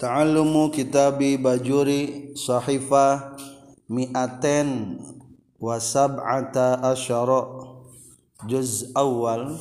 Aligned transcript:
Ta'allumu 0.00 0.72
kitabi 0.72 1.36
bajuri 1.36 2.32
sahifah 2.32 3.36
mi'aten 3.84 4.96
wa 5.60 5.76
sab'ata 5.76 6.80
asyara 6.88 7.44
juz 8.48 8.96
awal. 8.96 9.60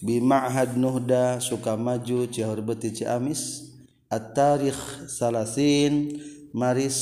Bi 0.00 0.24
ma'had 0.24 0.80
nuhda 0.80 1.36
sukamaju 1.36 2.24
beti 2.64 2.96
ciamis. 2.96 3.68
At-tarikh 4.08 5.04
salasin 5.04 6.16
maris 6.56 6.96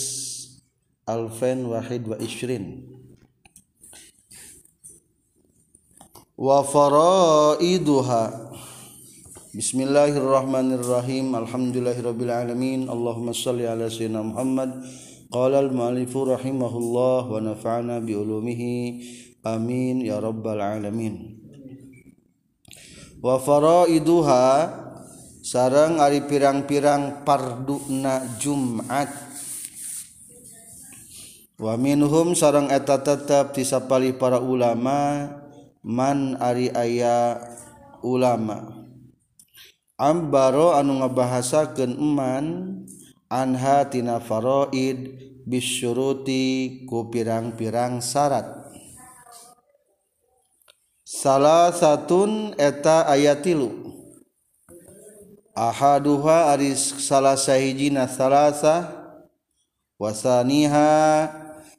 alfen 1.06 1.70
wahid 1.70 2.02
wa 2.02 2.18
ishrin. 2.18 2.82
Wa 6.34 6.66
faraiduha 6.66 8.47
Bismillahirrahmanirrahim. 9.48 11.32
Alhamdulillahirabbil 11.32 12.28
alamin. 12.28 12.84
Allahumma 12.84 13.32
shalli 13.32 13.64
ala 13.64 13.88
sayyidina 13.88 14.20
Muhammad. 14.20 14.84
Qala 15.32 15.64
al 15.64 15.72
muallifu 15.72 16.28
rahimahullah 16.28 17.24
wa 17.24 17.40
nafa'ana 17.40 18.04
bi 18.04 18.12
ulumihi. 18.12 18.76
Amin 19.48 20.04
ya 20.04 20.20
rabbal 20.20 20.60
alamin. 20.60 21.40
Wa 23.24 23.40
faraiduha 23.40 24.68
sareng 25.40 25.96
ari 25.96 26.28
pirang-pirang 26.28 27.24
parduna 27.24 28.28
Jumat. 28.36 29.08
Wa 31.56 31.72
minhum 31.80 32.36
sareng 32.36 32.68
eta 32.68 33.00
tetep 33.00 33.56
disapali 33.56 34.12
para 34.12 34.44
ulama 34.44 35.24
man 35.80 36.36
ari 36.36 36.68
aya 36.68 37.40
ulama 38.04 38.87
ambaro 39.98 40.78
anu 40.78 41.02
ngabahasakeun 41.02 41.98
iman 41.98 42.46
anha 43.26 43.82
tina 43.90 44.22
faraid 44.22 45.18
bisyuruti 45.42 46.86
ku 46.86 47.10
pirang-pirang 47.10 47.98
syarat. 47.98 48.46
Salah 51.02 51.74
satun 51.74 52.54
eta 52.54 53.10
ayat 53.10 53.42
tilu. 53.42 53.74
Ahaduha 55.58 56.54
aris 56.54 57.02
salah 57.02 57.34
sahijina 57.34 58.06
salasa 58.06 58.94
wasaniha 59.98 61.26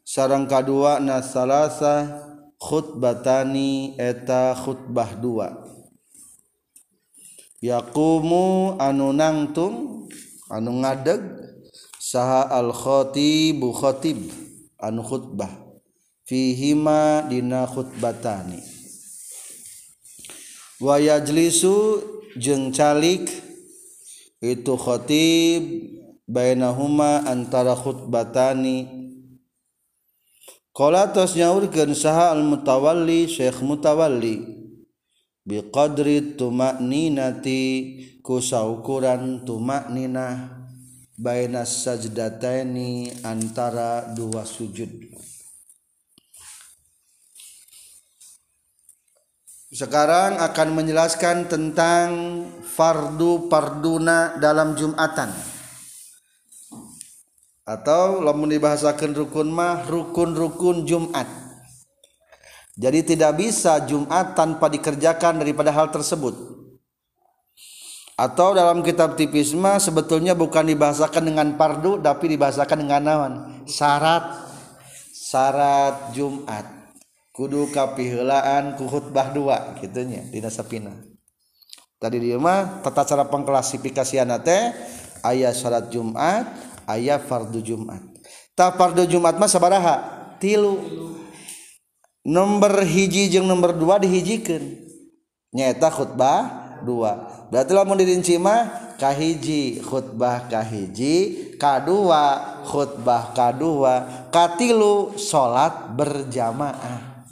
sarang 0.04 0.44
kadua 0.44 1.00
na 1.00 1.24
salasa 1.24 2.20
khutbatani 2.60 3.96
eta 3.96 4.52
khutbah 4.60 5.16
dua. 5.16 5.69
yakumu 7.60 8.76
anu 8.80 9.12
nangtung 9.12 10.08
anu 10.50 10.82
ngadeg 10.82 11.22
saha 12.00 12.48
al-khatibu 12.50 13.76
khatib 13.76 14.20
anu 14.80 15.04
khutbah. 15.04 15.52
Fihima 16.30 17.26
dina 17.26 17.66
khutbatani. 17.66 18.62
Wa 20.78 21.02
yajlisu 21.02 22.06
jeung 22.38 22.70
calik 22.70 23.26
itu 24.38 24.78
khatib 24.78 25.90
bainahuma 26.30 27.26
antara 27.26 27.74
khutbatani. 27.74 28.86
Qala 30.70 31.10
nyaurkeun 31.12 31.98
saha 31.98 32.32
al-mutawalli 32.38 33.26
Syekh 33.26 33.66
Mutawalli. 33.66 34.59
Biqadri 35.50 36.38
tumakninati 36.38 37.62
ku 38.22 38.38
saukuran 38.38 39.42
tumakninah 39.42 40.62
baina 41.18 41.66
sajdataini 41.66 43.26
antara 43.26 44.14
dua 44.14 44.46
sujud. 44.46 45.10
Sekarang 49.70 50.38
akan 50.38 50.70
menjelaskan 50.82 51.46
tentang 51.50 52.08
fardu 52.62 53.50
parduna 53.50 54.38
dalam 54.38 54.74
Jumatan. 54.74 55.30
Atau 57.70 58.26
lamun 58.26 58.50
dibahasakan 58.50 59.14
rukun 59.14 59.54
mah 59.54 59.86
rukun-rukun 59.86 60.90
Jumat 60.90 61.39
jadi 62.80 63.04
tidak 63.04 63.36
bisa 63.36 63.84
Jumat 63.84 64.40
tanpa 64.40 64.72
dikerjakan 64.72 65.44
daripada 65.44 65.68
hal 65.76 65.92
tersebut. 65.92 66.32
Atau 68.16 68.56
dalam 68.56 68.80
kitab 68.80 69.20
tipisma 69.20 69.84
sebetulnya 69.84 70.32
bukan 70.32 70.64
dibahasakan 70.64 71.28
dengan 71.28 71.48
pardu 71.60 72.00
tapi 72.00 72.32
dibahasakan 72.32 72.88
dengan 72.88 73.04
nawan. 73.04 73.34
Syarat 73.68 74.48
syarat 75.12 76.16
Jumat. 76.16 76.64
Kudu 77.36 77.68
kapihelaan 77.72 78.80
ku 78.80 78.88
khutbah 78.88 79.32
dua 79.36 79.76
gitunya 79.80 80.24
di 80.32 80.40
nasapina. 80.40 80.96
Tadi 82.00 82.16
dia 82.16 82.40
mah 82.40 82.80
tata 82.80 83.04
cara 83.04 83.28
pengklasifikasian 83.28 84.32
teh 84.40 84.72
ayat 85.20 85.52
syarat 85.52 85.92
Jumat, 85.92 86.48
ayat 86.88 87.28
fardu 87.28 87.60
Jumat. 87.60 88.00
Tak 88.56 88.80
fardu 88.80 89.04
Jumat 89.04 89.36
mah 89.36 89.52
sabaraha? 89.52 89.96
Tilu 90.40 90.80
nomor 92.30 92.86
hiji 92.86 93.34
jeung 93.34 93.50
nomor 93.50 93.74
dua 93.74 93.98
dihijikan 93.98 94.62
nyata 95.50 95.90
khutbah 95.90 96.42
dua. 96.86 97.26
Berarti 97.50 97.74
lamun 97.74 97.98
dirinci 97.98 98.38
mah 98.38 98.94
kahiji 99.02 99.82
khutbah 99.82 100.46
kahiji 100.46 101.50
kadua 101.58 102.62
khutbah 102.70 103.34
kadua 103.34 104.30
katilu 104.30 105.18
salat 105.18 105.98
berjamaah. 105.98 107.26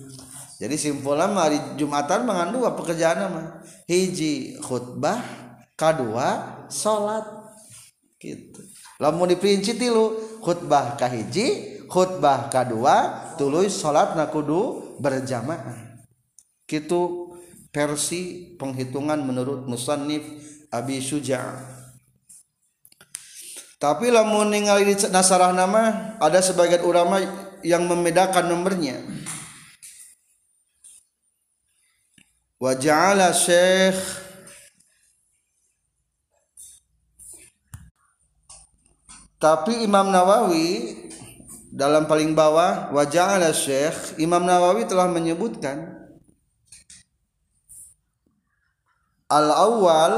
Jadi 0.58 0.74
simpulnya 0.74 1.30
hari 1.38 1.62
Jumatan 1.78 2.26
mengandung 2.26 2.66
dua 2.66 2.74
pekerjaan 2.74 3.30
mah. 3.30 3.46
Hiji 3.86 4.58
khutbah 4.58 5.22
kadua 5.78 6.58
salat 6.74 7.24
gitu. 8.18 8.66
Lamun 8.98 9.30
diperinci 9.30 9.78
tilu 9.78 10.18
khutbah 10.42 10.98
kahiji 10.98 11.78
khutbah 11.86 12.50
kedua 12.50 13.30
tuluy 13.38 13.70
salat 13.70 14.18
nakudu 14.18 14.87
berjamaah. 15.00 16.02
Gitu 16.68 17.34
versi 17.72 18.54
penghitungan 18.58 19.22
menurut 19.22 19.70
musannif 19.70 20.26
Abi 20.74 20.98
Suja' 20.98 21.78
tapi 23.78 24.10
lamun 24.10 24.50
ningali 24.50 24.90
di 24.90 24.98
nasarah 25.14 25.54
nama 25.54 26.18
ada 26.18 26.42
sebagian 26.42 26.82
ulama 26.82 27.22
yang 27.62 27.86
membedakan 27.86 28.50
nomornya. 28.50 28.98
Wa 32.58 32.74
ja'ala 32.74 33.38
syekh 33.38 34.02
tapi 39.38 39.86
Imam 39.86 40.10
Nawawi 40.10 41.06
dalam 41.78 42.10
paling 42.10 42.34
bawah 42.34 42.90
wajah 42.90 43.38
ala 43.38 43.54
syekh 43.54 44.18
Imam 44.18 44.42
Nawawi 44.42 44.90
telah 44.90 45.06
menyebutkan 45.06 45.94
al 49.30 49.48
awal 49.54 50.14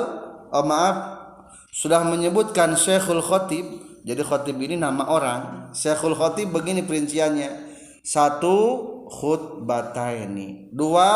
oh 0.56 0.64
maaf 0.64 0.97
sudah 1.75 2.08
menyebutkan 2.08 2.80
Syekhul 2.80 3.20
Khotib 3.20 3.90
jadi 4.00 4.24
Khotib 4.24 4.58
ini 4.64 4.80
nama 4.80 5.12
orang. 5.12 5.42
Syekhul 5.75 6.16
Khotib 6.16 6.56
begini 6.56 6.81
perinciannya. 6.88 7.68
Satu 8.00 8.56
khutbataini 9.09 10.72
dua 10.72 11.12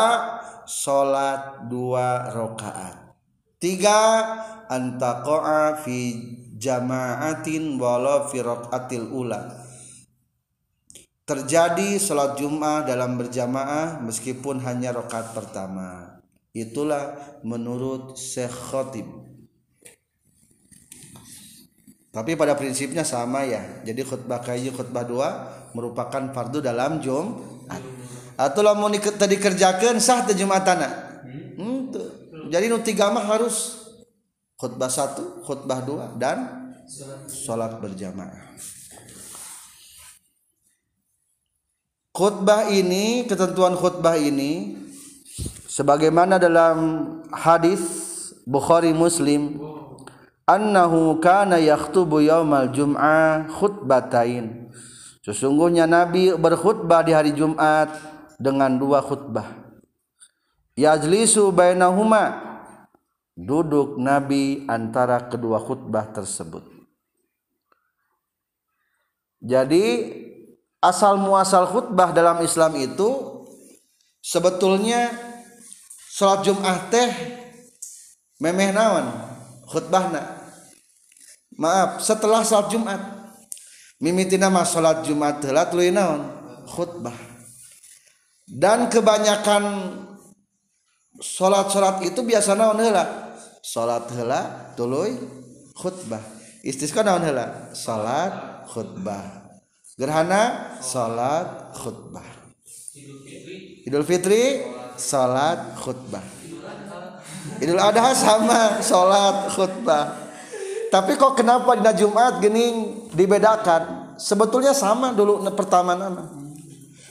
sholat 0.66 1.70
dua 1.70 2.34
rokaat 2.34 3.14
tiga 3.62 3.98
antaqa'a 4.66 5.80
fi 5.80 6.12
jama'atin 6.58 7.78
walau 7.78 8.26
fi 8.28 8.42
rokaatil 8.42 9.08
ula 9.14 9.63
terjadi 11.24 11.96
salat 11.96 12.36
Jumat 12.36 12.84
dalam 12.84 13.16
berjamaah 13.16 14.00
meskipun 14.04 14.60
hanya 14.60 14.92
rakaat 14.92 15.32
pertama. 15.32 16.20
Itulah 16.54 17.16
menurut 17.42 18.14
Syekh 18.14 18.52
Khatib. 18.70 19.08
Tapi 22.14 22.38
pada 22.38 22.54
prinsipnya 22.54 23.02
sama 23.02 23.42
ya. 23.42 23.82
Jadi 23.82 24.06
khutbah 24.06 24.38
kayu 24.38 24.70
khutbah 24.70 25.02
dua 25.02 25.28
merupakan 25.74 26.30
fardu 26.30 26.62
dalam 26.62 27.02
Jumat. 27.02 27.82
Atau 28.38 28.62
lamun 28.62 28.94
tadi 28.94 29.34
kerjakan 29.34 29.98
sah 29.98 30.22
teh 30.22 30.38
Jumatana. 30.38 31.18
Hmm, 31.58 31.90
Jadi 32.52 32.70
nu 32.70 32.78
tiga 32.86 33.10
mah 33.10 33.26
harus 33.26 33.82
khutbah 34.54 34.92
satu, 34.92 35.42
khutbah 35.42 35.82
dua 35.82 36.14
dan 36.14 36.70
sholat 37.26 37.82
berjamaah. 37.82 38.54
Khutbah 42.14 42.70
ini 42.70 43.26
ketentuan 43.26 43.74
khutbah 43.74 44.14
ini 44.14 44.78
sebagaimana 45.66 46.38
dalam 46.38 46.78
hadis 47.34 47.82
Bukhari 48.46 48.94
Muslim 48.94 49.58
annahu 50.46 51.18
kana 51.18 51.58
yaktubu 51.58 52.22
yaumal 52.22 52.70
jum'ah 52.70 53.50
khutbatain. 53.50 54.70
Sesungguhnya 55.26 55.90
nabi 55.90 56.30
berkhutbah 56.36 57.02
di 57.02 57.16
hari 57.16 57.32
Jumat 57.34 57.90
dengan 58.38 58.76
dua 58.78 59.02
khutbah. 59.02 59.50
Yajlisu 60.76 61.50
bainahuma 61.50 62.44
duduk 63.34 63.98
nabi 63.98 64.62
antara 64.70 65.18
kedua 65.26 65.58
khutbah 65.58 66.12
tersebut. 66.12 66.62
Jadi 69.40 69.84
asal 70.84 71.16
muasal 71.16 71.64
khutbah 71.64 72.12
dalam 72.12 72.44
Islam 72.44 72.76
itu 72.76 73.40
sebetulnya 74.20 75.08
salat 76.12 76.44
Jumat 76.44 76.92
teh 76.92 77.10
memeh 78.44 78.68
naon 78.76 79.08
khutbahna. 79.64 80.44
Maaf 81.56 82.04
setelah 82.04 82.44
salat 82.44 82.68
Jumat 82.68 83.00
mimiti 84.04 84.36
nama 84.36 84.68
salat 84.68 85.08
Jumat 85.08 85.40
heula 85.40 85.64
tuluy 85.72 85.88
naon 85.88 86.28
khutbah. 86.68 87.16
Dan 88.44 88.92
kebanyakan 88.92 89.64
salat-salat 91.16 92.04
itu 92.04 92.20
biasa 92.20 92.52
naon 92.52 92.76
heula 92.76 93.32
salat 93.64 94.04
heula 94.12 94.72
tuluy 94.76 95.16
khutbah. 95.72 96.20
Istisqa 96.60 97.00
naon 97.00 97.24
heula 97.24 97.72
salat 97.72 98.68
khutbah 98.68 99.43
gerhana 99.94 100.74
salat 100.82 101.74
khutbah. 101.78 102.26
Idul 103.86 104.06
Fitri 104.06 104.62
salat 104.98 105.78
khutbah. 105.78 106.22
Idul 107.62 107.78
Adha 107.78 108.14
sama 108.14 108.82
salat 108.82 109.50
khutbah. 109.54 110.24
Tapi 110.90 111.18
kok 111.18 111.34
kenapa 111.34 111.74
di 111.74 111.90
Jumat 111.98 112.38
gening 112.38 113.10
dibedakan? 113.10 114.14
Sebetulnya 114.14 114.70
sama 114.70 115.10
dulu 115.10 115.42
pertama 115.58 115.98
nama. 115.98 116.30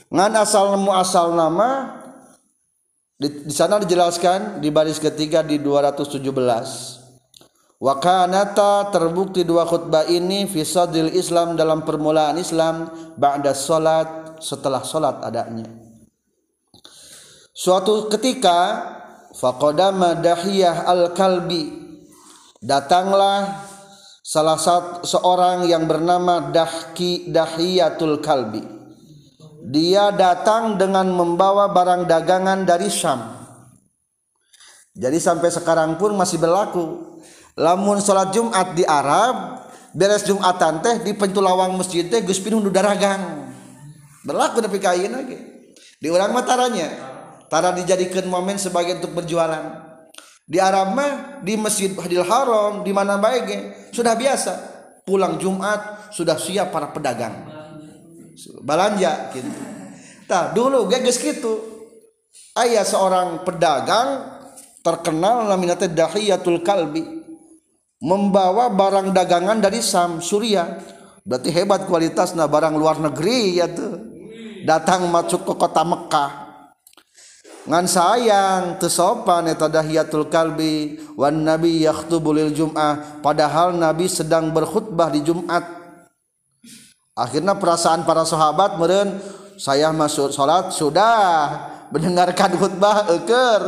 Ngan 0.08 0.32
asal 0.40 0.72
nemu 0.72 0.90
asal 0.94 1.36
nama 1.36 2.00
di, 3.20 3.44
di 3.44 3.52
sana 3.52 3.76
dijelaskan 3.76 4.64
di 4.64 4.72
baris 4.72 4.96
ketiga 4.96 5.44
di 5.44 5.60
217 5.60 7.03
Wakanata 7.84 8.88
terbukti 8.88 9.44
dua 9.44 9.68
khutbah 9.68 10.08
ini 10.08 10.48
fisadil 10.48 11.12
Islam 11.12 11.52
dalam 11.52 11.84
permulaan 11.84 12.40
Islam 12.40 12.88
ba'da 13.20 13.52
salat 13.52 14.40
setelah 14.40 14.80
salat 14.80 15.20
adanya. 15.20 15.68
Suatu 17.52 18.08
ketika 18.08 18.88
faqadama 19.36 20.16
dahiyah 20.16 20.88
al-kalbi 20.88 21.76
datanglah 22.64 23.68
salah 24.24 24.56
satu 24.56 25.04
seorang 25.04 25.68
yang 25.68 25.84
bernama 25.84 26.40
Dahki 26.48 27.28
Dahiyatul 27.28 28.24
Kalbi. 28.24 28.64
Dia 29.60 30.08
datang 30.08 30.80
dengan 30.80 31.12
membawa 31.12 31.68
barang 31.68 32.08
dagangan 32.08 32.64
dari 32.64 32.88
Syam. 32.88 33.20
Jadi 34.96 35.20
sampai 35.20 35.52
sekarang 35.52 36.00
pun 36.00 36.16
masih 36.16 36.40
berlaku. 36.40 37.13
Lamun 37.54 38.02
salat 38.02 38.34
Jumat 38.34 38.74
di 38.74 38.82
Arab, 38.82 39.62
beres 39.94 40.26
Jumatan 40.26 40.82
teh 40.82 41.06
di 41.06 41.14
pintu 41.14 41.38
lawang 41.38 41.78
masjid 41.78 42.02
teh 42.02 42.18
geus 42.26 42.42
pinuh 42.42 42.58
daragang. 42.66 43.46
Berlaku 44.26 44.58
tapi 44.58 44.82
kain 44.82 45.14
lagi. 45.14 45.38
Di 46.02 46.10
orang 46.10 46.34
mataranya, 46.34 46.90
tara 47.46 47.70
dijadikan 47.70 48.26
momen 48.26 48.58
sebagai 48.58 48.98
untuk 48.98 49.22
berjualan. 49.22 49.86
Di 50.44 50.60
Arab 50.60 50.92
mah 50.92 51.40
di 51.40 51.56
Masjid 51.56 51.88
Hadil 51.96 52.26
Haram 52.26 52.84
di 52.84 52.92
mana 52.92 53.16
baik 53.16 53.88
sudah 53.94 54.12
biasa. 54.12 54.74
Pulang 55.06 55.40
Jumat 55.40 56.10
sudah 56.12 56.36
siap 56.36 56.74
para 56.74 56.92
pedagang. 56.92 57.48
Belanja 58.60 59.30
gitu. 59.32 59.48
Nah 60.28 60.52
dulu 60.52 60.90
geges 60.90 61.20
gitu 61.20 61.60
ayah 62.60 62.84
seorang 62.84 63.44
pedagang 63.44 64.36
terkenal 64.84 65.48
namanya 65.48 65.80
Dahiyatul 65.88 66.60
Kalbi 66.60 67.23
membawa 68.04 68.68
barang 68.68 69.16
dagangan 69.16 69.64
dari 69.64 69.80
Sam 69.80 70.20
Suria 70.20 70.76
berarti 71.24 71.48
hebat 71.48 71.88
kualitasnya 71.88 72.44
barang 72.44 72.76
luar 72.76 73.00
negeri 73.00 73.56
ya 73.56 73.66
tuh. 73.72 74.12
Datang 74.64 75.08
masuk 75.12 75.44
ke 75.44 75.52
kota 75.60 75.84
Mekah. 75.84 76.44
Ngan 77.64 77.84
sayang 77.88 78.76
tesopan 78.76 79.48
eta 79.48 79.68
dahiyatul 79.68 80.28
kalbi. 80.28 81.00
Wan 81.16 81.44
nabi 81.44 81.84
yakhtubul 81.84 82.36
lil 82.36 82.52
jum'ah. 82.52 83.20
Padahal 83.24 83.76
nabi 83.76 84.08
sedang 84.08 84.52
berkhutbah 84.52 85.12
di 85.12 85.20
Jumat. 85.24 85.64
Akhirnya 87.12 87.56
perasaan 87.56 88.08
para 88.08 88.24
sahabat 88.24 88.80
meren 88.80 89.20
saya 89.60 89.92
masuk 89.92 90.32
salat 90.32 90.72
sudah. 90.72 91.72
Mendengarkan 91.92 92.56
khutbah 92.56 93.04
eker 93.20 93.60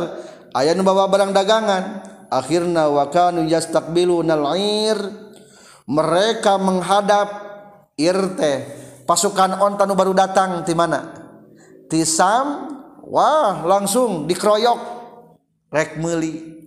aya 0.57 0.73
nu 0.73 0.81
bawa 0.81 1.05
barang 1.05 1.29
dagangan 1.29 2.16
akhirna 2.31 2.91
wakanu 2.91 3.47
al-ir 3.47 4.99
mereka 5.87 6.59
menghadap 6.59 7.27
irte 7.95 8.53
pasukan 9.07 9.63
onta 9.63 9.87
nu 9.87 9.95
baru 9.95 10.11
datang 10.11 10.67
di 10.67 10.75
mana? 10.75 11.15
Tisam 11.87 12.75
wah 13.07 13.63
langsung 13.63 14.27
dikeroyok. 14.27 14.99
Rek 15.67 15.99
meli 15.99 16.57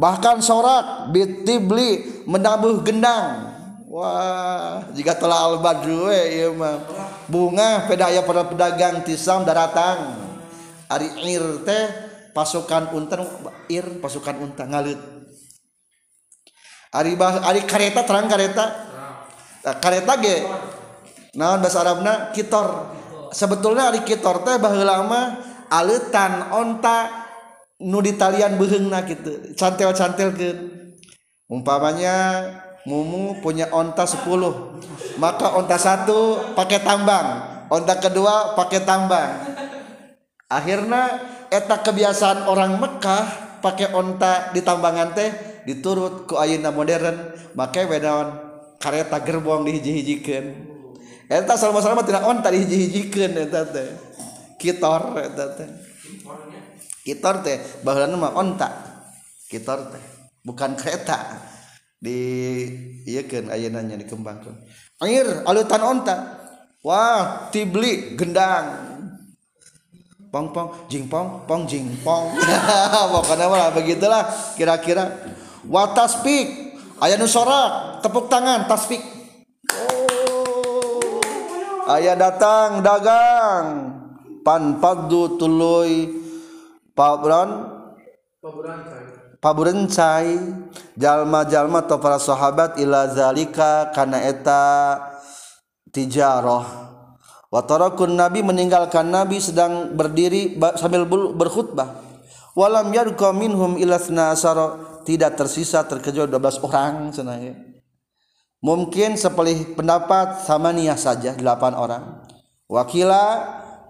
bahkan 0.00 0.40
sorak 0.40 1.12
bitibli 1.12 2.24
menabuh 2.24 2.80
gendang. 2.80 3.52
Wah, 3.90 4.86
jika 4.94 5.18
telah 5.18 5.50
al-badru 5.50 6.14
eh, 6.14 6.46
ya 6.46 6.48
mah. 6.54 6.78
Bunga 7.26 7.90
pedaya 7.90 8.22
para 8.22 8.46
pedagang 8.46 9.02
tisam 9.02 9.42
daratang. 9.42 10.14
Ari 10.86 11.10
ir 11.26 11.66
teh 11.66 11.90
pasukan 12.30 12.94
unta 12.94 13.18
ir 13.70 13.86
pasukan 14.02 14.34
unta 14.42 14.66
ngalut. 14.66 14.98
Ari 16.90 17.14
bah 17.14 17.46
ari 17.46 17.62
kareta 17.62 18.02
terang 18.02 18.26
kareta. 18.26 18.66
Nah, 19.62 19.76
kareta 19.78 20.18
ge 20.18 20.42
naon 21.38 21.62
bahasa 21.62 21.86
Arabna? 21.86 22.34
Kitor. 22.34 22.98
Sebetulnya 23.30 23.94
ari 23.94 24.02
kitor 24.02 24.42
teh 24.42 24.58
baheula 24.58 25.06
mah 25.06 25.26
aletan 25.70 26.50
onta 26.50 27.30
nu 27.78 28.02
di 28.02 28.18
talian 28.18 28.58
behengna 28.58 29.06
gitu 29.06 29.54
cantel-cantel 29.54 30.34
ke 30.34 30.50
umpamanya 31.46 32.42
mumu 32.84 33.38
punya 33.40 33.70
onta 33.72 34.04
10 34.04 34.26
maka 35.22 35.56
onta 35.56 35.78
satu 35.80 36.52
pakai 36.58 36.82
tambang 36.84 37.50
onta 37.70 37.94
kedua 38.02 38.58
pakai 38.58 38.82
tambang. 38.82 39.30
Akhirnya 40.50 41.22
eta 41.46 41.78
kebiasaan 41.78 42.50
orang 42.50 42.82
Mekah 42.82 43.49
pakai 43.60 43.92
onta 43.92 44.50
di 44.50 44.64
tambangan 44.64 45.12
teh 45.12 45.30
diturut 45.68 46.26
ku 46.26 46.40
ayeuna 46.40 46.72
modern 46.72 47.16
make 47.54 47.84
wedawan 47.86 48.34
kareta 48.80 49.20
gerbong 49.20 49.68
dihiji-hijikeun 49.68 50.46
eta 51.30 51.54
salma-salma 51.54 52.02
tidak 52.02 52.26
onta 52.26 52.50
dihiji-hijikeun 52.50 53.32
eta 53.38 53.62
teh. 53.70 53.88
Kitor 54.58 55.14
eta 55.14 55.46
teh. 55.54 55.68
Kitor 57.06 57.40
teh 57.46 57.56
baheulana 57.86 58.18
mah 58.18 58.34
onta. 58.34 58.68
Kitor 59.46 59.94
teh 59.94 60.02
bukan 60.42 60.74
kereta. 60.74 61.38
Di 62.00 62.18
ieukeun 63.06 63.52
ayeuna 63.52 63.86
nya 63.86 63.94
dikembangkeun. 63.94 64.58
Air 65.06 65.46
alutan 65.46 65.82
onta. 65.86 66.16
Wah 66.82 67.46
tibli 67.54 68.18
gendang. 68.18 68.89
Pong 70.30 70.54
pong 70.54 70.70
jing 70.86 71.10
pong 71.10 71.42
pong 71.44 71.66
jing 71.66 71.90
pong. 72.06 72.30
Pokoknya 73.12 73.50
mah 73.50 73.74
begitulah 73.74 74.22
kira-kira. 74.54 75.10
Wa 75.66 75.90
tasbik 75.92 76.78
aya 77.02 77.18
nu 77.18 77.26
sorak 77.26 78.00
tepuk 78.00 78.30
tangan 78.30 78.64
tasbik 78.70 79.02
oh. 79.74 81.20
Aya 81.90 82.14
datang 82.14 82.80
dagang. 82.80 83.66
Pan 84.40 84.80
padu 84.80 85.36
tuluy 85.36 86.08
pabron 86.94 87.66
paburencai. 89.42 90.38
Jalma-jalma 90.96 91.84
atau 91.84 91.96
para 91.96 92.20
sahabat 92.20 92.78
ila 92.78 93.08
zalika 93.10 93.88
kana 93.92 94.20
eta 94.20 94.96
tijarah 95.92 96.89
wa 97.50 97.60
tarakun 97.66 98.14
nabi 98.14 98.46
meninggalkan 98.46 99.10
nabi 99.10 99.42
sedang 99.42 99.92
berdiri 99.98 100.56
sambil 100.78 101.04
berkhutbah. 101.34 102.06
Walam 102.54 102.90
yadqa 102.90 103.30
minhum 103.30 103.78
ila 103.78 103.98
asara 104.30 104.98
tidak 105.06 105.38
tersisa 105.38 105.86
terkecuali 105.86 106.30
12 106.30 106.66
orang 106.66 106.94
cenah 107.14 107.38
mungkin 108.60 109.16
sepelih 109.16 109.72
pendapat 109.72 110.44
sama 110.44 110.70
niat 110.70 111.00
saja 111.00 111.32
8 111.34 111.44
orang. 111.74 112.24
Wakila 112.70 113.24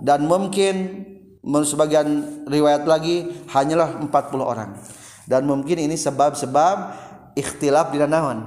dan 0.00 0.25
mungkin 0.25 1.05
sebagian 1.45 2.43
riwayat 2.49 2.88
lagi 2.88 3.29
hanyalah 3.50 4.00
40 4.00 4.12
orang. 4.40 4.71
Dan 5.29 5.47
mungkin 5.47 5.79
ini 5.79 5.95
sebab-sebab 5.95 6.76
ikhtilaf 7.37 7.93
dina 7.93 8.09
naon 8.09 8.38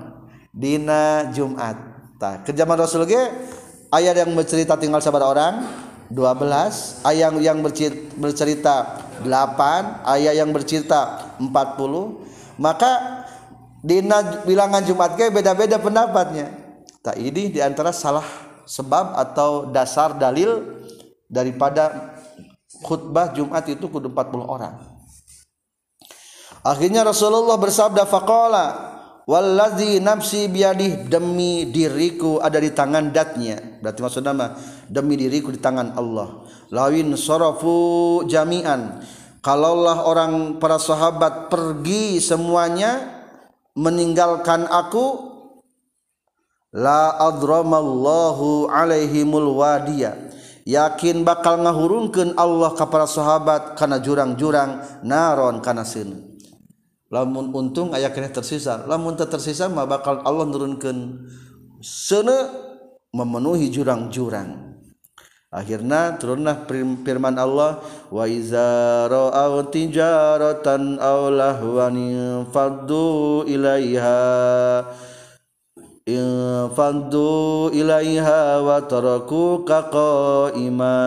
dina 0.53 1.29
Jumat. 1.31 1.77
Tah 2.17 2.41
ke 2.45 2.53
zaman 2.53 2.77
Rasul 2.79 3.05
ge 3.09 3.23
ayat 3.93 4.25
yang 4.25 4.33
bercerita 4.33 4.73
tinggal 4.81 4.99
sabar 5.05 5.21
orang 5.29 5.69
12 6.09 7.05
ayat 7.05 7.31
yang 7.37 7.61
bercerita 8.17 9.05
8 9.21 9.29
ayat 10.09 10.33
yang 10.33 10.49
bercerita 10.49 11.31
40 11.37 12.57
maka 12.57 13.23
dina 13.83 14.43
bilangan 14.47 14.81
Jumat 14.87 15.19
ge 15.19 15.27
beda-beda 15.27 15.75
pendapatnya. 15.77 16.55
Tak 17.03 17.19
ini 17.19 17.51
di 17.51 17.59
antara 17.59 17.91
salah 17.91 18.23
sebab 18.63 19.19
atau 19.19 19.67
dasar 19.67 20.15
dalil 20.15 20.79
daripada 21.27 22.15
khutbah 22.79 23.35
Jumat 23.35 23.67
itu 23.67 23.91
kudu 23.91 24.07
40 24.07 24.39
orang. 24.39 24.79
Akhirnya 26.63 27.03
Rasulullah 27.03 27.59
bersabda 27.59 28.07
faqala 28.07 28.92
wallazi 29.23 30.03
nafsi 30.03 30.51
biadih 30.51 31.07
demi 31.07 31.67
diriku 31.69 32.39
ada 32.43 32.59
di 32.59 32.71
tangan 32.71 33.11
datnya. 33.11 33.79
Berarti 33.79 33.99
maksud 34.03 34.23
nama 34.23 34.55
demi 34.87 35.15
diriku 35.15 35.51
di 35.51 35.59
tangan 35.59 35.95
Allah. 35.95 36.43
Lawin 36.71 37.13
sarafu 37.15 38.23
jami'an. 38.27 39.03
Kalaulah 39.43 40.07
orang 40.07 40.55
para 40.55 40.79
sahabat 40.79 41.51
pergi 41.51 42.23
semuanya 42.23 43.03
meninggalkan 43.75 44.63
aku 44.71 45.35
la 46.71 47.19
adramallahu 47.19 48.71
alaihimul 48.71 49.59
wadiya. 49.59 50.15
Yakin 50.63 51.27
bakal 51.27 51.59
ngahurungkeun 51.59 52.39
Allah 52.39 52.71
ka 52.71 52.87
para 52.87 53.03
sahabat 53.03 53.75
kana 53.75 53.99
jurang-jurang 53.99 55.03
naron 55.03 55.59
kana 55.59 55.83
seun 55.83 56.32
lamun 57.13 57.53
untung 57.53 57.93
aya 57.93 58.09
kene 58.09 58.33
tersisa. 58.33 58.89
Lamun 58.89 59.13
tak 59.13 59.29
tersisa 59.29 59.69
mah 59.69 59.85
bakal 59.85 60.25
Allah 60.25 60.49
nurunkan 60.49 61.29
sene 61.77 62.49
memenuhi 63.13 63.69
jurang-jurang. 63.69 64.73
Akhirnya 65.53 66.17
turunlah 66.17 66.65
firman 67.05 67.37
Allah 67.37 67.77
wa 68.09 68.25
iza 68.25 69.05
ra'aw 69.05 69.69
tijaratan 69.69 70.97
aw 70.97 71.29
lahwan 71.29 71.93
faddu 72.49 73.45
ilaiha. 73.45 74.81
Infaddu 76.09 77.69
ilaiha 77.69 78.65
wa 78.65 78.81
tarakuka 78.81 79.93
qaima. 79.93 80.97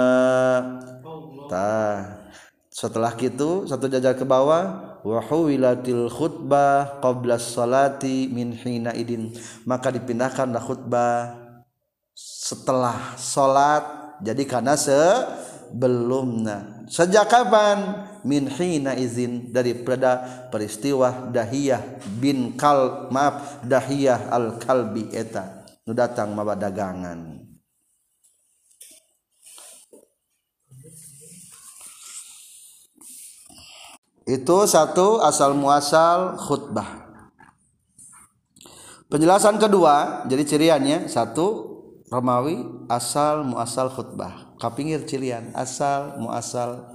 Tah 1.51 2.31
setelah 2.71 3.19
itu 3.19 3.67
satu 3.67 3.91
jajar 3.91 4.15
ke 4.15 4.23
bawah 4.23 4.86
wa 5.07 5.23
huwilatil 5.23 6.11
khutbah 6.11 6.99
qabla 6.99 7.39
salati 7.39 8.27
min 8.27 8.51
hina 8.51 8.91
idin. 8.91 9.31
Maka 9.63 9.95
dipindahkanlah 9.95 10.59
khutbah 10.59 11.39
setelah 12.11 13.15
salat. 13.15 13.87
Jadi 14.19 14.43
karena 14.49 14.75
sebelumna 14.75 15.63
sejak 16.91 17.31
kapan? 17.31 18.11
Min 18.27 18.51
hina 18.51 18.99
izin. 18.99 19.55
Daripada 19.55 20.51
peristiwa 20.51 21.31
dahiyah 21.31 22.03
bin 22.19 22.59
kal 22.59 23.07
maaf 23.15 23.63
dahiyah 23.63 24.35
al 24.35 24.59
kalbi 24.59 25.07
eta. 25.15 25.63
Nu 25.87 25.95
datang 25.95 26.35
mawa 26.35 26.59
dagangan 26.59 27.36
itu 34.27 34.57
satu 34.67 35.23
asal 35.23 35.55
muasal 35.55 36.35
khutbah 36.37 37.09
penjelasan 39.07 39.57
kedua 39.63 40.27
jadi 40.27 40.43
ciriannya 40.43 40.99
satu 41.07 41.79
Romawi 42.07 42.87
asal 42.87 43.43
muasal 43.43 43.91
khutbah 43.91 44.55
kapingir 44.63 45.03
cirian 45.07 45.51
asal 45.55 46.19
muasal 46.23 46.95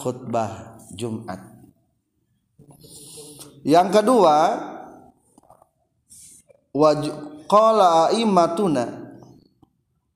khutbah 0.00 0.80
Jumat. 0.94 1.38
Yang 3.62 3.88
kedua, 4.00 4.36
qala 7.46 8.10
aimatuna 8.10 9.14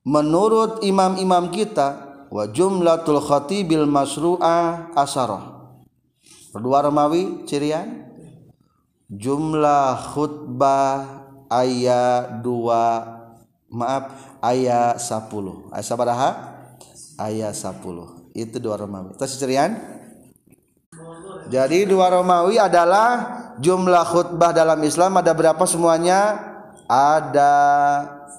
menurut 0.05 0.81
imam-imam 0.81 1.53
kita 1.53 1.87
wa 2.29 2.43
jumlatul 2.49 3.21
khatibil 3.21 3.85
masru'ah 3.87 4.91
asarah. 4.97 5.54
Kedua 6.55 6.87
Romawi 6.87 7.43
cirian? 7.43 8.07
Jumlah 9.11 10.15
khutbah 10.15 11.27
ayat 11.51 12.39
2 12.39 13.75
maaf 13.75 14.39
ayat 14.39 14.95
10. 14.95 15.75
Ayat 15.75 15.83
sabaraha? 15.83 16.29
Ayat 17.19 17.51
10 17.51 18.25
itu 18.35 18.59
dua 18.59 18.75
Romawi. 18.75 19.15
Terus 19.15 19.39
cerian 19.39 19.79
jadi 21.47 21.87
dua 21.87 22.11
Romawi 22.11 22.59
adalah 22.59 23.07
jumlah 23.63 24.03
khutbah 24.03 24.51
dalam 24.51 24.79
Islam 24.83 25.15
ada 25.15 25.31
berapa 25.31 25.63
semuanya? 25.63 26.51
Ada 26.85 27.53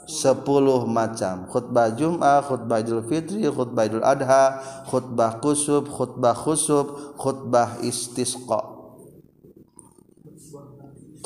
sepuluh 0.06 0.86
macam. 0.86 1.50
Khutbah 1.50 1.92
Jum'ah, 1.98 2.40
khutbah 2.46 2.78
Idul 2.78 3.02
Fitri, 3.04 3.42
khutbah 3.50 3.90
Idul 3.90 4.06
Adha, 4.06 4.62
khutbah 4.86 5.42
kusub, 5.42 5.90
khutbah 5.90 6.32
khusub, 6.32 7.18
khutbah 7.18 7.82
istisqa. 7.82 8.62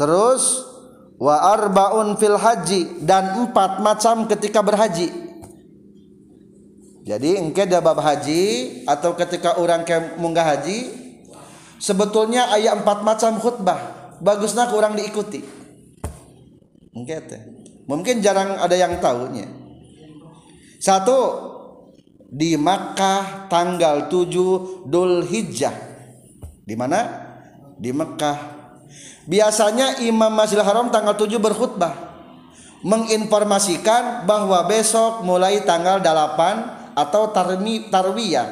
Terus 0.01 0.65
wa 1.21 1.37
arbaun 1.53 2.17
fil 2.17 2.41
haji 2.41 3.05
dan 3.05 3.45
empat 3.45 3.85
macam 3.85 4.25
ketika 4.25 4.65
berhaji. 4.65 5.13
Jadi 7.05 7.37
engke 7.37 7.69
da 7.69 7.85
bab 7.85 8.01
haji 8.01 8.85
atau 8.89 9.13
ketika 9.13 9.61
orang 9.61 9.85
ke 9.85 10.17
munggah 10.17 10.57
haji 10.57 10.89
sebetulnya 11.77 12.49
ayat 12.57 12.81
empat 12.81 13.05
macam 13.05 13.37
khutbah. 13.37 13.81
Bagusnya 14.21 14.69
kurang 14.73 14.97
diikuti. 14.97 15.45
Engke 16.97 17.17
teh 17.25 17.60
mungkin 17.91 18.23
jarang 18.23 18.63
ada 18.63 18.79
yang 18.79 19.03
tahunya 19.03 19.51
satu 20.79 21.19
di 22.31 22.55
Makkah 22.55 23.51
tanggal 23.51 24.07
7 24.07 24.87
Dhul 24.87 25.27
Hijjah 25.27 25.75
di 26.63 26.79
mana? 26.79 27.27
Di 27.75 27.91
Mekah 27.91 28.39
biasanya 29.27 29.99
Imam 30.07 30.31
Masjidil 30.31 30.63
Haram 30.63 30.95
tanggal 30.95 31.19
7 31.19 31.35
berkhutbah 31.43 32.11
menginformasikan 32.87 34.25
bahwa 34.25 34.65
besok 34.71 35.27
mulai 35.27 35.61
tanggal 35.67 36.01
8 36.01 36.97
atau 36.97 37.29
tarmi 37.33 37.93
tarwiyah. 37.93 38.49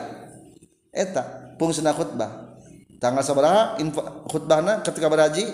Eta 0.92 1.54
fungsina 1.60 1.92
khutbah 1.92 2.47
tanggal 2.98 3.22
sabaraha 3.22 3.78
khutbahna 4.26 4.82
ketika 4.82 5.06
berhaji 5.06 5.46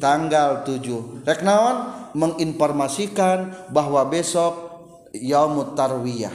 tanggal 0.00 0.64
7 0.66 1.24
rek 1.24 1.44
naon? 1.44 2.00
Menginformasikan 2.10 3.70
bahwa 3.70 4.02
besok 4.10 4.82
yaumut 5.14 5.78
tarwiyah. 5.78 6.34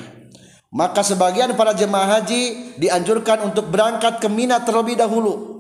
Maka 0.72 1.04
sebagian 1.04 1.52
para 1.60 1.76
jemaah 1.76 2.20
haji 2.20 2.76
dianjurkan 2.80 3.44
untuk 3.44 3.68
berangkat 3.68 4.24
ke 4.24 4.28
Mina 4.32 4.64
terlebih 4.64 4.96
dahulu. 4.96 5.56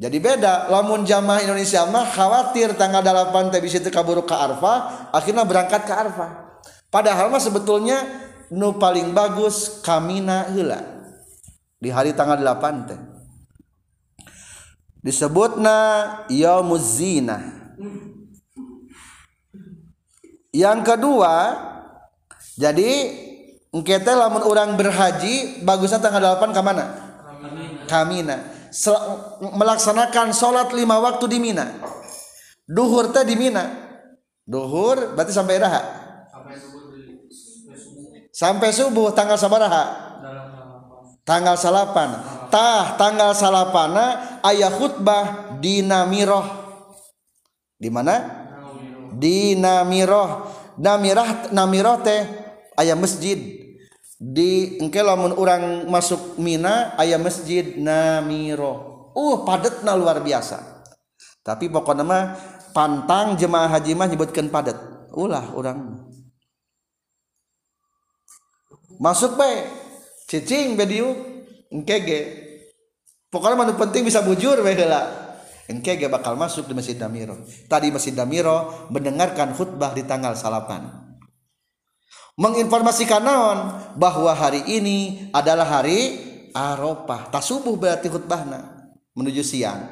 Jadi 0.00 0.16
beda 0.16 0.72
lamun 0.72 1.04
jamaah 1.04 1.44
Indonesia 1.44 1.84
mah 1.84 2.08
khawatir 2.08 2.72
tanggal 2.80 3.04
8 3.04 3.52
teh 3.52 3.60
bisa 3.60 3.84
kaburu 3.92 4.24
ke 4.24 4.32
Arfah 4.32 5.12
akhirnya 5.12 5.44
berangkat 5.44 5.84
ke 5.84 5.92
Arfah. 5.92 6.60
Padahal 6.88 7.28
mah 7.28 7.40
sebetulnya 7.40 8.00
nu 8.48 8.80
paling 8.80 9.12
bagus 9.12 9.84
kamina 9.84 10.48
heula 10.52 11.01
di 11.82 11.90
hari 11.90 12.14
tanggal 12.14 12.38
8 12.38 12.86
teh. 12.86 13.00
Disebutna 15.02 15.78
yaumuz 16.30 17.02
zina. 17.02 17.42
Yang 20.54 20.78
kedua 20.94 21.34
jadi 22.54 22.90
engke 23.74 23.98
lamun 23.98 24.46
orang 24.46 24.78
berhaji 24.78 25.66
bagusnya 25.66 25.98
tanggal 25.98 26.38
8 26.38 26.54
ke 26.54 26.62
mana? 26.62 26.84
Kamina. 27.90 28.38
Melaksanakan 29.42 30.30
sholat 30.30 30.70
lima 30.70 31.02
waktu 31.02 31.26
di 31.26 31.38
Mina. 31.42 31.66
Duhur 32.62 33.10
teh 33.10 33.26
di 33.26 33.34
Mina. 33.34 33.90
Duhur 34.46 35.18
berarti 35.18 35.34
sampai 35.34 35.58
dah 35.58 35.74
sampai 38.32 38.72
subuh 38.72 39.12
tanggal 39.12 39.36
sabaraha 39.36 40.11
tanggal 41.22 41.56
salapan. 41.58 42.10
Tah 42.52 43.00
tanggal 43.00 43.32
salapana 43.32 44.04
eh, 44.44 44.52
ayah 44.52 44.68
khutbah 44.68 45.56
dinamiroh 45.56 46.62
di 47.82 47.90
mana? 47.90 48.14
Dinamiroh 49.16 50.28
namirah 50.78 51.50
namiroh 51.50 51.98
teh 52.04 52.22
ayah 52.78 52.94
masjid. 52.94 53.38
Di 54.22 54.78
engke 54.78 55.02
lamun 55.02 55.34
orang 55.34 55.90
masuk 55.90 56.38
Mina 56.38 56.94
ayah 57.02 57.18
masjid 57.18 57.74
namiroh 57.74 59.10
uh 59.16 59.36
padatna 59.42 59.98
luar 59.98 60.22
biasa. 60.22 60.84
Tapi 61.42 61.66
pokoknya 61.66 62.06
mah 62.06 62.24
pantang 62.70 63.34
jemaah 63.34 63.66
haji 63.66 63.98
mah 63.98 64.06
nyebutkan 64.06 64.46
padat 64.46 64.78
ulah 65.12 65.52
orang 65.52 66.08
masuk 68.96 69.36
baik 69.36 69.81
cicing 70.32 70.80
bediu 70.80 71.12
engkege. 71.68 72.40
Pokoknya 73.28 73.56
mana 73.56 73.76
penting 73.76 74.08
bisa 74.08 74.24
bujur 74.24 74.60
baik 74.64 74.80
lah 74.88 75.22
engkege 75.72 76.08
bakal 76.12 76.36
masuk 76.36 76.68
di 76.68 76.74
masjid 76.76 76.96
Damiro. 76.96 77.36
Tadi 77.68 77.88
masjid 77.88 78.12
Damiro 78.12 78.88
mendengarkan 78.92 79.56
khutbah 79.56 79.96
di 79.96 80.04
tanggal 80.04 80.36
salapan. 80.36 80.88
Menginformasikan 82.36 83.20
naon 83.20 83.58
bahwa 84.00 84.32
hari 84.32 84.64
ini 84.64 85.28
adalah 85.36 85.68
hari 85.68 86.32
Arafah. 86.56 87.28
Tak 87.28 87.44
subuh 87.44 87.76
berarti 87.76 88.08
khutbahna 88.08 88.88
menuju 89.12 89.44
siang. 89.44 89.84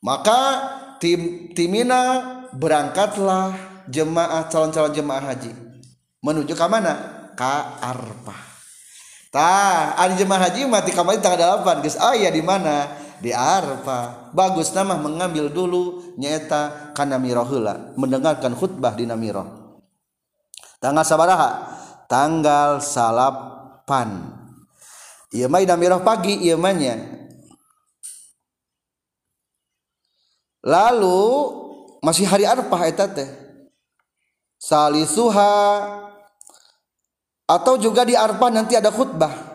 Maka 0.00 0.40
tim 0.96 1.52
timina 1.52 2.24
berangkatlah 2.56 3.52
jemaah 3.88 4.48
calon-calon 4.48 4.96
jemaah 4.96 5.24
haji. 5.24 5.52
Menuju 6.24 6.56
ke 6.56 6.66
mana? 6.68 6.94
Ka 7.36 7.76
Arfah 7.84 8.45
Tah, 9.34 9.98
ari 9.98 10.16
jemaah 10.16 10.48
haji 10.48 10.70
mati 10.70 10.94
kamari 10.94 11.18
tanggal 11.18 11.60
8 11.60 11.82
geus 11.84 11.98
aya 11.98 12.30
di 12.30 12.40
mana? 12.40 12.88
Di 13.18 13.32
Arfa. 13.34 14.30
Bagus 14.32 14.70
nama 14.76 14.94
mengambil 14.96 15.50
dulu 15.50 16.14
nyaeta 16.20 16.92
kana 16.94 17.18
miraheula, 17.18 17.96
mendengarkan 17.98 18.54
khutbah 18.54 18.94
di 18.94 19.04
Namiro. 19.08 19.44
Tanggal 20.78 21.04
sabaraha? 21.04 21.50
Tanggal 22.06 22.78
salapan. 22.78 24.30
Ieu 25.34 25.50
mah 25.50 25.64
Namiro 25.64 26.00
pagi 26.06 26.38
ieu 26.46 26.56
mah 26.56 26.74
nya. 26.76 26.94
Lalu 30.62 31.22
masih 32.02 32.26
hari 32.26 32.46
Arfah 32.46 32.82
eta 32.86 33.10
teh. 33.10 33.26
Salisuha 34.56 35.52
atau 37.46 37.78
juga 37.78 38.02
di 38.02 38.18
Arfah 38.18 38.50
nanti 38.50 38.74
ada 38.74 38.90
khutbah. 38.90 39.54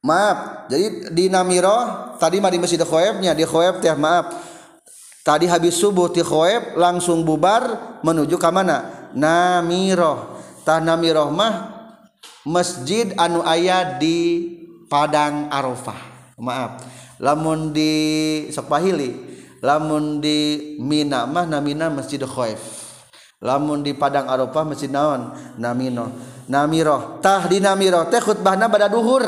Maaf 0.00 0.68
jadi 0.72 1.12
di 1.12 1.28
Namiro 1.28 2.16
tadi 2.16 2.40
mah 2.40 2.48
di 2.48 2.56
Masjid 2.56 2.80
Khoebnya 2.80 3.36
di 3.36 3.44
Khoeb 3.44 3.84
teh 3.84 3.92
maaf. 3.92 4.48
Tadi 5.20 5.44
habis 5.44 5.76
subuh 5.76 6.08
di 6.08 6.24
Khoeb 6.24 6.80
langsung 6.80 7.20
bubar 7.20 8.00
menuju 8.00 8.40
ke 8.40 8.48
mana? 8.48 9.12
Namiro. 9.12 10.40
Tah 10.64 10.80
Namiro 10.80 11.28
mah 11.28 11.84
masjid 12.48 13.12
anu 13.20 13.44
ayah 13.44 14.00
di 14.00 14.48
Padang 14.88 15.52
Arafah. 15.52 16.00
Maaf. 16.40 16.80
Lamun 17.20 17.76
di 17.76 17.92
Sepahili 18.48 19.28
lamun 19.60 20.24
di 20.24 20.72
Mina 20.80 21.28
mah 21.28 21.44
namina 21.44 21.92
Masjid 21.92 22.20
Khoeb 22.24 22.56
lamun 23.40 23.80
di 23.80 23.96
Padang 23.96 24.28
Arafah 24.28 24.64
masjid 24.68 24.92
naon? 24.92 25.32
Namino 25.56 26.12
namiroh 26.50 27.22
tah 27.22 27.46
di 27.46 27.62
namiroh 27.62 28.10
teh 28.12 28.20
khutbahna 28.20 28.68
pada 28.68 28.86
duhur. 28.90 29.24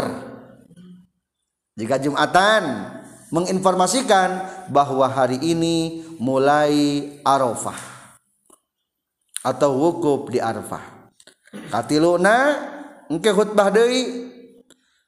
Jika 1.73 1.97
Jumatan 1.97 2.93
menginformasikan 3.33 4.29
bahwa 4.69 5.09
hari 5.09 5.41
ini 5.41 6.05
mulai 6.21 7.09
Arafah 7.25 7.81
atau 9.41 9.71
wukuf 9.75 10.29
di 10.29 10.39
Arafah. 10.39 11.09
Katiluna 11.73 12.37
engke 13.09 13.33
khutbah 13.33 13.73
deui. 13.73 14.29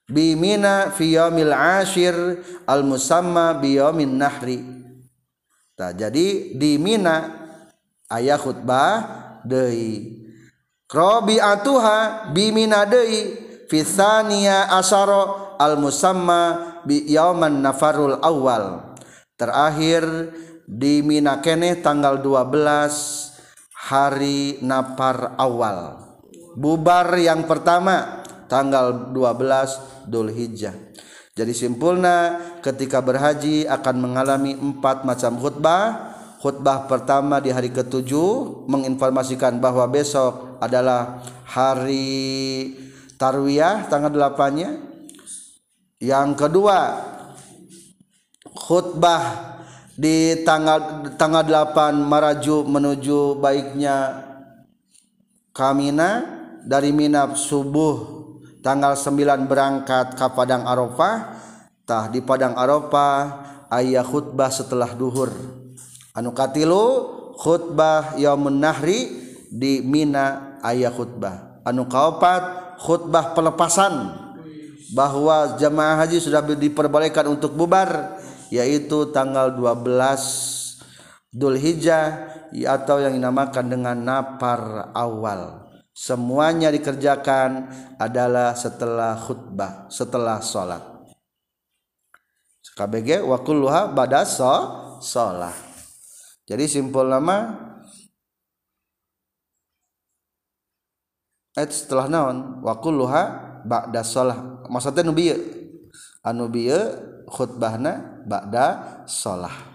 Bimina 0.05 0.93
fi 0.93 1.17
yaumil 1.17 1.49
ashir 1.49 2.13
al 2.69 2.85
musamma 2.85 3.57
bi 3.57 3.81
yaumin 3.81 4.21
nahri. 4.21 4.61
Nah, 5.75 5.91
jadi 5.91 6.53
di 6.53 6.77
Mina 6.77 7.44
ayah 8.11 8.37
khutbah 8.37 8.91
deui. 9.45 10.21
Atuha 11.41 12.31
bimina 12.31 12.85
deui 12.85 13.35
fisania 13.67 14.69
asaro 14.71 15.57
al 15.57 15.75
musamma 15.81 16.81
bi 16.85 17.03
yauman 17.09 17.59
nafarul 17.59 18.21
awal. 18.21 18.95
Terakhir 19.35 20.31
di 20.63 21.03
Mina 21.03 21.43
kene 21.43 21.83
tanggal 21.83 22.23
12 22.23 23.83
hari 23.91 24.63
napar 24.63 25.35
awal. 25.35 25.99
Bubar 26.55 27.19
yang 27.19 27.43
pertama 27.43 28.23
tanggal 28.47 29.11
12 29.11 30.07
Dhul 30.07 30.31
Hijjah 30.31 30.95
jadi 31.35 31.51
simpulna 31.51 32.39
ketika 32.63 33.03
berhaji 33.03 33.67
akan 33.67 33.95
mengalami 33.99 34.55
empat 34.55 35.03
macam 35.03 35.35
khutbah 35.35 36.14
khutbah 36.45 36.85
pertama 36.85 37.41
di 37.41 37.49
hari 37.49 37.73
ketujuh 37.73 38.69
menginformasikan 38.69 39.57
bahwa 39.57 39.81
besok 39.89 40.61
adalah 40.61 41.25
hari 41.41 42.69
tarwiyah 43.17 43.89
tanggal 43.89 44.13
delapannya. 44.13 44.77
Yang 45.97 46.29
kedua 46.37 47.01
khutbah 48.53 49.57
di 49.97 50.45
tanggal 50.45 51.09
tanggal 51.17 51.41
8 51.41 52.05
maraju 52.05 52.61
menuju 52.61 53.41
baiknya 53.41 54.21
kamina 55.49 56.29
dari 56.61 56.93
Mina 56.93 57.33
subuh 57.33 58.21
tanggal 58.61 58.93
9 58.93 59.49
berangkat 59.49 60.13
ke 60.13 60.25
Padang 60.29 60.69
Arafah. 60.69 61.41
Tah 61.89 62.05
di 62.05 62.21
Padang 62.21 62.53
Arafah 62.53 63.21
ayah 63.81 64.05
khutbah 64.05 64.53
setelah 64.53 64.93
duhur 64.93 65.64
anukatilu 66.15 66.83
khutbah 67.35 68.15
yaumun 68.15 68.63
nahri 68.63 69.11
di 69.51 69.83
Mina 69.83 70.57
ayah 70.63 70.89
khutbah. 70.89 71.61
Anu 71.67 71.85
kaopat 71.85 72.75
khutbah 72.79 73.35
pelepasan 73.35 74.15
bahwa 74.95 75.59
jamaah 75.59 75.99
haji 76.05 76.23
sudah 76.23 76.41
diperbolehkan 76.41 77.27
untuk 77.27 77.53
bubar 77.53 78.21
yaitu 78.53 79.09
tanggal 79.11 79.51
12 79.53 81.35
Dhul 81.35 81.59
Hijjah 81.59 82.31
atau 82.55 83.03
yang 83.03 83.11
dinamakan 83.11 83.65
dengan 83.67 83.97
napar 83.99 84.93
awal. 84.95 85.67
Semuanya 85.95 86.71
dikerjakan 86.71 87.71
adalah 87.99 88.55
setelah 88.55 89.15
khutbah 89.19 89.87
setelah 89.91 90.39
sholat. 90.43 90.83
KBG 92.75 93.23
wakulluha 93.23 93.95
bada 93.95 94.27
so, 94.27 94.51
sholat 94.99 95.64
jadi 96.45 96.69
simpul 96.69 97.09
nama 97.09 97.57
ayat 101.57 101.73
setelah 101.73 102.05
naon? 102.05 102.61
Wa 102.61 102.77
kulluha 102.77 103.23
ba'da 103.65 104.05
shalah. 104.05 104.61
Maksudnya 104.69 105.01
nu 105.01 105.13
bieu 105.17 105.33
anu 106.21 106.45
khutbahna 107.25 108.21
ba'da 108.29 109.01
shalah. 109.09 109.73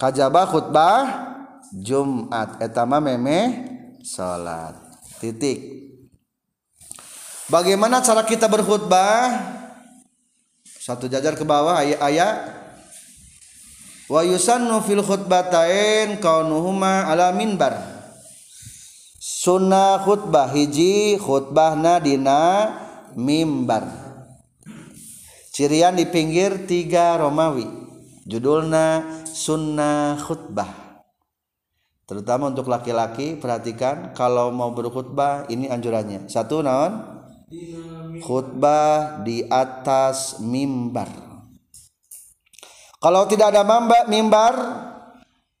Kajaba 0.00 0.48
khutbah 0.48 1.04
Jumat. 1.76 2.56
Eta 2.64 2.88
mah 2.88 3.04
memeh 3.04 3.68
salat 4.00 4.76
titik. 5.20 5.84
Bagaimana 7.52 8.00
cara 8.00 8.24
kita 8.24 8.48
berkhutbah? 8.48 9.60
Satu 10.64 11.06
jajar 11.06 11.36
ke 11.36 11.44
bawah 11.44 11.78
ayat-ayat 11.84 12.61
wa 14.12 14.20
yusannu 14.20 14.84
fil 14.84 15.00
khutbatain 15.00 16.20
kaunuhuma 16.20 17.08
ala 17.08 17.32
minbar. 17.32 17.80
Sunnah 19.16 20.04
khutbah 20.04 20.52
hiji 20.52 21.16
khutbahna 21.16 21.96
dina 21.96 22.68
mimbar. 23.16 23.88
Cirian 25.56 25.96
di 25.96 26.04
pinggir 26.04 26.68
tiga 26.68 27.16
Romawi. 27.16 27.64
Judulna 28.28 29.02
sunnah 29.32 30.20
khutbah. 30.20 31.00
Terutama 32.04 32.52
untuk 32.52 32.68
laki-laki 32.68 33.40
perhatikan 33.40 34.12
kalau 34.12 34.52
mau 34.52 34.76
berkhutbah 34.76 35.48
ini 35.48 35.72
anjurannya. 35.72 36.28
Satu 36.28 36.60
naon? 36.60 37.24
Khutbah 38.20 39.24
di 39.24 39.44
atas 39.48 40.40
mimbar 40.40 41.31
kalau 43.02 43.26
tidak 43.26 43.50
ada 43.50 43.66
mimbar 44.06 44.54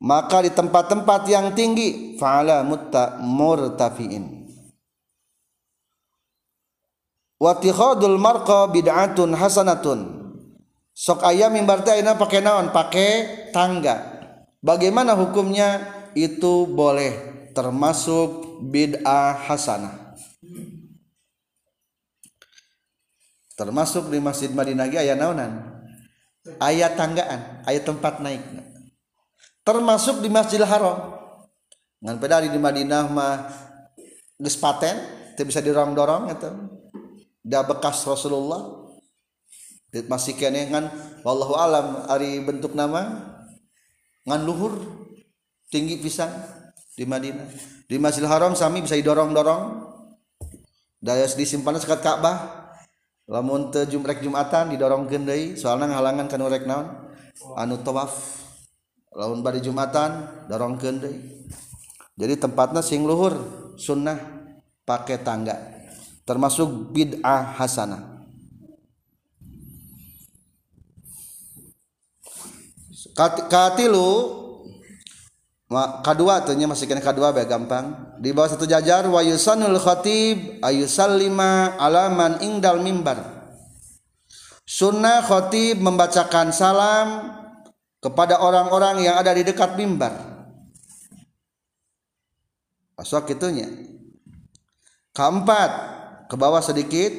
maka 0.02 0.46
di 0.46 0.50
tempat-tempat 0.54 1.26
yang 1.26 1.54
tinggi 1.54 2.14
fa'ala 2.18 2.62
mutta 2.62 3.18
murtafiin. 3.22 4.46
Wa 7.38 7.58
tikhadul 7.58 8.18
marqa 8.18 8.70
bid'atun 8.70 9.34
hasanatun. 9.34 10.22
Sok 10.94 11.26
aya 11.26 11.50
mimbar 11.50 11.82
teh 11.82 11.98
ayeuna 11.98 12.14
pake 12.14 12.38
naon? 12.38 12.70
Pake 12.70 13.06
tangga. 13.50 14.22
Bagaimana 14.62 15.18
hukumnya? 15.18 15.98
Itu 16.12 16.68
boleh 16.68 17.48
termasuk 17.56 18.60
bid'ah 18.68 19.34
hasanah. 19.48 20.12
Termasuk 23.56 24.12
di 24.12 24.20
Masjid 24.20 24.52
Madinah 24.52 24.92
aya 24.92 25.16
naonan 25.16 25.71
ayat 26.58 26.98
tanggaan 26.98 27.62
ayat 27.66 27.84
tempat 27.86 28.18
naik. 28.18 28.42
Termasuk 29.62 30.18
di 30.22 30.28
Masjidil 30.30 30.66
Haram. 30.66 31.22
Ngan 32.02 32.18
pedari 32.18 32.50
di 32.50 32.58
Madinah 32.58 33.06
mah 33.06 33.46
geus 34.42 34.58
paten 34.58 34.98
teu 35.38 35.46
bisa 35.46 35.62
dorong-dorong 35.62 36.34
eta. 36.34 36.50
Da 37.42 37.62
bekas 37.62 38.02
Rasulullah. 38.02 38.82
Masih 39.92 40.34
kene 40.34 40.66
ngan 40.72 40.90
wallahu 41.22 41.54
alam 41.54 42.10
ari 42.10 42.42
bentuk 42.42 42.74
nama. 42.74 43.22
Ngan 44.26 44.40
luhur 44.42 44.82
tinggi 45.70 46.02
pisang 46.02 46.30
di 46.98 47.06
Madinah. 47.06 47.46
Di 47.86 48.02
Masjidil 48.02 48.30
Haram 48.30 48.58
sami 48.58 48.82
bisa 48.82 48.98
didorong-dorong. 48.98 49.94
Daya 51.02 51.26
disimpan 51.26 51.78
sekat 51.82 51.98
Ka'bah 51.98 52.61
lamun 53.32 53.72
teu 53.72 53.88
jumrek 53.88 54.20
Jumatan 54.20 54.68
didorongkeun 54.76 55.24
deui 55.24 55.56
soalna 55.56 55.88
halangan 55.88 56.28
kana 56.28 56.52
rek 56.52 56.68
naon? 56.68 56.92
Anu 57.56 57.80
tawaf. 57.80 58.44
Lamun 59.16 59.40
bari 59.40 59.64
Jumatan 59.64 60.28
dorongkeun 60.52 60.96
deui. 61.00 61.48
Jadi 62.20 62.36
tempatnya 62.36 62.84
sing 62.84 63.08
luhur 63.08 63.32
sunnah 63.80 64.20
pakai 64.84 65.24
tangga 65.24 65.56
termasuk 66.22 66.92
bid'ah 66.92 67.56
hasanah. 67.58 68.12
Katilu 73.52 74.08
kedua 76.04 76.44
masih 76.44 76.84
kena 76.84 77.00
kedua 77.00 77.32
bae 77.32 77.48
gampang. 77.48 78.16
Di 78.20 78.30
bawah 78.36 78.52
satu 78.52 78.68
jajar 78.68 79.08
wa 79.08 79.24
yusanul 79.24 79.80
khatib 79.80 80.60
ayusallima 80.60 81.80
alaman 81.80 82.44
ingdal 82.44 82.84
mimbar. 82.84 83.18
Sunnah 84.68 85.24
khatib 85.24 85.80
membacakan 85.80 86.52
salam 86.54 87.36
kepada 88.02 88.40
orang-orang 88.40 89.04
yang 89.04 89.16
ada 89.16 89.32
di 89.32 89.42
dekat 89.44 89.74
mimbar. 89.76 90.12
Asok 92.96 93.34
itunya. 93.34 93.68
Keempat 95.12 95.70
ke 96.28 96.34
bawah 96.36 96.60
sedikit. 96.60 97.12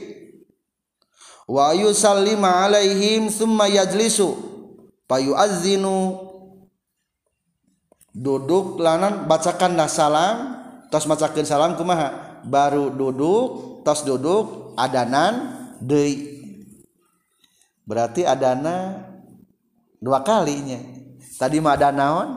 Wa 1.44 1.76
yusallima 1.76 2.66
alaihim 2.66 3.28
summa 3.28 3.68
yajlisu 3.68 4.32
payuazzinu 5.12 6.33
duduk 8.14 8.78
lanan 8.78 9.26
bacakan 9.26 9.74
dah 9.74 9.90
salam 9.90 10.36
tos 10.94 11.10
macakeun 11.10 11.50
salam 11.50 11.74
kumaha? 11.74 12.42
Baru 12.46 12.94
duduk 12.94 13.82
tos 13.82 14.06
duduk 14.06 14.78
adanan 14.78 15.66
deui. 15.82 16.32
Berarti 17.84 18.24
adana 18.24 19.04
dua 20.00 20.24
kalinya. 20.24 20.80
Tadi 21.36 21.60
mah 21.60 21.76
ada 21.76 21.90
naon? 21.92 22.30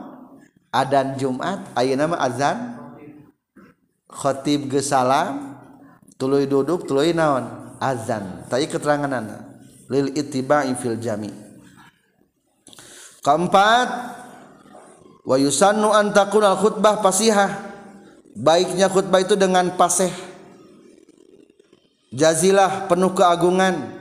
Adan 0.73 1.15
Jumat 1.15 1.71
ayeuna 1.77 2.11
mah 2.11 2.19
azan? 2.19 2.57
Khatib 4.11 4.67
ge 4.67 4.83
salam 4.83 5.55
tuluy 6.19 6.49
duduk 6.49 6.83
tuluy 6.83 7.15
naon? 7.15 7.77
Azan. 7.77 8.43
Tadi 8.49 8.65
keteranganana. 8.65 9.61
Lil 9.87 10.11
ittiba'i 10.17 10.75
fil 10.75 10.99
jami. 10.99 11.31
Keempat 13.23 13.87
wa 15.27 15.35
yusannu 15.35 15.91
an 15.91 16.15
takuna 16.15 16.55
khutbah 16.55 17.03
fasihah. 17.03 17.67
Baiknya 18.37 18.87
khutbah 18.87 19.19
itu 19.19 19.35
dengan 19.35 19.75
pasih. 19.75 20.13
Jazilah 22.15 22.87
penuh 22.87 23.11
keagungan. 23.11 23.91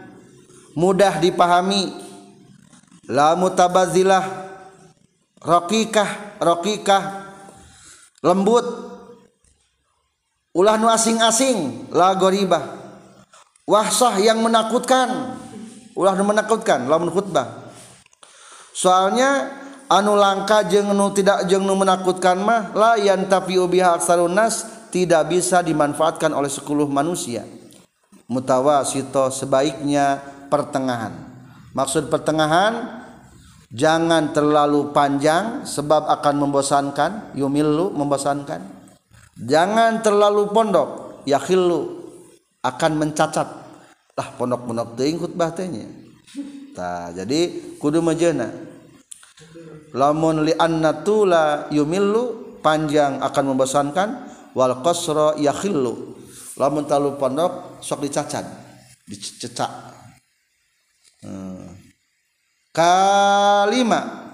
Mudah 0.78 1.18
dipahami. 1.18 1.90
La 3.10 3.34
mutabazilah. 3.34 4.46
Rokikah 5.40 6.36
rokikah. 6.36 7.32
Lembut. 8.20 8.66
Ulah 10.52 10.76
nu 10.76 10.92
asing-asing. 10.92 11.88
La 11.96 12.12
goribah. 12.12 12.76
Wahsah 13.64 14.20
yang 14.20 14.44
menakutkan. 14.44 15.40
Ulah 15.96 16.12
nu 16.12 16.28
menakutkan. 16.28 16.84
Lamun 16.86 17.08
khutbah. 17.08 17.72
Soalnya 18.76 19.64
anu 19.86 20.18
langka 20.18 20.66
jengnu 20.66 21.14
tidak 21.14 21.46
jengnu 21.46 21.74
menakutkan 21.74 22.38
mah 22.40 22.74
layan 22.74 23.26
tapi 23.30 23.58
ubiha 23.58 23.98
aksarunas 23.98 24.88
tidak 24.90 25.30
bisa 25.30 25.60
dimanfaatkan 25.60 26.32
oleh 26.32 26.50
sepuluh 26.50 26.88
manusia. 26.88 27.44
Mutawasito 28.26 29.30
sebaiknya 29.30 30.18
pertengahan. 30.50 31.14
Maksud 31.76 32.10
pertengahan 32.10 33.04
jangan 33.70 34.34
terlalu 34.34 34.90
panjang 34.90 35.62
sebab 35.62 36.10
akan 36.10 36.34
membosankan 36.42 37.10
yumilu 37.38 37.94
membosankan. 37.94 38.62
Jangan 39.36 40.00
terlalu 40.00 40.50
pondok 40.50 41.22
yakhillu 41.28 42.08
akan 42.64 42.92
mencacat. 42.98 43.48
Lah 44.16 44.28
pondok-pondok 44.34 44.96
teuing 44.96 45.20
khutbah 45.20 45.52
tehnya 45.52 46.06
tah 46.76 47.08
jadi 47.16 47.72
kudu 47.80 48.04
majena 48.04 48.52
lamun 49.96 50.44
li 50.44 50.52
anna 50.52 51.00
tula 51.00 51.72
yumillu 51.72 52.60
panjang 52.60 53.24
akan 53.24 53.44
membosankan 53.56 54.08
wal 54.52 54.84
qasra 54.84 55.40
yakhillu. 55.40 56.12
Lamun 56.60 56.84
talu 56.84 57.16
pondok 57.16 57.80
sok 57.80 58.04
dicacat 58.04 58.44
dicecak. 59.08 59.96
Hmm. 61.24 61.72
kalima 62.76 64.28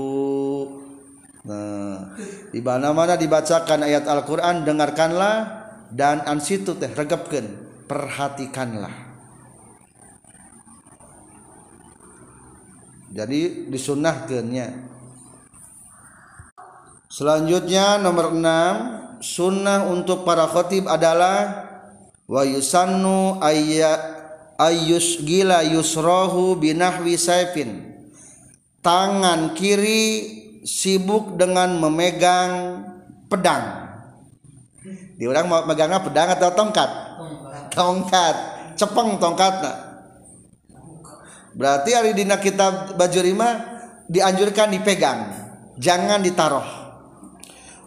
Nah 1.46 2.18
di 2.50 2.64
mana-mana 2.64 3.20
dibacakan 3.20 3.86
ayat 3.86 4.08
Al-Qur'an 4.10 4.66
dengarkanlah 4.66 5.68
dan 5.92 6.24
ansitu 6.26 6.74
teh 6.80 6.90
regepkeun 6.90 7.46
perhatikanlah. 7.86 9.06
Jadi 13.16 13.72
disunnahkeunnya 13.72 14.95
Selanjutnya 17.10 18.02
nomor 18.02 18.34
6 18.34 19.22
sunnah 19.22 19.88
untuk 19.88 20.26
para 20.28 20.50
khotib 20.50 20.90
adalah 20.90 21.66
wa 22.26 22.42
yusannu 22.42 23.40
ayya 23.40 23.94
ayus 24.58 25.22
gila 25.22 25.62
yusrohu 25.64 26.58
binahwi 26.58 27.16
saifin. 27.16 27.96
Tangan 28.82 29.58
kiri 29.58 30.04
sibuk 30.62 31.38
dengan 31.38 31.78
memegang 31.82 32.84
pedang. 33.30 33.90
Di 35.16 35.26
orang 35.26 35.46
mau 35.48 35.62
megangnya 35.66 36.04
pedang 36.04 36.30
atau 36.36 36.54
tongkat? 36.54 36.90
Tongkat. 37.74 38.36
Cepeng 38.76 39.18
tongkatnya 39.18 39.86
berarti 41.56 41.96
hari 41.96 42.12
dina 42.12 42.36
kitab 42.36 43.00
baju 43.00 43.20
rima 43.24 43.50
dianjurkan 44.12 44.76
dipegang 44.76 45.20
jangan 45.80 46.20
ditaruh 46.20 46.85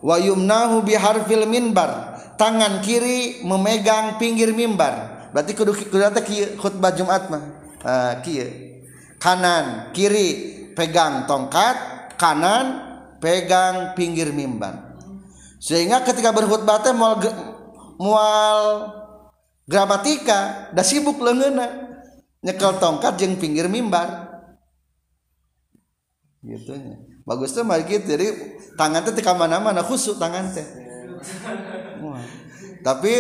wayumnahu 0.03 0.85
biharfil 0.87 1.47
minbar. 1.49 2.19
Tangan 2.39 2.83
kiri 2.87 3.43
memegang 3.43 4.15
pinggir 4.23 4.55
mimbar. 4.55 5.27
Berarti 5.35 5.59
kudu 5.59 5.75
kudu 5.75 6.07
khutbah 6.59 6.95
Jumat 6.95 7.27
mah. 7.27 7.43
Uh, 7.83 8.15
kieu. 8.23 8.47
Kanan 9.19 9.91
kiri 9.91 10.59
pegang 10.79 11.27
tongkat 11.27 11.75
kanan 12.15 12.79
pegang 13.19 13.99
pinggir 13.99 14.31
mimbar. 14.31 14.95
Sehingga 15.59 16.07
ketika 16.07 16.31
berkhutbah 16.31 16.79
teh 16.79 16.95
mual 16.95 17.19
mual 17.99 18.59
gramatika 19.67 20.71
dah 20.71 20.87
sibuk 20.87 21.19
leungeuna 21.19 21.67
nyekel 22.47 22.79
tongkat 22.79 23.19
jeung 23.19 23.35
pinggir 23.35 23.67
mimbar. 23.67 24.31
Gitu 26.47 26.71
ya 26.71 27.08
bagus 27.29 27.53
tuh 27.53 27.61
mah 27.61 27.77
gitu 27.85 28.09
jadi 28.09 28.33
tangan 28.81 29.05
teh 29.05 29.13
teka 29.13 29.37
mana-mana 29.37 29.85
khusuk 29.85 30.17
tangan 30.17 30.49
teh. 30.57 30.65
Tapi 32.81 33.15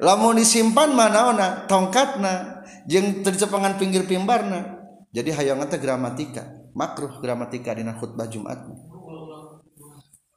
lamun 0.00 0.40
disimpan 0.40 0.96
mana 0.96 1.34
ona 1.34 1.48
tongkatna 1.68 2.64
jeng 2.88 3.20
tercepangan 3.20 3.76
pinggir 3.76 4.08
pimbarna. 4.08 4.80
Jadi 5.12 5.34
hayang 5.36 5.60
teh 5.68 5.76
gramatika 5.76 6.48
makruh 6.72 7.20
gramatika 7.20 7.76
dina 7.76 7.98
khutbah 7.98 8.30
Jumat. 8.30 8.64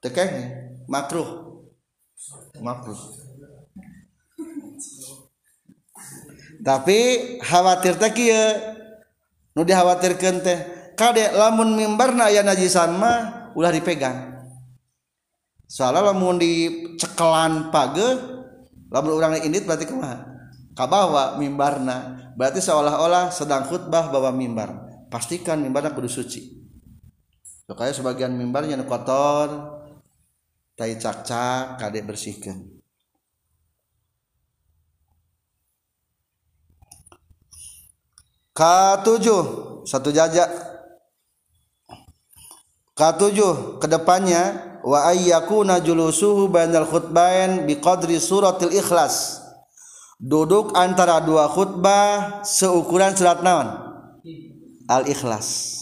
Tekehnya 0.03 0.75
makruh. 0.91 1.63
Makruh. 2.59 2.99
Tapi 6.63 6.99
khawatir 7.39 7.95
teh 7.95 8.11
kieu 8.11 8.47
nu 9.53 9.61
dikhawatirkeun 9.63 10.37
teh 10.41 10.59
kade 10.93 11.33
lamun 11.33 11.77
mimbarna 11.77 12.29
aya 12.29 12.41
najisan 12.45 12.97
mah 12.97 13.51
ulah 13.57 13.73
dipegang. 13.73 14.33
Soalnya 15.65 16.13
lamun 16.13 16.37
dicekelan 16.37 17.73
page 17.73 18.07
lamun 18.93 19.11
urang 19.17 19.33
indit 19.41 19.65
berarti 19.65 19.89
kumaha? 19.89 20.23
Kabawa 20.73 21.37
mimbarna. 21.37 22.31
Berarti 22.33 22.65
seolah-olah 22.65 23.29
sedang 23.29 23.69
khutbah 23.69 24.09
bawa 24.09 24.33
mimbar. 24.33 24.73
Pastikan 25.13 25.61
mimbarna 25.61 25.93
kudu 25.93 26.09
suci. 26.09 26.65
Supaya 27.69 27.93
sebagian 27.93 28.33
mimbarnya 28.33 28.81
kotor 28.85 29.81
tai 30.73 30.97
cak-cak 30.97 31.77
kade 31.77 32.01
bersihkan 32.01 32.65
K7 38.53 39.25
satu 39.83 40.09
jajak 40.13 40.72
K7 42.93 43.37
ke 43.81 43.87
depannya 43.89 44.77
wa 44.85 45.09
ayyakuna 45.09 45.81
julusuhu 45.81 46.49
bainal 46.49 46.85
khutbain 46.85 47.65
biqadri 47.65 48.21
suratil 48.21 48.73
ikhlas. 48.73 49.41
Duduk 50.21 50.77
antara 50.77 51.19
dua 51.19 51.49
khutbah 51.49 52.41
seukuran 52.45 53.17
surat 53.17 53.41
naon? 53.41 53.67
Al 54.87 55.09
ikhlas 55.09 55.81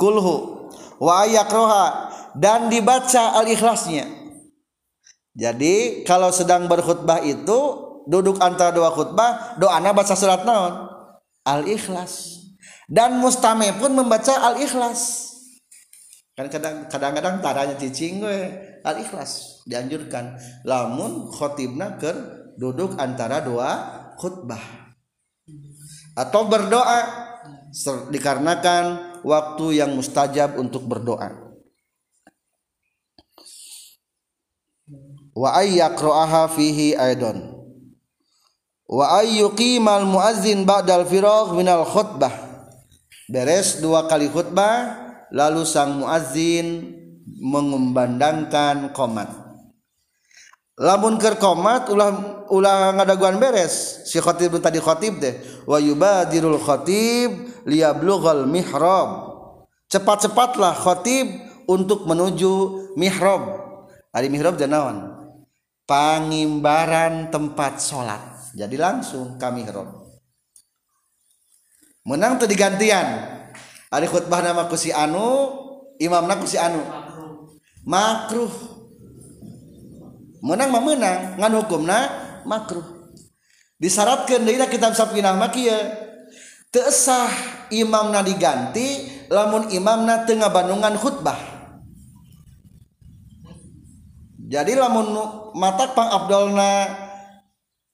kulhu. 0.00 0.66
Wa 0.98 1.28
ayyakroha 1.28 1.86
dan 2.34 2.72
dibaca 2.72 3.36
al 3.38 3.46
ikhlasnya 3.46 4.24
jadi 5.34 6.06
kalau 6.06 6.30
sedang 6.30 6.70
berkhutbah 6.70 7.18
itu 7.26 7.58
duduk 8.06 8.38
antara 8.38 8.70
dua 8.70 8.94
khutbah 8.94 9.58
doanya 9.58 9.90
baca 9.90 10.14
surat 10.14 10.46
naon? 10.46 10.86
Al-ikhlas. 11.42 12.38
Dan 12.86 13.18
mustame 13.18 13.74
pun 13.74 13.90
membaca 13.90 14.30
al-ikhlas 14.30 15.33
kan 16.34 16.50
kadang 16.50 17.14
kadang 17.14 17.38
taranya 17.38 17.78
cicing 17.78 18.18
gue 18.18 18.38
al-ikhlas 18.82 19.62
dianjurkan. 19.70 20.34
Lamun 20.66 21.30
khotibna 21.30 21.94
ker 21.98 22.14
duduk 22.58 22.98
antara 22.98 23.38
dua 23.38 23.70
khutbah. 24.18 24.62
Atau 26.14 26.46
berdoa. 26.46 27.30
Dikarenakan 28.14 28.84
waktu 29.26 29.82
yang 29.82 29.98
mustajab 29.98 30.54
untuk 30.58 30.86
berdoa. 30.86 31.34
Wa 35.34 35.58
ayyaqra'aha 35.58 36.46
fihi 36.54 36.94
aidon 36.94 37.50
wa 38.84 39.18
ayyuqimal 39.18 40.06
muazzin 40.06 40.62
ba'dal 40.62 41.02
firagh 41.02 41.50
minal 41.58 41.82
khutbah. 41.82 42.30
Beres 43.26 43.82
dua 43.82 44.06
kali 44.06 44.30
khutbah 44.30 45.03
lalu 45.32 45.62
sang 45.64 46.02
muazzin 46.02 46.92
mengumandangkan 47.24 48.92
komat. 48.92 49.30
Lamun 50.74 51.22
keur 51.22 51.38
komat 51.38 51.86
ulah 51.88 52.44
ulah 52.50 52.98
ngadaguan 52.98 53.38
beres. 53.38 54.04
Si 54.10 54.18
khatib 54.18 54.58
tadi 54.58 54.82
khatib 54.82 55.22
deh 55.22 55.38
wa 55.64 55.78
yubadirul 55.78 56.58
khatib 56.58 57.64
liyablughal 57.64 58.44
mihrab. 58.50 59.32
Cepat-cepatlah 59.88 60.74
khatib 60.74 61.30
untuk 61.70 62.04
menuju 62.04 62.52
mihrab. 62.98 63.62
Ari 64.10 64.26
mihrab 64.26 64.58
janawan 64.58 65.14
pangimbaran 65.84 67.28
tempat 67.28 67.80
salat 67.80 68.20
jadi 68.56 68.76
langsung 68.80 69.36
kami 69.36 69.68
heron 69.68 69.88
menang 72.08 72.40
tuh 72.40 72.48
digantian 72.48 73.33
Ari 73.94 74.10
khutbah 74.10 74.42
nama 74.42 74.66
ku 74.66 74.74
si 74.74 74.90
anu, 74.90 75.54
imamna 76.02 76.34
ku 76.42 76.50
si 76.50 76.58
anu. 76.58 76.82
Makruh. 77.86 78.50
Menang 80.42 80.74
mah 80.74 80.82
menang, 80.82 81.38
ngan 81.38 81.54
hukumna 81.62 81.98
makruh. 82.42 82.82
Disyaratkeun 83.78 84.42
deui 84.42 84.58
kitab 84.66 84.98
sapinah 84.98 85.38
mah 85.38 85.54
kieu. 85.54 85.78
Teu 86.74 86.90
sah 86.90 87.30
imamna 87.70 88.26
diganti 88.26 89.06
lamun 89.30 89.70
imamna 89.70 90.26
teu 90.26 90.42
ngabandungan 90.42 90.98
khutbah. 90.98 91.38
Jadi 94.44 94.74
lamun 94.74 95.14
matak 95.54 95.94
pang 95.94 96.10
Abdulna 96.10 96.90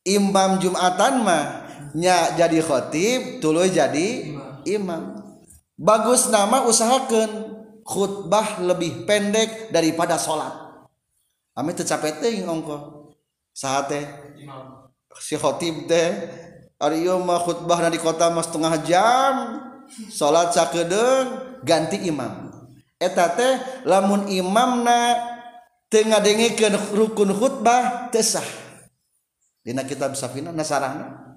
imam 0.08 0.56
Jumatan 0.64 1.22
mah 1.22 1.44
nya 1.92 2.34
jadi 2.40 2.64
khotib 2.64 3.44
tuluy 3.44 3.68
jadi 3.68 4.32
imam. 4.64 5.19
bagus 5.80 6.28
nama 6.28 6.68
usahakan 6.68 7.56
khutbah 7.80 8.60
lebih 8.60 9.08
pendek 9.08 9.72
daripada 9.72 10.20
sholat. 10.20 10.52
Amin 11.56 11.72
tercapai 11.72 12.20
teh 12.20 12.44
ongko 12.44 13.08
saat 13.56 13.88
teh? 13.88 14.04
Si 15.16 15.34
khotib 15.40 15.88
teh 15.88 16.12
ari 16.76 17.08
mah 17.08 17.40
khutbah 17.40 17.88
di 17.88 17.96
kota 17.96 18.28
mas 18.28 18.52
setengah 18.52 18.74
jam 18.84 19.34
sholat 20.12 20.52
sakedeng 20.52 21.56
ganti 21.64 21.96
imam. 22.04 22.52
Eta 23.00 23.32
teh 23.32 23.56
lamun 23.88 24.28
imamna 24.28 25.16
tengah 25.88 26.20
dengekeun 26.20 26.76
rukun 26.92 27.32
khutbah 27.32 28.12
tesah 28.12 28.44
dina 29.60 29.84
kitab 29.84 30.16
safina 30.16 30.54
nasarana 30.54 31.36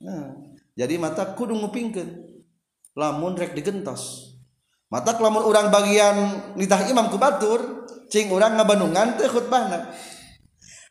nah, 0.00 0.32
jadi 0.78 0.94
mata 1.00 1.26
kudu 1.34 1.56
ngupingkeun. 1.58 2.27
lamun 2.98 3.38
rek 3.38 3.54
digentos. 3.54 4.34
Mata 4.90 5.14
lamun 5.14 5.46
orang 5.46 5.70
bagian 5.70 6.16
nitah 6.58 6.90
imam 6.90 7.06
kubatur 7.14 7.86
cing 8.10 8.34
orang 8.34 8.58
ngabandungan 8.58 9.14
teh 9.14 9.30
khutbahna. 9.30 9.94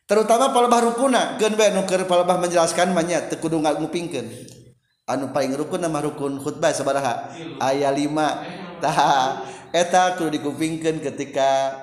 Terutama 0.07 0.55
palbah 0.55 0.79
rukuna 0.87 1.35
gen 1.35 1.59
bae 1.59 1.75
nu 1.75 1.83
keur 1.83 2.07
palbah 2.07 2.39
menjelaskan 2.39 2.95
banyak 2.95 3.27
teu 3.27 3.43
kudu 3.43 3.59
ngupingkeun 3.59 4.23
anu 5.03 5.35
paling 5.35 5.51
rukun 5.59 5.83
nama 5.83 5.99
rukun 5.99 6.39
khutbah 6.39 6.71
sabaraha? 6.71 7.35
Aya 7.59 7.91
5 7.91 8.79
tah 8.79 9.43
eta 9.75 10.15
kudu 10.15 10.39
dikupingkeun 10.39 11.03
ketika 11.03 11.75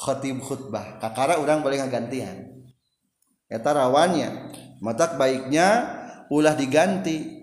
khatib 0.00 0.40
khutbah. 0.40 0.96
Kakara 0.96 1.36
urang 1.36 1.60
boleh 1.60 1.84
ngagantian. 1.84 2.56
Eta 3.52 3.76
rawannya 3.76 4.54
mata 4.80 5.12
baiknya 5.18 5.92
ulah 6.32 6.56
diganti 6.56 7.36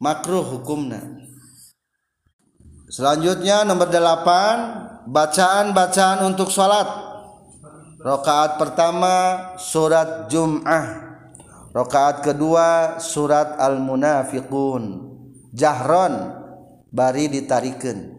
makruh 0.00 0.46
hukumna. 0.46 1.25
Selanjutnya 2.90 3.62
nomor 3.66 3.90
8 3.90 5.06
bacaan-bacaan 5.06 6.26
untuk 6.26 6.50
sholat. 6.50 6.86
Rakaat 8.02 8.58
pertama 8.58 9.14
surat 9.58 10.30
Jum'ah. 10.30 11.06
Rakaat 11.74 12.22
kedua 12.22 12.98
surat 13.02 13.58
al-munafiqun. 13.58 15.10
Jahron 15.50 16.14
bari 16.90 17.26
ditarikan. 17.26 18.14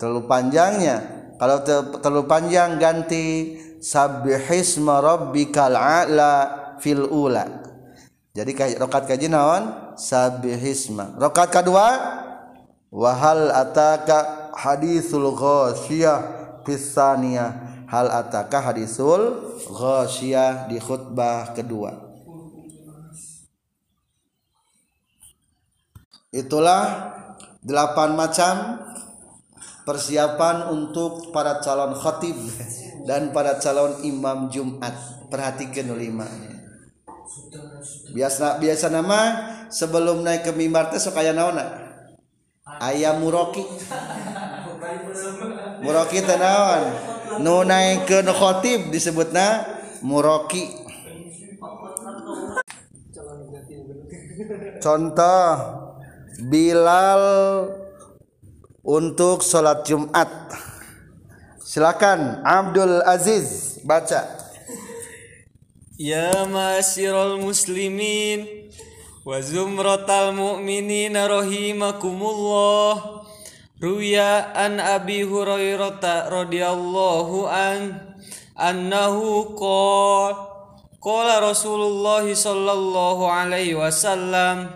Terlalu 0.00 0.24
panjangnya. 0.24 0.96
Kalau 1.36 1.60
terlalu 2.00 2.24
panjang 2.24 2.80
ganti. 2.80 3.56
Sabbihisma 3.80 5.00
rabbikal 5.00 5.72
a'la 5.72 6.32
fil 6.84 7.00
ula. 7.08 7.48
Jadi 8.36 8.76
rakaat 8.76 9.08
kaji 9.08 9.32
naon? 9.32 9.96
Sabbihisma. 9.96 11.16
Rakaat 11.16 11.48
kedua 11.48 11.86
wahal 12.90 13.54
ataka 13.54 14.50
hadisul 14.54 15.32
ghasyiyah 15.34 16.18
pisaniyah 16.66 17.86
hal 17.86 18.10
ataka 18.10 18.70
hadisul 18.70 19.54
ghasyiyah 19.66 20.66
di 20.68 20.76
khutbah 20.82 21.54
kedua? 21.54 22.10
Itulah 26.30 27.10
delapan 27.58 28.14
macam 28.14 28.54
persiapan 29.82 30.70
untuk 30.70 31.34
para 31.34 31.58
calon 31.58 31.98
khatib 31.98 32.38
dan 33.02 33.34
para 33.34 33.58
calon 33.58 33.98
imam 34.06 34.46
Jumat. 34.46 34.94
Perhatikan 35.30 35.94
limanya 35.94 36.60
biasa 38.10 38.58
biasa 38.58 38.86
nama 38.90 39.18
sebelum 39.70 40.26
naik 40.26 40.50
ke 40.50 40.52
mimbar 40.54 40.90
teh 40.90 40.98
sok 40.98 41.22
aya 41.22 41.30
naona 41.30 41.89
ayam 42.80 43.20
muroki. 43.20 43.62
Muroki 45.84 46.20
tenawan 46.24 46.92
nu 47.44 47.62
naikeun 47.62 48.26
khatib 48.32 48.88
disebutna 48.88 49.64
muroki. 50.02 50.66
Contoh 54.80 55.52
Bilal 56.40 57.24
untuk 58.80 59.44
sholat 59.44 59.84
Jumat. 59.84 60.28
Silakan 61.60 62.40
Abdul 62.42 63.04
Aziz 63.04 63.78
baca. 63.84 64.24
Ya 66.00 66.48
masyiral 66.48 67.36
muslimin 67.36 68.59
wa 69.30 69.38
zumratal 69.38 70.34
mu'minin 70.34 71.14
rahimakumullah. 71.14 73.22
Ruya 73.78 74.50
an 74.58 74.82
Abi 74.82 75.22
Hurairah 75.22 76.02
radhiyallahu 76.26 77.46
an 77.46 78.10
annahu 78.58 79.54
qala 79.54 80.34
qala 80.98 81.46
Rasulullah 81.46 82.26
sallallahu 82.26 83.22
alaihi 83.24 83.78
wasallam 83.78 84.68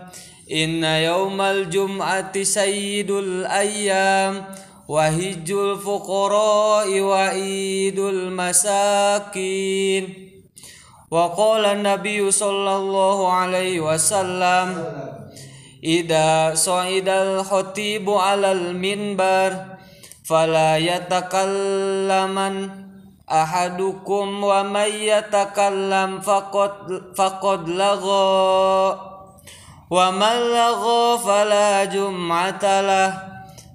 Inna 0.49 1.05
yawmal 1.05 1.69
jum'ati 1.69 2.47
sayyidul 2.47 3.45
ayyam 3.45 4.41
Wahijul 4.89 5.77
fuqara'i 5.77 6.97
wa 7.05 7.29
idul 7.37 8.33
masakin 8.33 10.24
Wa 11.10 11.34
qala 11.34 11.74
nabiyyu 11.74 12.30
sallallahu 12.30 13.26
alaihi 13.26 13.82
wasallam 13.82 14.78
Ida 15.82 16.54
sa'idal 16.54 17.42
khatibu 17.42 18.14
alal 18.20 18.76
minbar 18.76 19.80
Fala 20.22 20.78
yatakallaman 20.78 22.70
ahadukum 23.26 24.42
wa 24.42 24.62
may 24.66 25.10
yatakallam 25.10 26.22
faqad 26.22 27.14
faqad 27.14 27.66
lagha 27.66 29.10
ومن 29.90 30.36
لغى 30.54 31.18
فلا 31.18 31.84
جمعة 31.84 32.64
له 32.80 33.10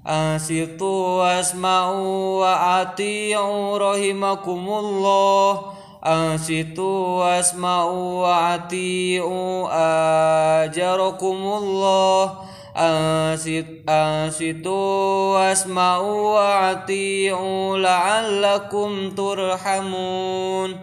أنصتوا 0.07 1.03
واسمعوا 1.23 2.39
وأطيعوا 2.39 3.77
رحمكم 3.77 4.63
الله 4.69 5.51
أنصتوا 6.05 7.07
واسمعوا 7.23 8.27
وأطيعوا 8.27 9.67
أجركم 10.65 11.35
الله 11.35 12.33
أنصتوا 13.89 15.37
واسمعوا 15.37 16.21
وأطيعوا 16.35 17.77
لعلكم 17.77 19.09
ترحمون 19.11 20.79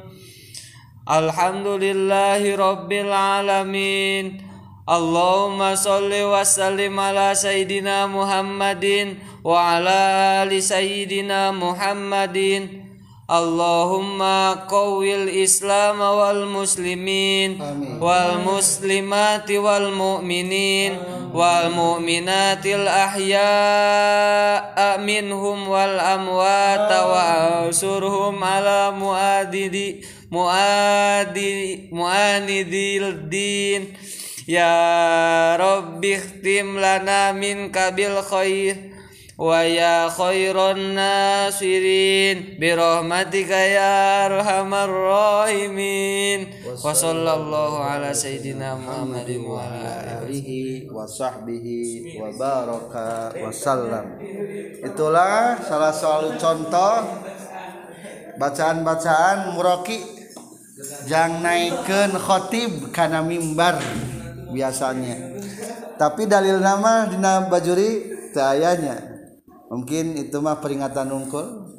الحمد 1.10 1.66
لله 1.66 2.56
رب 2.56 2.92
العالمين 2.92 4.52
Allahumma 4.82 5.78
salli 5.78 6.26
wa 6.26 6.42
sallim 6.42 6.98
ala 6.98 7.38
sayyidina 7.38 8.10
Muhammadin 8.10 9.14
wa 9.46 9.78
ala 9.78 10.42
ali 10.42 10.58
sayyidina 10.58 11.54
Muhammadin 11.54 12.85
Allahumma 13.27 14.63
qawwil 14.71 15.27
islam 15.27 15.99
wal 15.99 16.47
muslimin 16.47 17.59
Amin. 17.59 17.99
wal 17.99 18.39
muslimati 18.39 19.59
wal 19.59 19.91
mu'minin 19.91 20.95
Amin. 20.95 21.35
wal 21.35 21.67
mu'minatil 21.67 22.87
ahya'a 22.87 23.83
minhum 25.03 25.67
wal 25.67 25.99
amwat 25.99 26.87
wa 26.87 27.67
ansurhum 27.67 28.39
ala 28.39 28.95
muadidi 28.95 30.07
muadidi 30.31 31.91
muanidil 31.91 33.27
din 33.27 33.91
Ya 34.47 35.59
Rabbi 35.59 36.15
ikhtim 36.15 36.79
lana 36.79 37.35
min 37.35 37.67
kabil 37.75 38.15
khair 38.23 38.86
ya 39.69 40.09
arhamar 44.25 44.89
rahimin. 44.89 46.57
Wa 46.81 46.89
sallallahu 46.89 47.77
ala 47.77 48.17
sayidina 48.17 48.73
Muhammadin 48.73 49.45
wa 49.45 49.61
ala 49.61 50.25
alihi 50.25 50.89
wa 50.89 51.05
sahbihi 51.05 52.17
wa 52.17 52.33
baraka 52.33 53.37
wa 53.37 53.53
sallam. 53.53 54.17
Itulah 54.81 55.61
salah 55.61 55.93
satu 55.93 56.33
contoh 56.41 57.05
bacaan-bacaan 58.41 59.53
muraki 59.53 60.01
yang 61.05 61.45
naikkan 61.45 62.09
khotib 62.17 62.89
karena 62.89 63.21
mimbar 63.21 63.77
biasanya. 64.49 65.37
Tapi 65.93 66.25
dalil 66.25 66.57
nama 66.57 67.05
dina 67.05 67.45
bajuri 67.45 68.17
tayanya 68.33 69.16
mungkin 69.71 70.19
itu 70.19 70.37
mah 70.39 70.59
peringatan 70.59 71.11
unggul. 71.11 71.75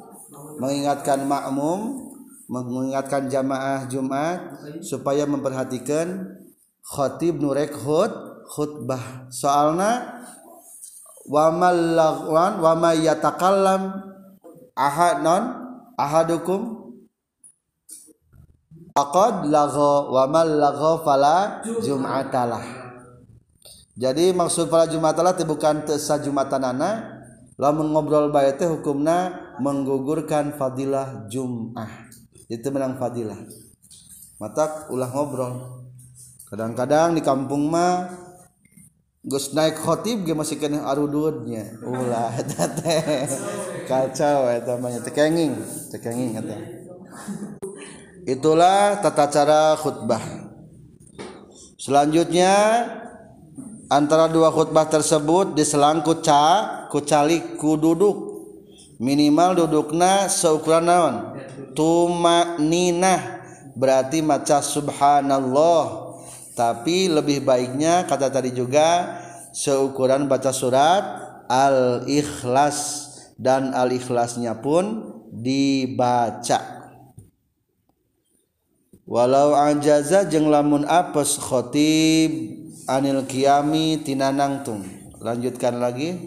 Mengingatkan 0.59 1.23
makmum 1.23 2.09
mengingatkan 2.49 3.29
jamaah 3.29 3.85
Jumat 3.85 4.57
supaya 4.81 5.29
memperhatikan 5.29 6.33
khotib 6.81 7.37
nurek 7.37 7.69
khut 7.69 8.09
khutbah. 8.49 9.29
Soalna 9.29 10.21
wamal 11.29 11.77
lagwan 11.93 12.57
wama 12.57 12.97
yatakallam 12.97 14.01
ahad 14.73 15.21
non 15.21 15.43
ahadukum. 15.93 16.81
Faqad 18.97 19.47
lagha 19.47 20.11
wa 20.11 20.25
mal 20.27 20.49
lagha 20.49 20.91
fala 21.05 21.61
jum'atalah. 21.63 22.65
Jadi 23.95 24.33
maksud 24.35 24.67
fala 24.67 24.89
jum'atalah 24.89 25.37
itu 25.37 25.45
bukan 25.47 25.85
tesa 25.87 26.19
jumatanana 26.19 27.18
lamun 27.59 27.91
ngobrol 27.91 28.31
bae 28.31 28.55
teh 28.55 28.71
hukumna 28.71 29.51
menggugurkan 29.59 30.55
fadilah 30.55 31.27
jum'ah. 31.27 32.07
Itu 32.47 32.71
menang 32.71 32.95
fadilah. 32.95 33.37
Mata 34.39 34.87
ulah 34.87 35.11
ngobrol. 35.11 35.83
Kadang-kadang 36.47 37.13
di 37.13 37.21
kampung 37.21 37.67
mah 37.67 38.09
Gus 39.19 39.51
naik 39.51 39.83
khotib 39.83 40.23
ge 40.23 40.31
masih 40.31 40.55
kena 40.55 40.87
arududnya. 40.87 41.75
Ulah 41.83 42.31
eta 42.41 42.71
teh. 42.71 43.27
Kacau 43.83 44.47
eta 44.47 44.79
mah 44.79 44.95
tekenging 45.03 45.59
tekenging 45.91 46.39
eta. 46.39 46.55
Itulah 48.23 49.03
tata 49.03 49.27
cara 49.27 49.75
khutbah. 49.75 50.23
Selanjutnya 51.75 52.55
antara 53.89 54.29
dua 54.29 54.53
khutbah 54.53 54.85
tersebut 54.85 55.57
diselang 55.57 56.05
kuca 56.05 56.85
kucalik 56.93 57.57
ku 57.57 57.73
duduk 57.75 58.45
minimal 59.01 59.57
dudukna 59.65 60.29
seukuran 60.29 60.85
naon? 60.85 61.15
Tuma 61.73 62.61
ninah 62.61 63.41
berarti 63.73 64.21
maca 64.21 64.61
subhanallah. 64.61 66.07
Tapi 66.53 67.07
lebih 67.07 67.47
baiknya 67.47 68.03
kata 68.03 68.27
tadi 68.29 68.51
juga 68.51 69.17
seukuran 69.55 70.27
baca 70.27 70.51
surat 70.51 71.03
al 71.47 72.03
ikhlas 72.03 73.07
dan 73.39 73.71
al 73.71 73.89
ikhlasnya 73.95 74.59
pun 74.59 75.15
dibaca. 75.31 76.77
Walau 79.07 79.55
ajaza 79.55 80.27
jeung 80.27 80.51
lamun 80.51 80.83
apes 80.85 81.39
khotib 81.39 82.58
anil 82.89 83.29
kiami 83.29 84.01
tinanangtung 84.01 84.81
lanjutkan 85.21 85.77
lagi. 85.77 86.17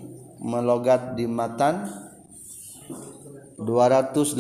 Melogat 0.43 1.19
di 1.19 1.27
matan. 1.27 1.87
218 3.63 4.39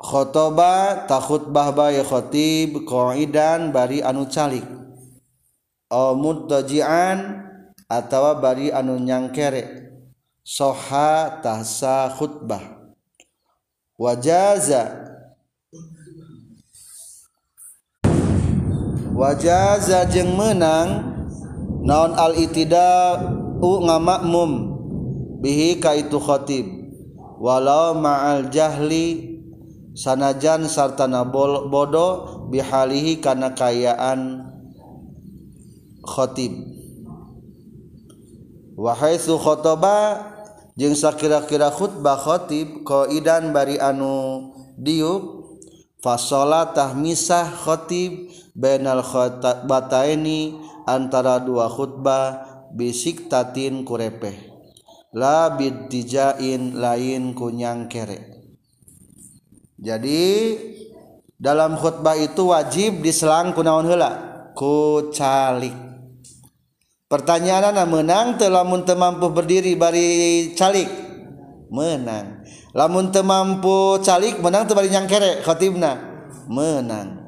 khotoba 0.00 1.04
takhutbah 1.04 1.68
bae 1.76 2.00
khotib 2.00 2.88
qaidan 2.88 3.76
bari 3.76 4.00
anu 4.00 4.24
calik. 4.24 4.64
Au 5.92 6.16
muddajian 6.16 7.44
atawa 7.92 8.40
bari 8.40 8.72
anu 8.72 8.96
nyangkere. 8.96 9.92
Soha 10.40 11.44
tahsa 11.44 12.08
khutbah. 12.16 12.88
Wajaza 14.00 15.03
wajaza 19.14 20.10
jeung 20.10 20.34
menang 20.34 21.14
naon 21.86 22.18
al-itida 22.18 23.22
ngamakmum 23.62 24.50
bihi 25.38 25.78
ka 25.78 25.94
itu 25.94 26.18
khotib 26.18 26.66
walau 27.38 27.94
ma'al 27.94 28.50
jahli 28.50 29.38
sanajan 29.94 30.66
sartana 30.66 31.22
bodoh 31.24 32.44
bihalihi 32.50 33.22
kana 33.22 33.54
kayaan 33.54 34.50
khotib 36.02 36.52
wahai 38.74 39.16
su 39.22 39.38
khotoba 39.38 40.26
jeung 40.74 40.98
sakira-kira 40.98 41.70
khutbah 41.70 42.18
khotib 42.18 42.82
qaidan 42.82 43.54
bari 43.54 43.78
anu 43.78 44.50
diuk 44.74 45.46
fasolatah 46.02 46.98
misah 46.98 47.46
khotib 47.46 48.43
bainal 48.54 49.02
ini 50.06 50.54
antara 50.86 51.42
dua 51.42 51.66
khutbah 51.66 52.46
bisik 52.70 53.26
tatin 53.26 53.82
kurepeh 53.82 54.54
la 55.14 55.54
biddijain 55.54 56.74
lain 56.74 57.34
kunyang 57.38 57.86
kere. 57.86 58.34
Jadi 59.78 60.58
dalam 61.38 61.78
khutbah 61.78 62.18
itu 62.18 62.50
wajib 62.50 63.02
diselang 63.02 63.54
kunaon 63.54 63.86
heula? 63.86 64.12
Ku 64.54 65.10
calik 65.10 65.74
pertanyaan 67.10 67.78
menang 67.86 68.38
lamun 68.38 68.82
mampu 68.86 69.30
berdiri 69.30 69.74
bari 69.74 70.08
calik? 70.54 70.90
Menang. 71.74 72.46
Lamun 72.74 73.10
mampu 73.10 73.98
calik 74.02 74.38
menang 74.38 74.66
bari 74.66 74.90
nyangkere 74.90 75.42
khatibna 75.42 75.98
menang 76.50 77.23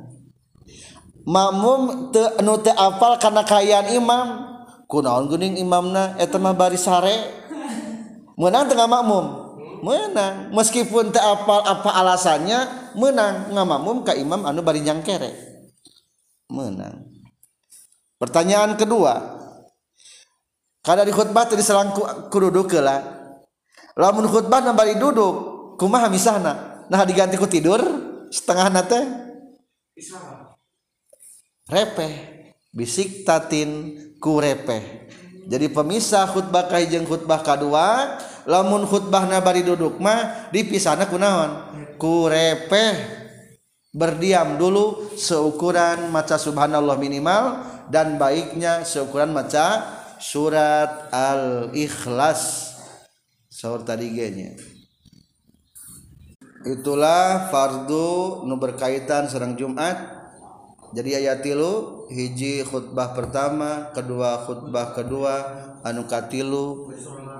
makmum 1.27 2.15
te 2.15 2.23
anu 2.39 2.63
te 2.63 2.71
apal 2.71 3.19
karena 3.19 3.43
kayaan 3.43 3.91
imam. 3.93 4.29
Kunaon 4.87 5.27
geuning 5.27 5.59
imamna 5.59 6.15
eta 6.17 6.39
mah 6.39 6.55
bari 6.55 6.79
sare. 6.79 7.17
Menang 8.39 8.71
tengah 8.71 8.87
makmum 8.87 9.47
menang 9.83 10.55
meskipun 10.55 11.13
te 11.13 11.21
apal 11.21 11.61
apa 11.63 11.91
alasannya 11.93 12.93
menang 12.97 13.53
ngamakmum 13.53 14.07
ka 14.07 14.15
imam 14.15 14.47
anu 14.47 14.63
bari 14.63 14.81
nyangkere. 14.81 15.35
Menang 16.49 17.11
pertanyaan 18.17 18.79
kedua. 18.79 19.35
Karena 20.87 21.03
di 21.03 21.11
khutbah 21.11 21.51
tadi 21.51 21.67
serang 21.67 21.91
kududuk 22.31 22.71
lah 22.79 23.03
lamun 23.99 24.31
khutbah 24.31 24.63
nambah 24.63 24.87
duduk 25.03 25.35
kumaha 25.83 26.07
misahna? 26.07 26.87
Nah 26.87 27.03
diganti 27.03 27.35
ku 27.35 27.51
tidur 27.51 27.83
setengah 28.31 28.71
nate 28.71 29.01
repeh. 31.67 32.15
Bisik 32.71 33.25
tatin 33.25 33.97
ku 34.21 34.39
repeh. 34.39 35.09
Jadi 35.47 35.71
pemisah 35.71 36.27
khutbah 36.27 36.67
kahijeng 36.67 37.07
khutbah 37.07 37.41
kedua 37.41 38.19
lamun 38.51 38.83
khutbah 38.83 39.31
nabari 39.31 39.63
duduk 39.63 40.03
mah 40.03 40.51
dipisahna 40.51 41.07
kunaon 41.07 41.51
ku 41.97 42.27
repeh. 42.27 43.25
Berdiam 43.97 44.61
dulu 44.61 45.17
seukuran 45.17 46.13
maca 46.13 46.37
subhanallah 46.37 47.01
minimal 47.01 47.65
dan 47.89 48.21
baiknya 48.21 48.85
seukuran 48.85 49.33
maca 49.33 49.89
surat 50.21 51.09
al-ikhlas. 51.09 52.77
Sahur 53.49 53.81
tadi 53.89 54.13
genya. 54.13 54.53
Itulah 56.67 57.49
fardu 57.49 58.45
nu 58.45 58.61
berkaitan 58.61 59.33
serang 59.33 59.57
Jumat 59.57 60.16
jadi 60.97 61.21
ayat 61.21 61.45
tilu 61.45 62.09
hiji 62.09 62.65
khutbah 62.65 63.13
pertama 63.13 63.93
kedua 63.93 64.49
khutbah 64.49 64.97
kedua 64.97 65.35
anu 65.85 66.09
katilu 66.09 66.89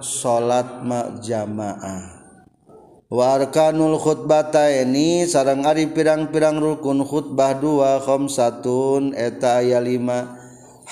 salat 0.05 0.85
jamaah. 1.25 2.21
Warkanul 3.09 3.97
khutbata 3.97 4.69
ini 4.69 5.25
sarang 5.25 5.65
ari 5.65 5.89
pirang-pirang 5.89 6.61
rukun 6.61 7.01
khutbah 7.01 7.57
dua 7.57 7.97
khamsatun 8.05 9.17
eta 9.17 9.65
aya 9.65 9.81
lima. 9.81 10.37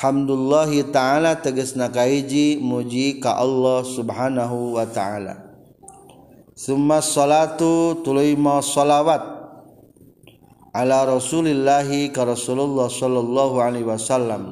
Hamdullahi 0.00 0.88
ta'ala 0.88 1.44
tegesna 1.44 1.92
kahiji 1.92 2.64
muji 2.64 3.20
ka 3.20 3.36
Allah 3.36 3.84
subhanahu 3.84 4.80
wa 4.80 4.88
ta'ala. 4.88 5.36
Summa 6.56 7.04
salatu 7.04 8.00
tuluy 8.00 8.38
ma 8.38 8.64
salawat 8.64 9.33
ala 10.74 11.06
rasulillahi 11.06 12.10
ka 12.10 12.26
rasulullah 12.26 12.90
sallallahu 12.90 13.62
alaihi 13.62 13.86
wasallam. 13.86 14.50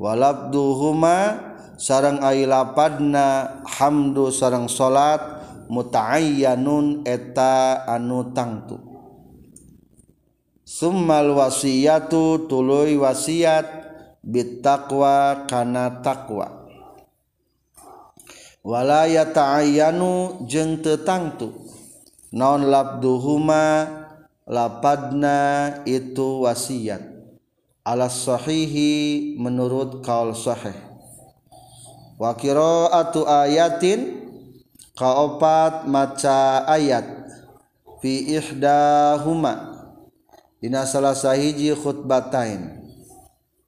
Walabduhuma 0.00 1.44
sarang 1.76 2.24
ailapadna 2.24 3.60
hamdu 3.68 4.32
sarang 4.32 4.64
salat 4.66 5.20
mutaayyanun 5.68 7.04
eta 7.04 7.84
anu 7.84 8.32
tangtu. 8.32 8.80
Summal 10.64 11.36
wasiyatu 11.36 12.48
tuluy 12.48 12.96
wasiat 12.96 13.68
bittaqwa 14.24 15.44
kana 15.44 16.00
taqwa. 16.00 16.64
Wala 18.64 19.04
yata'ayyanu 19.04 20.48
jeung 20.48 20.80
teu 20.80 20.96
tangtu 21.04 21.52
naon 22.32 22.72
labduhuma 22.72 23.84
lapadna 24.44 25.80
itu 25.88 26.44
wasiat. 26.44 27.00
Alas 27.84 28.24
sahihi 28.24 29.36
menurut 29.36 30.00
kaul 30.00 30.32
sahih. 30.32 30.76
Wa 32.16 32.32
qira'atu 32.32 33.28
ayatin 33.28 34.24
kaopat 34.96 35.84
maca 35.84 36.64
ayat. 36.64 37.04
Fi 38.00 38.40
ihdahuma. 38.40 39.84
Dina 40.64 40.88
salah 40.88 41.12
sahiji 41.12 41.76
khutbatain. 41.76 42.80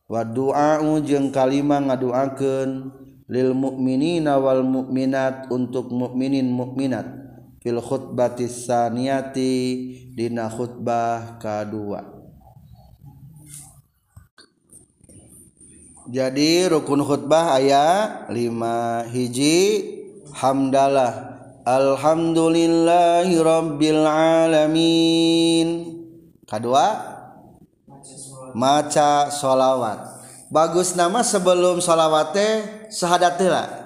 Wa 0.09 0.25
du'a'u 0.25 1.03
jeung 1.05 1.29
kalima 1.29 1.77
ngaduakeun 1.83 2.89
lil 3.27 3.53
mu'minina 3.53 4.39
wal 4.39 4.63
mu'minat 4.65 5.51
untuk 5.51 5.91
mukminin 5.91 6.47
mukminat 6.47 7.26
fil 7.67 7.83
khutbatis 7.83 8.71
saniyati 8.71 9.51
dina 10.15 10.47
khutbah 10.47 11.35
kedua. 11.43 12.07
Jadi 16.07 16.71
rukun 16.71 17.03
khutbah 17.03 17.59
ayat 17.59 18.31
5 18.31 19.11
hiji 19.11 19.59
hamdalah. 20.31 21.43
Alhamdulillahi 21.67 23.35
Rabbil 23.43 24.07
Alamin. 24.07 25.69
Kedua 26.47 27.19
Maca 28.55 29.27
sholawat. 29.35 30.23
Bagus 30.55 30.95
nama 30.95 31.27
sebelum 31.27 31.83
solawatnya 31.83 32.87
Sahadatilah 32.87 33.86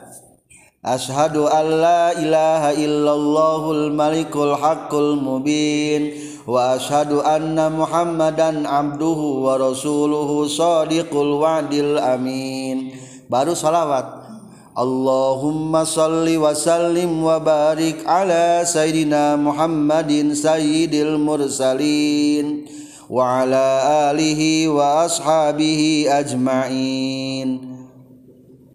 Ashadu 0.80 1.44
an 1.44 1.76
la 1.76 2.16
ilaha 2.16 2.72
illallahul 2.72 3.92
malikul 3.92 4.56
haqqul 4.56 5.12
mubin. 5.20 6.16
Wa 6.48 6.80
ashadu 6.80 7.20
anna 7.20 7.68
muhammadan 7.68 8.64
abduhu 8.64 9.44
wa 9.44 9.60
rasuluhu 9.60 10.48
sadiqul 10.48 11.36
wa'dil 11.36 12.00
amin. 12.00 12.96
Baru 13.28 13.52
salawat. 13.52 14.24
Allahumma 14.72 15.84
salli 15.84 16.40
wa 16.40 16.56
sallim 16.56 17.28
wa 17.28 17.36
barik 17.36 18.00
ala 18.08 18.64
sayyidina 18.64 19.36
muhammadin 19.36 20.32
sayyidil 20.32 21.20
mursalin. 21.20 22.64
Wa 23.04 23.44
ala 23.44 24.08
alihi 24.08 24.64
wa 24.72 25.04
ashabihi 25.04 26.08
ajma'in. 26.08 27.69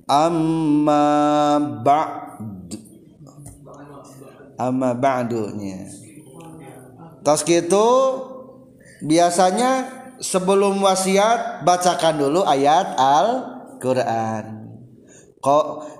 amma 0.05 1.57
ba'd. 1.81 2.77
Amma 4.55 4.95
ba'dunya. 4.95 5.91
Tos 7.25 7.43
gitu 7.43 7.87
biasanya 9.03 9.89
sebelum 10.21 10.79
wasiat 10.79 11.65
bacakan 11.67 12.21
dulu 12.21 12.41
ayat 12.45 12.95
Al-Qur'an. 12.95 14.63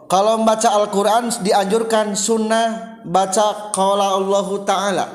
Kalau 0.06 0.34
membaca 0.40 0.70
Al-Qur'an 0.72 1.34
dianjurkan 1.44 2.16
sunnah 2.16 3.02
baca 3.04 3.74
qala 3.76 4.22
Allah 4.22 4.48
taala. 4.64 5.06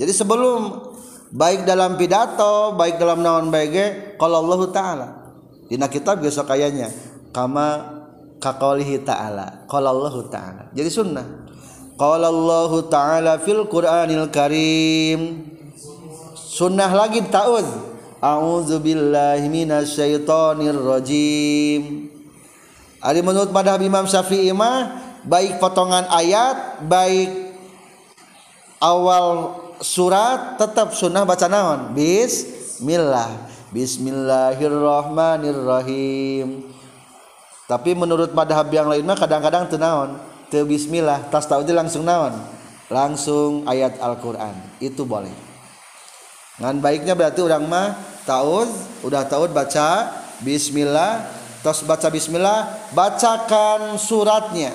Jadi 0.00 0.12
sebelum 0.16 0.90
baik 1.30 1.68
dalam 1.68 1.94
pidato 2.00 2.74
baik 2.74 2.96
dalam 2.96 3.20
naon 3.22 3.52
baik 3.52 4.16
qala 4.18 4.40
Allah 4.40 4.60
taala. 4.72 5.08
Dina 5.68 5.86
kitab 5.86 6.20
biasa 6.20 6.42
kayaknya 6.44 7.11
kama 7.32 7.88
kaqaulihi 8.38 9.02
ta'ala. 9.02 9.66
Qala 9.66 9.90
Allahu 9.90 10.28
taala. 10.28 10.68
Jadi 10.76 10.90
sunnah. 10.92 11.26
Qala 11.96 12.28
Allah 12.34 12.82
Ta'ala 12.88 13.38
fil 13.38 13.64
Qur'anil 13.68 14.30
Karim. 14.32 15.44
Sunnah 16.34 16.92
lagi 16.92 17.22
ta'ud. 17.30 17.64
A'udzu 18.22 18.78
billahi 18.78 19.50
minasyaitonir 19.50 20.78
rajim. 20.78 22.06
Ari 23.02 23.18
menurut 23.18 23.50
madhab 23.50 23.82
Imam 23.82 24.06
Syafi'i 24.06 24.54
mah 24.54 24.94
baik 25.26 25.58
potongan 25.58 26.06
ayat 26.06 26.86
baik 26.86 27.50
awal 28.78 29.58
surat 29.82 30.54
tetap 30.58 30.94
sunnah 30.94 31.26
baca 31.26 31.50
naon? 31.50 31.98
Bismillah. 31.98 33.50
Bismillahirrahmanirrahim 33.74 36.71
tapi 37.70 37.94
menurut 37.94 38.34
madhab 38.34 38.66
yang 38.74 38.90
lain 38.90 39.06
mah 39.06 39.18
kadang-kadang 39.18 39.70
tenaon 39.70 40.32
Bismillah 40.60 41.32
tas 41.32 41.48
tahu 41.48 41.64
langsung 41.72 42.04
naon? 42.04 42.36
Langsung 42.92 43.64
ayat 43.64 43.96
Alquran. 43.96 44.52
Itu 44.84 45.08
boleh. 45.08 45.32
Dengan 46.60 46.76
baiknya 46.84 47.16
berarti 47.16 47.40
orang 47.40 47.64
mah 47.64 47.96
tahu 48.28 48.68
udah 49.00 49.24
tahu 49.24 49.48
baca 49.48 50.12
Bismillah. 50.44 51.40
Tos 51.64 51.80
baca 51.86 52.10
Bismillah 52.12 52.92
bacakan 52.92 53.94
suratnya 53.94 54.74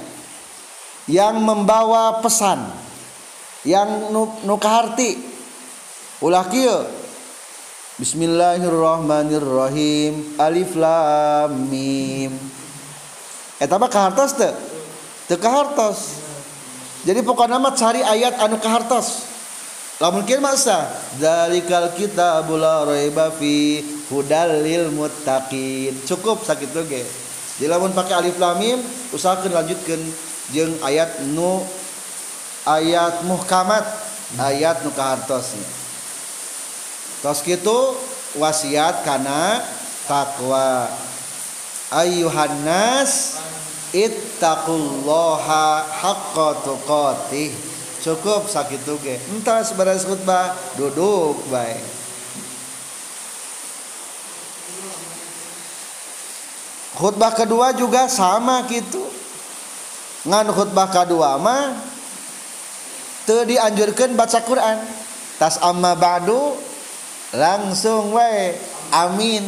yang 1.06 1.38
membawa 1.44 2.24
pesan 2.24 2.64
yang 3.68 4.08
nukaharti 4.48 5.20
ulah 6.24 6.48
kieu? 6.48 6.88
Bismillahirrahmanirrahim. 8.00 10.40
Alif 10.40 10.80
Lam 10.80 11.68
Mim 11.68 12.57
Eta 13.58 13.76
mah 13.82 13.90
kahartos 13.90 14.38
teu? 14.38 14.54
teka 15.28 15.52
hartos 15.52 16.24
jadi 17.04 17.20
pokoknya 17.20 17.60
nama 17.60 17.76
cari 17.76 18.00
ayat 18.00 18.40
anu 18.40 18.56
ke 18.64 18.70
hartos 18.70 19.28
lah 19.98 20.14
mungkin 20.14 20.40
masa 20.46 20.88
dalikal 21.18 21.90
kita 21.98 22.46
bula 22.46 22.86
raiba 22.86 23.34
fi 23.34 23.82
hudalil 24.14 24.94
muttaqin. 24.94 25.90
Cukup 26.06 26.46
sakit 26.46 26.70
oge. 26.78 27.02
Jadi 27.58 27.66
lamun 27.66 27.90
pakai 27.98 28.22
alif 28.22 28.38
lam 28.38 28.62
mim 28.62 28.78
usahakeun 29.10 29.50
lanjutkeun 29.50 30.02
ayat 30.86 31.26
nu 31.34 31.66
ayat 32.62 33.26
muhkamat 33.26 33.82
ayat 34.38 34.86
nu 34.86 34.94
kahartos 34.94 35.58
tos 37.26 37.42
kitu 37.42 37.98
wasiat 38.38 39.02
kana 39.02 39.66
takwa 40.06 40.86
ayuhan 41.92 42.68
nas 42.68 43.40
ittaqullaha 43.96 45.88
haqqa 45.88 46.48
tuqatih. 46.64 47.52
Cukup 47.98 48.48
sakit 48.48 48.88
ge 49.04 49.20
entah 49.36 49.66
sebaras 49.66 50.08
khutbah 50.08 50.56
duduk 50.80 51.44
baik. 51.52 51.84
Khutbah 56.98 57.34
kedua 57.36 57.76
juga 57.78 58.10
sama 58.10 58.64
gitu. 58.72 59.06
Ngan 60.26 60.50
khutbah 60.50 60.90
kedua 60.90 61.38
mah 61.38 61.78
teu 63.28 63.44
dianjurkan 63.44 64.16
baca 64.18 64.40
Quran. 64.42 64.78
Tas 65.38 65.62
amma 65.62 65.94
ba'du 65.94 66.58
langsung 67.36 68.18
wae 68.18 68.58
amin 68.90 69.46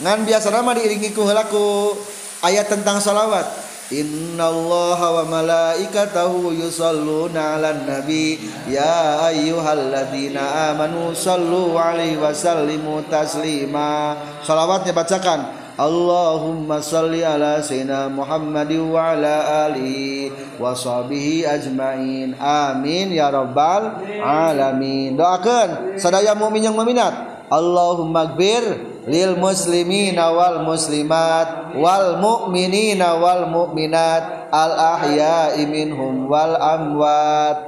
ngan 0.00 0.24
biasa 0.24 0.48
mah 0.64 0.74
diiringi 0.76 1.12
ku 1.12 1.28
helaku 1.28 1.96
ayat 2.40 2.72
tentang 2.72 3.00
salawat. 3.00 3.46
Innallaha 3.90 5.18
wa 5.18 5.42
malaikatahu 5.42 6.54
yusalluna 6.54 7.58
'alan 7.58 7.90
nabi. 7.90 8.38
Ya 8.70 9.26
ayyuhalladzina 9.26 10.70
amanu 10.70 11.10
sallu 11.10 11.74
'alaihi 11.74 12.14
wa 12.16 12.30
sallimu 12.30 13.02
taslima. 13.10 14.14
Salawatnya 14.46 14.94
bacakan. 14.94 15.58
Allahumma 15.80 16.84
salli 16.84 17.24
ala 17.24 17.64
sayyidina 17.64 18.12
Muhammad 18.12 18.68
wa 18.84 19.16
ala 19.16 19.64
alihi 19.64 20.28
wa 20.60 20.76
sahbihi 20.76 21.48
ajmain. 21.48 22.36
Amin 22.36 23.16
ya 23.16 23.32
rabbal 23.32 24.04
alamin. 24.20 25.16
Doakan 25.16 25.96
sadaya 25.96 26.36
mukmin 26.36 26.68
yang 26.68 26.76
meminat. 26.76 27.42
Allahumma 27.48 28.28
gfir 28.36 28.89
lil 29.08 29.40
muslimina 29.40 30.28
wal 30.34 30.60
muslimat 30.66 31.72
wal 31.78 32.20
mu'minina 32.20 33.16
wal 33.16 33.48
mu'minat 33.48 34.52
al 34.52 34.72
ahya'i 34.76 35.64
minhum 35.64 36.28
wal 36.28 36.58
amwat. 36.58 37.58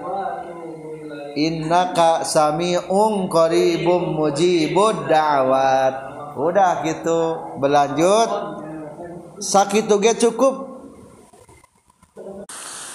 Innaka 1.33 2.29
sami'un 2.29 3.25
qaribum 3.33 4.21
mujibud 4.21 5.09
da'wat. 5.09 5.95
Udah 6.37 6.85
gitu 6.85 7.57
berlanjut. 7.57 8.31
Sakit 9.41 9.89
ge 9.89 10.13
cukup. 10.29 10.69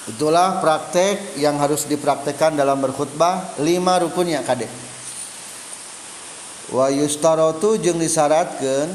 Itulah 0.07 0.61
praktek 0.61 1.35
yang 1.41 1.57
harus 1.57 1.89
dipraktekkan 1.89 2.53
dalam 2.53 2.77
berkhutbah. 2.77 3.57
Lima 3.59 3.97
rukunnya 3.99 4.45
kadek 4.45 4.86
wayustarotu 6.72 7.80
jeung 7.80 7.99
disyaratkeun 7.99 8.91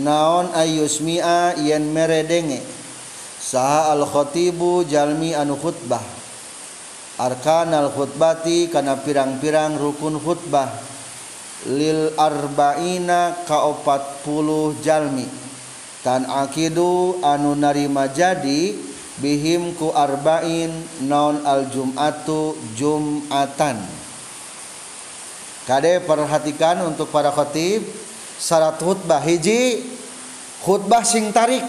naon 0.00 0.48
ayusmia 0.56 1.52
yen 1.60 1.92
mere 1.92 2.24
denge 2.24 2.64
saha 3.42 3.92
al-khotibu 3.92 4.88
jalmi 4.88 5.36
anu 5.36 5.60
khutbah. 5.60 6.00
Arkanal 7.20 7.92
khutbati 7.92 8.72
kana 8.72 8.96
pirang-pirang 8.96 9.76
rukun 9.76 10.16
khutbah. 10.16 10.72
Lil 11.68 12.10
arba'ina 12.18 13.46
ka 13.46 13.68
opat 13.68 14.24
puluh 14.24 14.74
jalmi. 14.80 15.28
Tan 16.02 16.26
akidu 16.26 17.20
anu 17.22 17.54
narima 17.54 18.10
jadi 18.10 18.74
bihim 19.20 19.76
ku 19.76 19.92
arba'in 19.94 20.72
naon 21.06 21.44
al-jum'atu 21.46 22.56
jum'atan. 22.74 24.01
Kade 25.62 26.02
perhatikan 26.02 26.82
untuk 26.82 27.14
para 27.14 27.30
khotib 27.30 27.86
syarat 28.34 28.82
khutbah 28.82 29.22
hiji 29.22 29.86
khutbah 30.66 31.06
sing 31.06 31.30
tarik. 31.30 31.62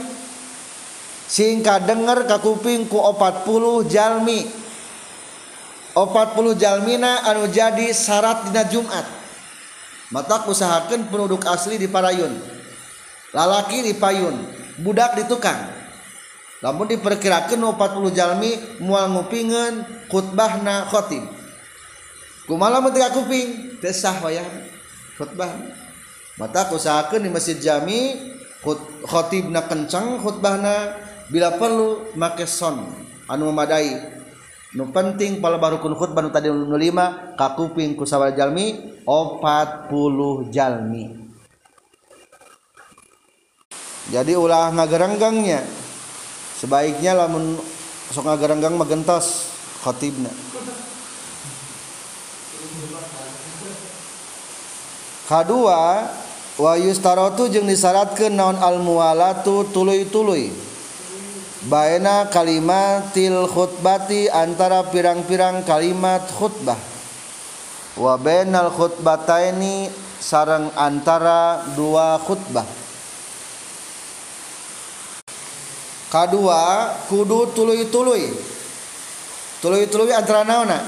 Sing 1.30 1.62
kadenger 1.62 2.26
ka 2.26 2.42
kuping 2.42 2.90
ku 2.90 2.98
40 2.98 3.86
jalmi. 3.86 4.50
40 5.94 6.58
jalmina 6.58 7.22
anu 7.30 7.46
jadi 7.54 7.94
syarat 7.94 8.50
dina 8.50 8.66
Jumat. 8.66 9.06
Mata 10.10 10.42
usahakan 10.50 11.10
penduduk 11.10 11.46
asli 11.46 11.78
di 11.78 11.86
Parayun. 11.86 12.34
Lalaki 13.34 13.86
di 13.86 13.94
Payun 13.94 14.36
budak 14.82 15.22
di 15.22 15.26
tukang. 15.30 15.70
Namun 16.66 16.90
diperkirakan 16.90 17.62
40 17.62 18.10
jalmi 18.18 18.52
mual 18.82 19.14
ngupingan 19.14 19.86
khutbahna 20.10 20.90
khotib 20.90 21.43
kumaha 22.46 22.84
mentega 22.84 23.12
kuping 23.16 23.80
teu 23.80 23.94
sah 23.94 24.18
wayah 24.24 24.46
khutbah. 25.16 25.52
Mata 26.40 26.66
usahakeun 26.74 27.24
di 27.24 27.30
masjid 27.30 27.58
jami 27.62 28.18
khotibna 29.06 29.66
kencang 29.70 30.20
khutbahna. 30.20 30.98
Bila 31.32 31.56
perlu 31.56 32.14
make 32.20 32.44
son 32.50 32.84
anu 33.30 33.50
memadai. 33.54 34.22
Nu 34.74 34.90
penting 34.90 35.38
pala 35.38 35.62
barukun 35.62 35.94
khutbah 35.94 36.26
nu 36.26 36.34
tadi 36.34 36.50
nu 36.50 36.74
lima 36.76 37.38
ka 37.38 37.54
kuping 37.54 37.94
ku 37.94 38.04
sabaraha 38.04 38.36
jalmi 38.36 38.98
40 39.06 40.50
jalmi. 40.50 41.04
Jadi 44.10 44.34
ulah 44.36 44.74
ngagerenggangnya. 44.74 45.62
Sebaiknya 46.60 47.14
lamun 47.14 47.60
sok 48.14 48.24
ngagerenggang 48.24 48.78
magentos 48.80 49.52
khotibna 49.84 50.53
kedua 55.30 56.10
wa 56.60 56.74
yustaratu 56.78 57.50
jeung 57.50 57.66
disyaratkeun 57.66 58.36
naon 58.38 58.58
al 58.60 58.78
muwalatu 58.80 59.66
tuluy-tuluy. 59.74 60.54
Baina 61.64 62.28
kalimatil 62.28 63.48
khutbati 63.48 64.28
antara 64.28 64.84
pirang-pirang 64.92 65.64
kalimat 65.64 66.28
khutbah. 66.36 66.76
Wabenal 67.96 68.68
khutbata 68.74 69.40
ini 69.48 69.88
sarang 70.20 70.68
antara 70.76 71.64
dua 71.72 72.20
khutbah. 72.20 72.68
Kedua 76.12 76.94
kudu 77.10 77.50
tului-tului 77.58 78.30
tului-tului 79.64 80.14
antara 80.14 80.44
naona 80.44 80.84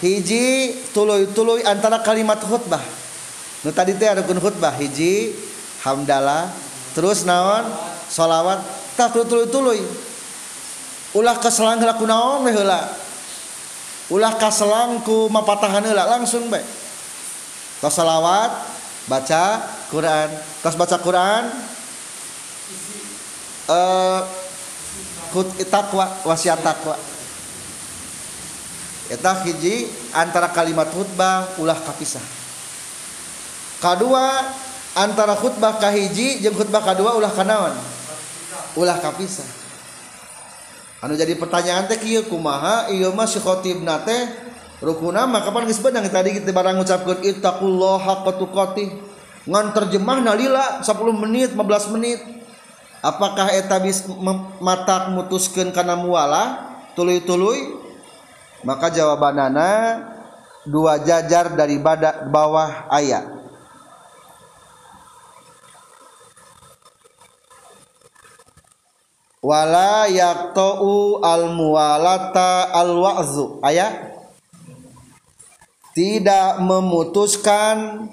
hiji 0.00 0.74
tului-tului 0.94 1.66
antara 1.66 1.98
kalimat 1.98 2.42
khutbah. 2.42 2.82
Nu 3.66 3.70
tadi 3.74 3.98
teh 3.98 4.14
kun 4.26 4.38
khutbah 4.38 4.74
hiji 4.78 5.34
hamdalah 5.82 6.50
terus 6.94 7.26
naon? 7.26 7.66
Solawat 8.08 8.64
tak 8.96 9.12
tului-tului 9.12 9.84
ulah 11.12 11.36
keselang 11.40 11.78
heula 11.80 11.94
kunaon 11.98 12.44
we 12.46 12.50
heula? 12.52 12.88
Ulah 14.08 14.32
kaselang 14.40 15.04
ku 15.04 15.28
mapatahan 15.28 15.84
heula 15.84 16.08
langsung 16.08 16.48
bae 16.48 16.64
tos 17.78 17.94
salawat 17.94 18.50
baca 19.08 19.62
Quran. 19.88 20.28
Tos 20.60 20.76
baca 20.76 20.96
Quran? 21.00 21.48
Eh 23.68 24.20
takwa 25.68 26.08
wasiat 26.24 26.60
takwa 26.64 26.96
Eta 29.08 29.40
hiji 29.44 29.88
antara 30.12 30.52
kalimat 30.52 30.92
khutbah 30.92 31.56
ulah 31.56 31.80
kapisah. 31.80 32.20
Kedua 33.80 34.52
antara 34.92 35.32
khutbah 35.32 35.80
kahiji 35.80 36.44
jeung 36.44 36.52
khutbah 36.52 36.84
kedua 36.84 37.16
ulah 37.16 37.32
kanaon? 37.32 37.72
Ulah 38.76 39.00
kapisah. 39.00 39.48
Anu 41.00 41.14
jadi 41.16 41.38
pertanyaan 41.38 41.88
teh 41.88 41.96
kieu 41.96 42.26
kumaha 42.26 42.90
ieu 42.92 43.08
mah 43.14 43.24
si 43.24 43.38
khatibna 43.38 44.02
teh 44.02 44.28
rukuna 44.82 45.24
mah 45.30 45.46
kapan 45.46 45.70
geus 45.70 45.78
benang 45.78 46.04
tadi 46.10 46.42
kita 46.42 46.50
barang 46.50 46.74
ngucapkeun 46.82 47.22
ittaqullaha 47.22 48.26
qatuqati 48.26 48.84
ngan 49.48 49.66
terjemahna 49.72 50.34
lila 50.34 50.82
10 50.82 51.22
menit 51.22 51.54
15 51.54 51.94
menit 51.94 52.20
apakah 53.00 53.48
eta 53.54 53.78
bis 53.78 54.04
matak 54.58 55.14
mutuskeun 55.14 55.70
kana 55.70 55.94
muala 55.94 56.74
tuluy-tuluy 56.98 57.87
maka 58.66 58.90
jawabanana 58.90 60.02
dua 60.66 60.98
jajar 61.02 61.54
dari 61.54 61.78
badak 61.78 62.26
bawah 62.28 62.90
ayat. 62.90 63.38
Wala 69.38 70.10
yaqta'u 70.10 71.22
al 71.22 71.54
muwalata 71.54 72.74
al 72.74 72.90
wa'zu 72.98 73.62
ayat. 73.62 74.18
Tidak 75.94 76.62
memutuskan 76.62 78.06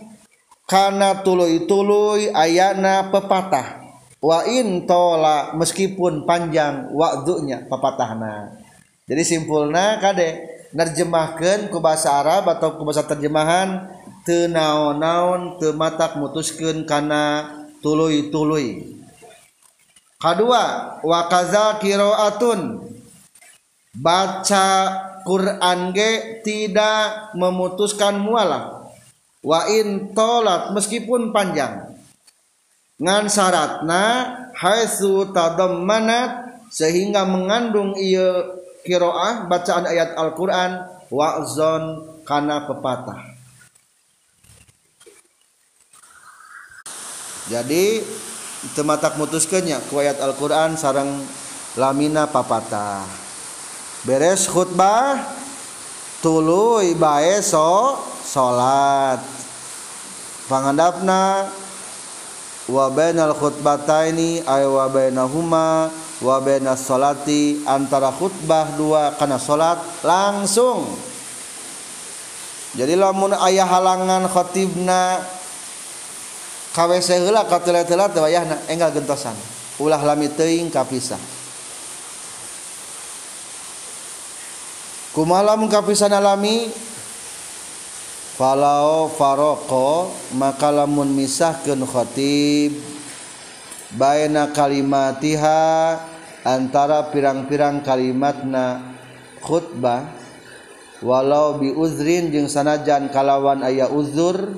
karena 0.70 1.22
tuluy-tuluy 1.22 2.30
ayana 2.34 3.10
pepatah. 3.10 3.84
Wa 4.22 4.42
in 4.50 4.90
tola 4.90 5.54
meskipun 5.54 6.26
panjang 6.26 6.90
waktunya 6.94 7.62
pepatahna 7.70 8.65
jadi 9.06 9.22
simpulna 9.22 10.02
kade 10.02 10.50
nerjemahkan 10.74 11.70
ke 11.70 11.78
bahasa 11.78 12.18
Arab 12.18 12.50
atau 12.50 12.74
ke 12.74 12.82
bahasa 12.82 13.06
terjemahan 13.06 13.86
tenaon-naon 14.26 15.62
tematak 15.62 16.18
mutuskan 16.18 16.90
karena 16.90 17.46
tului-tului. 17.86 18.98
Kedua 20.18 20.98
wakaza 21.06 21.78
kiroatun. 21.78 22.82
Baca 23.94 24.68
Quran 25.22 25.94
ge 25.94 26.42
tidak 26.42 27.38
memutuskan 27.38 28.18
mualah. 28.18 28.90
Wa 29.46 29.70
in 29.70 30.18
tolat 30.18 30.74
meskipun 30.74 31.30
panjang. 31.30 31.94
Ngan 32.98 33.30
syaratna 33.30 34.04
haitsu 34.58 35.30
tadammanat 35.30 36.58
sehingga 36.74 37.22
mengandung 37.30 37.94
ia 38.02 38.65
kiroah 38.86 39.50
bacaan 39.50 39.90
ayat 39.90 40.14
Al-Qur'an 40.14 40.86
wa'zon 41.10 42.06
kana 42.22 42.70
pepatah. 42.70 43.34
Jadi 47.50 48.02
tematak 48.78 49.18
mutuskannya 49.18 49.82
ku 49.90 49.98
ayat 49.98 50.22
Al-Qur'an 50.22 50.78
sarang 50.78 51.26
lamina 51.78 52.30
papatah. 52.30 53.06
Beres 54.06 54.46
khutbah 54.46 55.18
tuluy 56.22 56.94
bae 56.94 57.42
so 57.42 57.98
salat 58.22 59.22
pangandapna 60.46 61.50
wa 62.70 62.86
bainal 62.90 63.34
khutbataini 63.34 64.46
ay 64.46 64.66
wa 64.66 64.86
bainahuma 64.90 65.90
wa 66.26 66.42
bainas 66.42 66.82
salati 66.82 67.62
antara 67.70 68.10
khutbah 68.10 68.74
dua 68.74 69.14
kana 69.14 69.38
salat 69.38 69.78
langsung. 70.02 70.90
Jadi 72.74 72.98
lamun 72.98 73.38
aya 73.38 73.64
halangan 73.64 74.26
khatibna 74.28 75.22
kawese 76.74 77.22
heula 77.22 77.46
ka 77.46 77.62
telat-telat 77.62 78.18
wayahna 78.18 78.58
enggal 78.68 78.90
gentosan. 78.90 79.38
Ulah 79.78 80.02
lami 80.02 80.32
teuing 80.34 80.74
kapisah 80.74 81.20
kumaha 85.16 85.56
lamun 85.56 85.72
kapisah 85.72 86.12
alami 86.12 86.68
falau 88.36 89.08
faroko 89.08 90.12
maka 90.36 90.68
lamun 90.68 91.08
misahkeun 91.16 91.88
khatib 91.88 92.76
baina 93.96 94.52
kalimatiha 94.52 96.15
antara 96.46 97.10
pirang-pirang 97.10 97.82
kalimatna 97.82 98.94
khutbah 99.42 100.14
walau 101.02 101.58
bi 101.58 101.74
uzrin 101.74 102.30
jeung 102.30 102.46
sanajan 102.46 103.10
kalawan 103.10 103.66
aya 103.66 103.90
uzur 103.90 104.54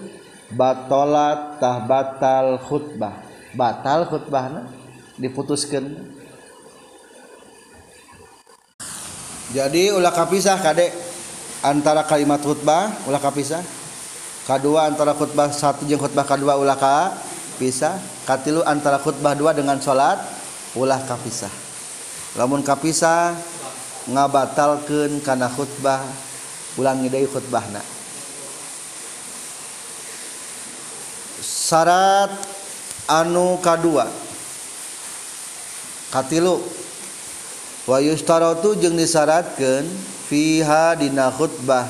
batolat 0.52 1.64
tah 1.64 1.88
batal 1.88 2.60
khutbah. 2.60 3.24
Batal 3.56 4.06
khutbahna 4.12 4.68
diputuskeun. 5.16 5.96
Jadi 9.56 9.96
ulah 9.96 10.12
kapisah 10.12 10.60
kadek 10.60 10.92
antara 11.64 12.04
kalimat 12.04 12.44
khutbah 12.44 12.92
ulah 13.08 13.24
kapisah? 13.24 13.64
Kedua 14.44 14.92
antara 14.92 15.16
khutbah 15.16 15.52
satu 15.56 15.88
jeung 15.88 16.04
khutbah 16.04 16.28
kedua 16.28 16.60
ulah 16.60 16.76
ka 16.76 17.16
pisah. 17.56 17.96
Katilu 18.28 18.60
antara 18.68 19.00
khutbah 19.00 19.32
dua 19.40 19.56
dengan 19.56 19.80
sholat 19.80 20.20
ulah 20.76 21.00
kapisah 21.08 21.66
lamun 22.38 22.62
kapisah 22.62 23.34
ngabatalkeun 24.06 25.26
kana 25.26 25.50
khutbah 25.50 26.06
ulangi 26.78 27.10
deui 27.10 27.26
khutbahna. 27.26 27.82
Syarat 31.42 32.32
anu 33.10 33.58
kadua. 33.60 34.06
Katilu. 36.14 36.62
Wa 37.90 37.98
yustaratu 38.04 38.78
jeung 38.78 38.96
disyaratkeun 39.00 39.90
fiha 40.30 40.94
dina 40.94 41.34
khutbah 41.34 41.90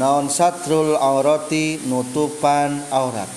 naon 0.00 0.32
satrul 0.32 0.96
aurati 0.96 1.84
nutupan 1.84 2.82
aurat. 2.88 3.28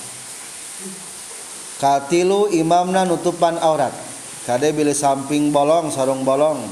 Katilu 1.77 2.49
imamna 2.55 3.03
nutupan 3.03 3.59
aurat. 3.59 4.06
Kade 4.47 4.71
bila 4.71 4.95
samping 4.95 5.51
bolong 5.51 5.91
sarung 5.91 6.23
bolong. 6.23 6.63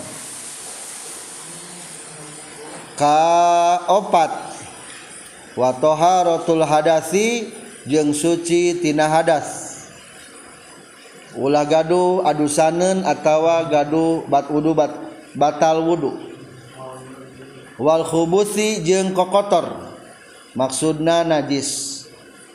Ka 2.95 3.83
opat 3.91 4.31
watoharotul 5.59 6.63
hadasi 6.63 7.51
jeung 7.83 8.15
suci 8.15 8.79
tina 8.79 9.11
hadas. 9.11 9.75
Ulah 11.35 11.67
gaduh 11.67 12.23
adusanen 12.23 13.03
atawa 13.03 13.67
gaduh 13.67 14.23
bat 14.23 14.47
wudu 14.47 14.71
bat 14.71 14.95
batal 15.35 15.83
wudu. 15.83 16.15
Wal 17.75 18.07
khubusi 18.07 18.87
jeung 18.87 19.11
kokotor. 19.11 19.91
Maksudna 20.55 21.27
najis. 21.27 22.07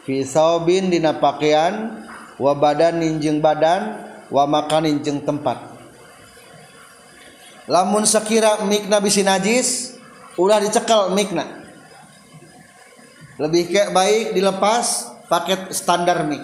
Fi 0.08 0.24
saubin 0.24 0.88
dina 0.88 1.12
pakaian 1.12 2.08
wa 2.40 2.56
badan 2.56 3.04
ninjing 3.04 3.44
badan 3.44 4.09
wa 4.30 4.46
makanin 4.46 5.02
jeung 5.02 5.20
tempat. 5.20 5.58
Lamun 7.70 8.06
sekira 8.06 8.62
mikna 8.66 8.98
bisi 9.02 9.22
najis 9.22 9.98
ulah 10.38 10.62
dicekel 10.62 11.12
mikna. 11.12 11.44
Lebih 13.38 13.70
kayak 13.70 13.90
baik 13.94 14.26
dilepas 14.34 15.10
paket 15.26 15.70
standar 15.74 16.26
mik. 16.26 16.42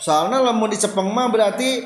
Soalnya 0.00 0.40
lamun 0.40 0.72
dicepeng 0.72 1.06
mah 1.12 1.28
berarti 1.28 1.84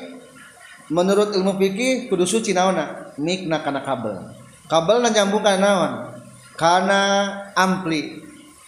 menurut 0.89 1.33
ilmu 1.35 1.57
fikih 1.59 2.07
kudu 2.09 2.25
suci 2.25 2.53
naona 2.53 3.13
mikna 3.17 3.61
kana 3.61 3.81
kabel. 3.85 4.33
Kabel 4.65 5.05
na 5.05 5.09
nyambung 5.13 5.45
kana 5.45 5.59
naon? 5.61 5.91
Karena 6.57 7.01
ampli. 7.53 8.25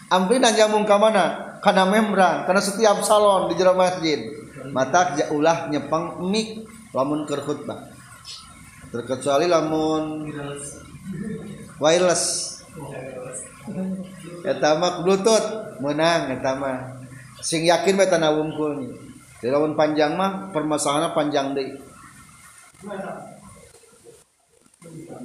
Ampli 0.07 0.38
dan 0.38 0.53
nyambung 0.53 0.86
ke 0.86 0.95
mana? 0.95 1.57
Karena 1.65 1.89
membran 1.89 2.45
karena 2.45 2.61
setiap 2.61 3.01
salon 3.01 3.49
di 3.49 3.57
jero 3.57 3.74
masjid 3.74 4.47
mata 4.72 5.15
ulah 5.34 5.68
nyepeng 5.72 6.24
mik 6.28 6.68
lamun 6.95 7.28
keur 7.28 7.43
khutbah. 7.43 7.91
Terkecuali 8.89 9.45
lamun 9.51 10.32
wireless. 11.80 12.55
Eta 14.47 14.80
mah 14.80 15.03
bluetooth 15.03 15.80
menang 15.84 16.32
eta 16.39 16.51
mah. 16.55 16.78
Sing 17.43 17.68
yakin 17.68 17.99
bae 17.99 18.09
tanah 18.09 18.34
wungkul 18.34 18.97
di 19.38 19.47
lamun 19.51 19.78
panjang 19.78 20.18
mah 20.18 20.49
permasalahannya 20.55 21.11
panjang 21.13 21.47
deui. 21.53 21.76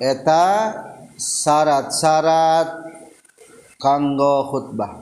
Eta 0.03 0.74
syarat-syarat 1.16 2.68
kanggo 3.78 4.51
khutbah 4.51 5.01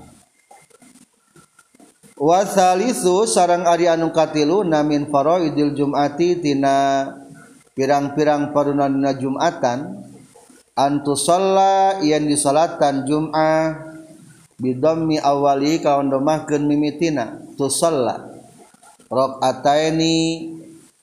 wasalisu 2.21 3.25
sarang 3.25 3.65
ari 3.65 3.89
anu 3.89 4.13
katilu 4.13 4.61
namin 4.61 5.09
faraidil 5.09 5.73
jumati 5.73 6.37
tina 6.37 7.09
pirang-pirang 7.73 8.53
parunanna 8.53 9.17
jumatan. 9.17 10.05
Antu 10.77 11.13
shalla 11.13 12.01
yang 12.01 12.25
disolatan 12.25 13.05
jum'ah 13.05 13.91
bidammi 14.57 15.21
awali 15.21 15.77
kawan 15.77 16.09
domahkeun 16.09 16.65
mimitina 16.65 17.37
tu 17.57 17.69
shalla 17.69 18.33
rakaataini 19.13 20.49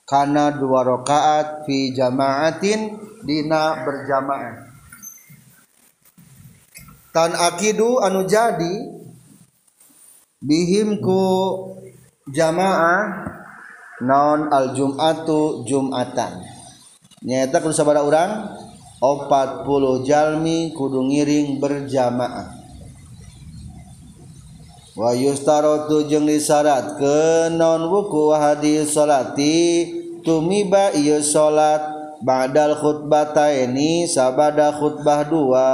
kana 0.08 0.56
dua 0.56 0.82
rakaat 0.82 1.68
fi 1.70 1.94
jama'atin 1.94 2.98
dina 3.22 3.86
berjamaah. 3.86 4.66
Tan 7.14 7.38
akidu 7.38 8.02
anu 8.02 8.26
jadi 8.26 8.74
bihimku 10.42 11.24
jamaah 12.30 13.26
naon 14.04 14.54
aljumatu 14.54 15.66
jumatan. 15.66 16.46
Nyata 17.26 17.58
kudu 17.66 17.74
sabada 17.74 18.06
urang 18.06 18.54
40 19.02 20.06
jalmi 20.06 20.74
kudu 20.78 21.02
ngiring 21.10 21.58
berjamaah. 21.58 22.54
Wa 24.98 25.14
yustaratu 25.14 26.10
jeung 26.10 26.26
disyarat 26.26 26.98
ke 26.98 27.54
non 27.54 27.86
wuku 27.90 28.34
hadis 28.34 28.98
salati? 28.98 29.94
Tumiba 30.26 30.90
ieu 30.98 31.22
salat 31.22 31.86
badal 32.26 32.74
khutbataini 32.82 34.10
sabada 34.10 34.74
khutbah 34.74 35.22
dua. 35.30 35.70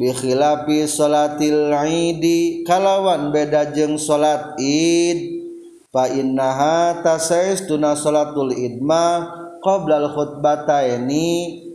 Bi 0.00 0.16
khilafi 0.16 0.88
salatil 0.88 1.68
idi 1.84 2.64
kalawan 2.64 3.28
beda 3.28 3.68
jeung 3.76 4.00
salat 4.00 4.56
id 4.56 5.44
fa 5.92 6.08
innaha 6.08 7.04
tasaistuna 7.04 7.92
salatul 7.92 8.48
idma 8.48 9.28
qabla 9.60 10.00
al 10.00 10.08
khutbataini 10.16 11.28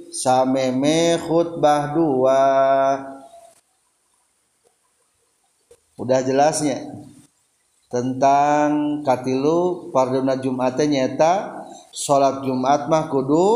sameme 0.10 1.22
khutbah 1.22 1.94
dua. 1.94 2.44
Udah 6.02 6.26
jelasnya 6.26 6.82
tentang 7.94 9.06
katilu 9.06 9.94
parduna 9.94 10.34
Jumatnya 10.42 11.06
nyata 11.06 11.34
salat 11.94 12.42
Jumat 12.42 12.90
mah 12.90 13.06
kudu 13.08 13.48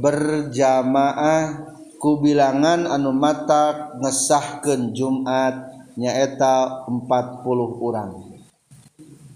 berjamaah 0.00 1.67
ku 1.98 2.22
bilangan 2.22 2.86
anu 2.86 3.10
mata 3.10 3.94
ngesahkeun 3.98 4.94
Jumat 4.94 5.54
nyaeta 5.98 6.86
40 6.86 7.44
orang 7.82 8.10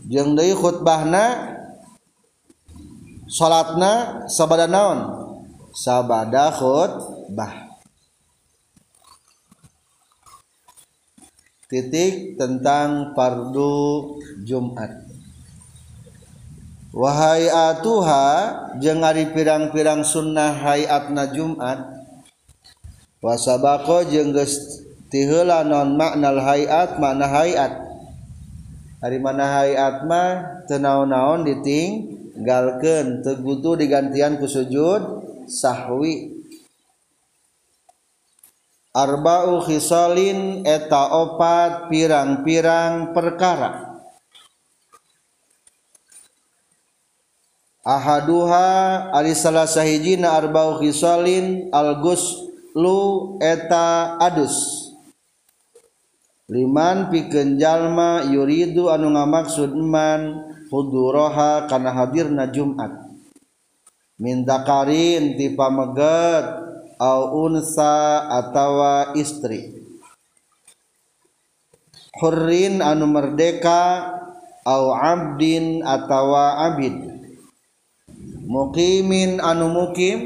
jeung 0.07 0.39
deui 0.39 0.55
khutbahna 0.55 1.59
salatna 3.33 4.25
sabada 4.29 4.69
naon? 4.69 5.01
Sabada 5.73 6.53
khutbah. 6.53 7.73
Titik 11.65 12.37
tentang 12.37 13.17
fardu 13.17 14.21
Jumat 14.45 15.09
wahai 16.93 17.49
atuha 17.49 18.29
jeung 18.77 19.01
ari 19.01 19.33
pirang-pirang 19.33 20.05
sunnah 20.05 20.53
hayatna 20.53 21.33
Jumat 21.33 22.02
wasabako 23.23 24.03
jeung 24.11 24.35
geus 24.35 24.83
tihela 25.07 25.63
non 25.63 25.95
maknal 25.95 26.43
hayat 26.43 26.99
makna 26.99 27.31
hayat. 27.31 27.73
Hari 29.03 29.19
mana 29.19 29.63
hayat 29.63 30.07
mah 30.07 30.63
teu 30.67 30.79
naon-naon 30.79 31.43
ditinggalkeun 31.47 33.23
teu 33.23 33.39
butuh 33.39 33.79
digantian 33.79 34.39
ku 34.39 34.47
sujud 34.51 35.27
sahwi. 35.47 36.35
Arba'u 38.93 39.65
khisalin 39.65 40.69
eta 40.69 41.09
opat 41.17 41.89
pirang-pirang 41.89 43.17
perkara. 43.17 43.91
Ahaduha 47.83 49.11
ari 49.11 49.35
salah 49.35 49.67
sahijina 49.67 50.39
arba'u 50.39 50.79
khisalin 50.79 51.75
al-ghusl 51.75 52.52
lu 52.73 53.37
eta 53.41 54.17
adus. 54.21 54.89
Liman 56.53 57.09
pikeun 57.09 57.57
jalma 57.57 58.29
yuridu 58.29 58.93
anu 58.93 59.13
ngamaksud 59.17 59.73
man 59.73 60.53
huduraha 60.69 61.69
kana 61.69 61.93
hadirna 61.93 62.49
Jumat. 62.53 62.93
Min 64.21 64.45
dakarin 64.45 65.37
ti 65.41 65.57
pameget 65.57 66.45
au 67.01 67.49
unsa 67.49 68.29
atawa 68.29 69.17
istri. 69.17 69.81
Hurrin 72.21 72.85
anu 72.85 73.09
merdeka 73.09 74.13
au 74.69 74.93
abdin 74.93 75.81
atawa 75.81 76.69
abid. 76.69 76.95
Mukimin 78.45 79.41
anu 79.41 79.73
mukim 79.73 80.19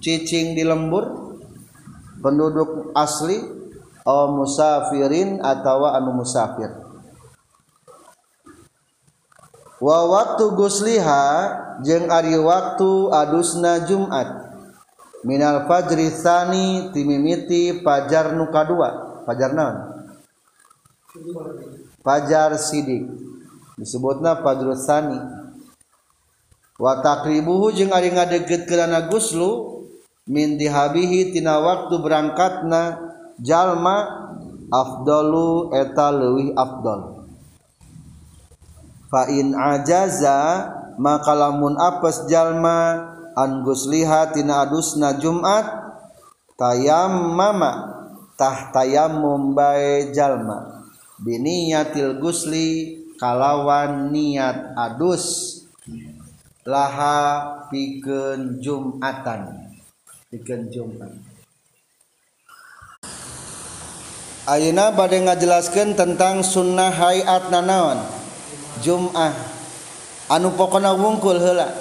cicing 0.00 0.56
di 0.56 0.64
lembur. 0.64 1.23
Penduduk 2.24 2.96
asli 2.96 3.44
au 4.08 4.32
musafirin 4.32 5.44
atawa 5.44 5.92
anu 5.92 6.16
musafir. 6.16 6.72
Wa 9.84 10.08
waktu 10.08 10.56
gusliha 10.56 11.24
jeung 11.84 12.08
ari 12.08 12.40
waktu 12.40 13.12
adusna 13.12 13.84
Jumat. 13.84 14.56
Minal 15.24 15.68
fajri 15.68 16.08
tsani 16.08 16.92
timimiti 16.96 17.84
fajar 17.84 18.32
nu 18.32 18.48
kadua. 18.48 19.20
Fajar 19.28 19.52
naon? 19.52 19.76
Fajar 22.04 22.56
sidik 22.60 23.08
disebutna 23.80 24.40
fajrul 24.44 24.76
tsani 24.76 25.18
wa 26.76 27.00
taqribuhu 27.02 27.74
jeung 27.74 27.90
ari 27.90 28.10
ngadeget 28.12 28.66
kelana 28.70 29.08
guslu 29.08 29.73
min 30.24 30.56
dihabihi 30.56 31.36
tina 31.36 31.60
waktu 31.60 32.00
berangkatna 32.00 33.12
jalma 33.40 33.96
afdalu 34.72 35.72
eta 35.76 36.08
leuwih 36.08 36.56
afdal. 36.56 37.28
Fa 39.12 39.28
in 39.28 39.52
ajaza 39.52 40.68
maka 40.96 41.32
lamun 41.36 41.76
apes 41.76 42.24
jalma 42.26 43.10
Angus 43.34 43.90
lihat 43.90 44.38
tina 44.38 44.62
adusna 44.62 45.18
Jumat 45.18 45.66
tayam 46.54 47.34
mama 47.34 48.06
tah 48.38 48.70
tayam 48.70 49.18
mumbai 49.18 50.14
jalma. 50.14 50.86
Biniyatil 51.18 52.22
gusli 52.22 53.02
kalawan 53.18 54.14
niat 54.14 54.78
adus. 54.78 55.58
Laha 56.64 57.44
pikeun 57.68 58.62
Jumatan 58.62 59.63
Jumat 60.42 61.12
Ayeuna 64.44 64.92
bade 64.92 65.24
ngajelaskeun 65.24 65.96
tentang 65.96 66.44
sunnah 66.44 66.92
hayat 66.92 67.48
nanaon. 67.48 68.04
Jum'ah. 68.84 69.32
Anu 70.28 70.52
pokona 70.52 70.92
wungkul 70.92 71.40
heula. 71.40 71.72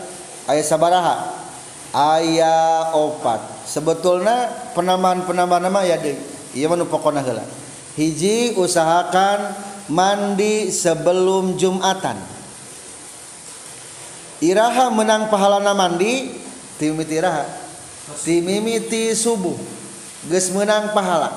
Aya 0.47 0.64
sabaraha? 0.64 1.28
Ayah 1.91 2.95
opat. 2.95 3.68
Sebetulnya 3.68 4.47
penamaan-penamaan 4.80 5.68
nama 5.68 5.84
ya 5.84 5.99
deh 5.99 6.16
iya 6.56 6.72
manu 6.72 6.88
pokoknya 6.88 7.20
heula. 7.20 7.43
Hiji 7.99 8.56
usahakan 8.56 9.60
mandi 9.91 10.72
sebelum 10.72 11.60
jumatan. 11.60 12.16
Iraha 14.39 14.88
menang 14.88 15.28
pahalana 15.28 15.76
mandi 15.76 16.32
timimiti 16.80 17.20
iraha 17.20 17.43
timimiti 18.24 19.16
subuh 19.16 19.56
geus 20.28 20.51
menang 20.51 20.91
pahala. 20.91 21.32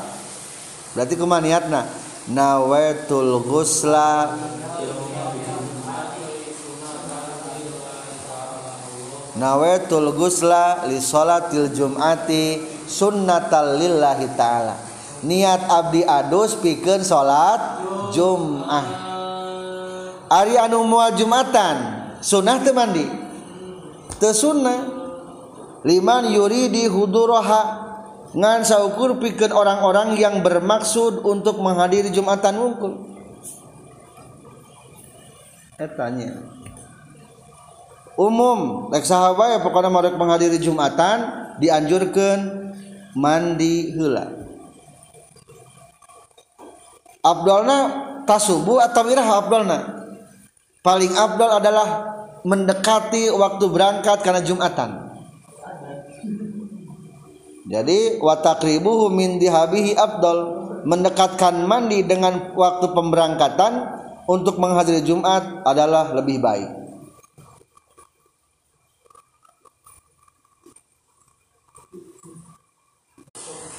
Berarti 0.97 1.15
kumaniatna 1.15 1.87
nawaitul 2.31 3.45
ghusla. 3.45 4.35
Nawaitul 9.37 10.17
ghusla 10.17 10.89
li 10.89 10.97
salatil 10.97 11.69
jum'ati 11.69 12.65
sunnatal 12.89 13.77
lillahi 13.77 14.33
ta'ala. 14.33 14.75
Niat 15.29 15.69
abdi 15.69 16.01
adus 16.09 16.57
pikeun 16.57 17.05
salat 17.05 17.85
jum'ah. 18.17 18.87
Ari 20.27 20.57
anu 20.57 20.89
mual 20.89 21.13
jumatan 21.15 21.77
sunah 22.25 22.65
teu 22.65 22.73
mandi? 22.73 23.05
Teu 24.17 24.33
sunnah. 24.33 24.96
Liman 25.87 26.35
yuridi 26.35 26.91
huduraha. 26.91 27.87
Ngan 28.37 28.69
saukur 28.69 29.17
pikeun 29.17 29.55
orang-orang 29.55 30.19
yang 30.19 30.45
bermaksud 30.45 31.25
untuk 31.25 31.57
menghadiri 31.63 32.13
Jumatan 32.13 32.59
wungkul 32.61 33.17
etanya 35.77 36.41
umum 38.17 38.89
lek 38.89 39.05
sahabat 39.05 39.57
ya 39.57 39.59
pokoknya 39.61 39.93
mau 39.93 40.01
menghadiri 40.01 40.57
Jumatan 40.57 41.53
dianjurkan 41.61 42.73
mandi 43.13 43.93
heula 43.93 44.33
Abdulna 47.21 47.79
tasubu 48.23 48.79
atau 48.79 49.03
iraha 49.11 49.43
Abdulna? 49.43 49.79
Paling 50.79 51.19
abdul 51.19 51.51
adalah 51.51 51.89
mendekati 52.47 53.27
waktu 53.35 53.67
berangkat 53.67 54.23
karena 54.23 54.39
Jumatan 54.47 55.06
jadi 57.67 58.23
watakribuhu 58.23 59.11
min 59.11 59.43
dihabihi 59.43 59.99
abdul 59.99 60.71
mendekatkan 60.87 61.67
mandi 61.67 62.07
dengan 62.07 62.55
waktu 62.55 62.95
pemberangkatan 62.95 63.73
untuk 64.31 64.63
menghadiri 64.63 65.03
Jumat 65.03 65.67
adalah 65.67 66.15
lebih 66.15 66.39
baik. 66.39 66.71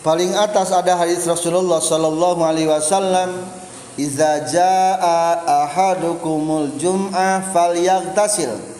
Paling 0.04 0.36
atas 0.40 0.72
ada 0.72 0.96
hadis 0.96 1.28
Rasulullah 1.28 1.84
sallallahu 1.84 2.40
alaihi 2.40 2.72
wasallam, 2.72 3.44
"Idza 4.00 4.48
jaa 4.48 5.32
ahadukumul 5.68 6.80
jum'ah 6.80 7.44
falyaghtasil." 7.52 8.77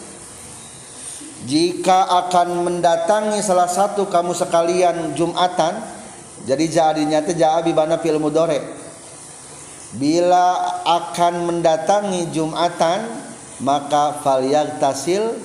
Jika 1.48 2.28
akan 2.28 2.68
mendatangi 2.68 3.40
salah 3.40 3.72
satu 3.72 4.12
kamu 4.12 4.36
sekalian 4.36 5.16
Jumatan, 5.16 5.80
jadi 6.44 6.66
jadinya 6.68 7.24
teh 7.24 7.40
jaa 7.40 7.64
bi 7.64 7.72
bana 7.72 7.96
fil 8.04 8.20
mudhari. 8.20 8.60
Bila 9.96 10.60
akan 10.84 11.48
mendatangi 11.48 12.28
Jumatan, 12.36 13.08
maka 13.64 14.20
falyaghtasil 14.20 15.40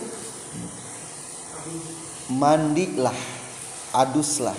mandilah, 2.35 3.15
aduslah. 3.95 4.59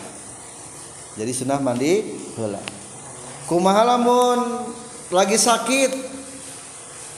Jadi 1.20 1.32
sunnah 1.36 1.60
mandi 1.60 2.24
heula. 2.40 2.64
Kumaha 3.52 3.84
lamun 3.84 4.40
lagi 5.12 5.36
sakit? 5.36 5.92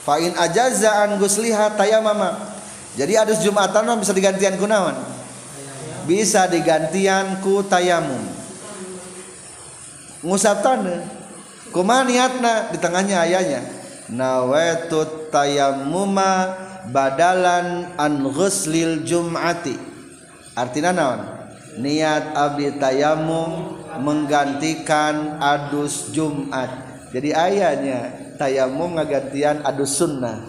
Fa 0.02 0.18
in 0.18 0.34
ajaza 0.34 1.06
an 1.06 1.22
gusliha 1.22 1.78
tayamama. 1.78 2.58
Jadi 2.96 3.14
adus 3.20 3.44
Jumatan 3.44 3.92
bisa 4.00 4.16
digantian 4.16 4.56
ku 4.56 4.64
naon? 4.64 4.96
Bisa 6.08 6.48
digantian 6.48 7.44
ku 7.44 7.60
tayamum. 7.68 8.24
Ngusap 10.24 10.64
tanah. 10.64 11.04
Kumaha 11.76 12.08
niatna 12.08 12.72
di 12.72 12.80
tengahnya 12.80 13.28
ayahnya. 13.28 13.62
Nawaitu 14.08 15.28
tayammuma 15.28 16.56
badalan 16.88 17.92
an 18.00 18.24
ghuslil 18.32 19.04
jum'ati. 19.04 19.76
Artinya 20.56 20.92
naon? 20.96 21.22
Niat 21.76 22.32
abdi 22.32 22.80
tayamum 22.80 23.76
menggantikan 24.00 25.36
adus 25.44 26.16
Jumat. 26.16 26.72
Jadi 27.12 27.36
ayahnya 27.36 28.00
tayamum 28.40 28.96
ngagantian 28.96 29.68
adus 29.68 30.00
sunnah. 30.00 30.40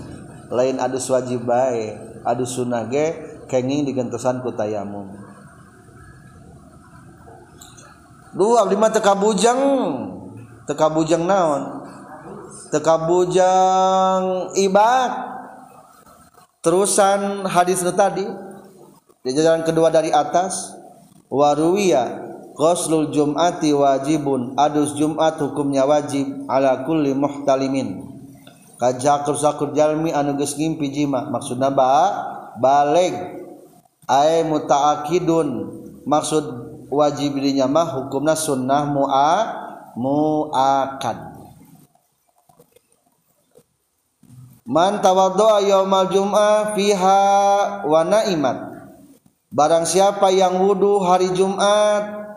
Lain 0.46 0.78
adus 0.78 1.10
wajib 1.10 1.42
baik, 1.42 2.05
adus 2.26 2.58
sunnah 2.58 2.90
ge 2.90 3.38
kenging 3.46 3.86
digentosan 3.86 4.42
ku 4.42 4.50
tayamum. 4.50 5.14
Dua 8.36 8.66
abdi 8.66 8.76
mah 8.76 8.90
teka 8.90 9.14
bujang. 9.16 9.60
Teka 10.66 10.90
bujang 10.90 11.24
naon? 11.24 11.86
Teka 12.74 13.06
bujang 13.06 14.52
ibad. 14.58 15.10
Terusan 16.60 17.46
hadis 17.46 17.86
tadi 17.94 18.26
di 19.22 19.30
jalan 19.34 19.62
kedua 19.62 19.90
dari 19.90 20.10
atas 20.10 20.74
waruwiya 21.30 22.26
Ghuslul 22.56 23.12
Jum'ati 23.12 23.70
wajibun 23.70 24.56
adus 24.58 24.94
Jumat 24.98 25.38
hukumnya 25.38 25.86
wajib 25.86 26.46
ala 26.48 26.86
kulli 26.88 27.12
muhtalimin 27.12 28.15
kajakur 28.76 29.36
sakur 29.36 29.72
jalmi 29.72 30.12
anu 30.12 30.36
geus 30.36 30.56
ngimpi 30.56 30.92
jima 30.92 31.28
maksudna 31.28 31.72
ba 31.72 31.92
baleg. 32.60 33.44
Ay 34.06 34.46
mutaakidun. 34.46 35.74
Maksud 36.06 36.44
wajib 36.86 37.34
dirinya 37.34 37.66
mah 37.66 37.98
hukumna 37.98 38.38
sunnah 38.38 38.86
mu'a 38.86 39.32
muakad 39.98 41.36
man 44.66 44.98
tawaddoa 44.98 45.62
yaumal 45.62 46.10
jum'ah 46.10 46.74
fiha 46.74 47.22
wa 47.86 48.00
naimat. 48.02 48.58
Barang 49.46 49.86
siapa 49.86 50.28
yang 50.34 50.58
wudu 50.58 51.00
hari 51.00 51.32
Jumat 51.32 52.28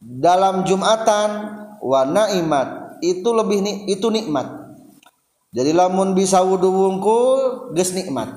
dalam 0.00 0.66
Jumatan 0.66 1.30
wa 1.78 2.00
naimat 2.08 2.98
itu 3.04 3.28
lebih 3.30 3.60
nik 3.60 3.78
itu 3.86 4.08
nikmat 4.08 4.59
jadi 5.50 5.74
lamun 5.74 6.14
bisa 6.14 6.38
wudu 6.46 6.70
wungkul 6.70 7.74
geus 7.74 7.90
nikmat. 7.90 8.30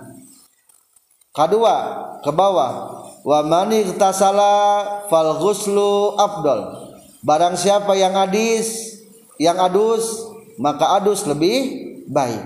Kedua 1.29 1.75
ke 2.25 2.33
bawah. 2.33 3.05
Wa 3.23 3.39
mani 3.39 3.87
tasala 3.95 4.83
fal 5.07 5.39
ghuslu 5.39 6.19
afdal 6.19 6.91
barang 7.23 7.55
siapa 7.55 7.95
yang 7.95 8.11
adis 8.19 8.99
yang 9.39 9.55
adus 9.63 10.27
maka 10.59 10.99
adus 10.99 11.23
lebih 11.23 11.87
baik. 12.11 12.43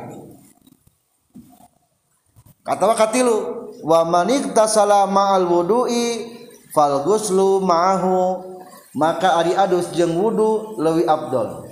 Kata 2.61 2.93
katilu 2.93 3.73
wa 3.81 4.05
man 4.05 4.29
iktasala 4.29 5.09
ma'al 5.09 5.49
wudu'i 5.49 6.29
fal 6.75 7.01
ghuslu 7.07 7.63
ma'ahu. 7.63 8.53
Maka 8.97 9.37
ari 9.37 9.53
adus 9.53 9.93
jeung 9.93 10.17
wudu 10.17 10.77
leuwih 10.81 11.05
afdol 11.05 11.66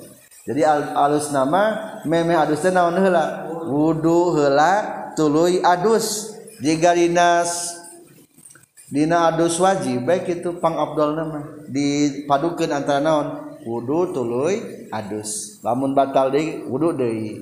jadi 0.45 0.61
alus 0.93 1.33
nama 1.33 1.97
meme 2.05 2.37
adus 2.37 2.61
naon 2.69 3.01
heula? 3.01 3.49
Wudu 3.65 4.37
heula 4.37 4.73
tuluy 5.17 5.57
adus. 5.65 6.37
Jika 6.61 6.93
dinas 6.93 7.81
dina 8.85 9.33
adus 9.33 9.57
wajib 9.57 10.05
baik 10.05 10.29
itu 10.29 10.61
pang 10.61 10.77
abdol 10.77 11.17
nama. 11.17 11.65
Dipadukeun 11.65 12.69
antara 12.69 13.01
naon? 13.01 13.57
Wudu 13.65 14.13
tuluy 14.13 14.85
adus. 14.93 15.57
Lamun 15.65 15.97
batal 15.97 16.29
deui 16.29 16.61
wudu 16.69 16.93
deui. 16.93 17.41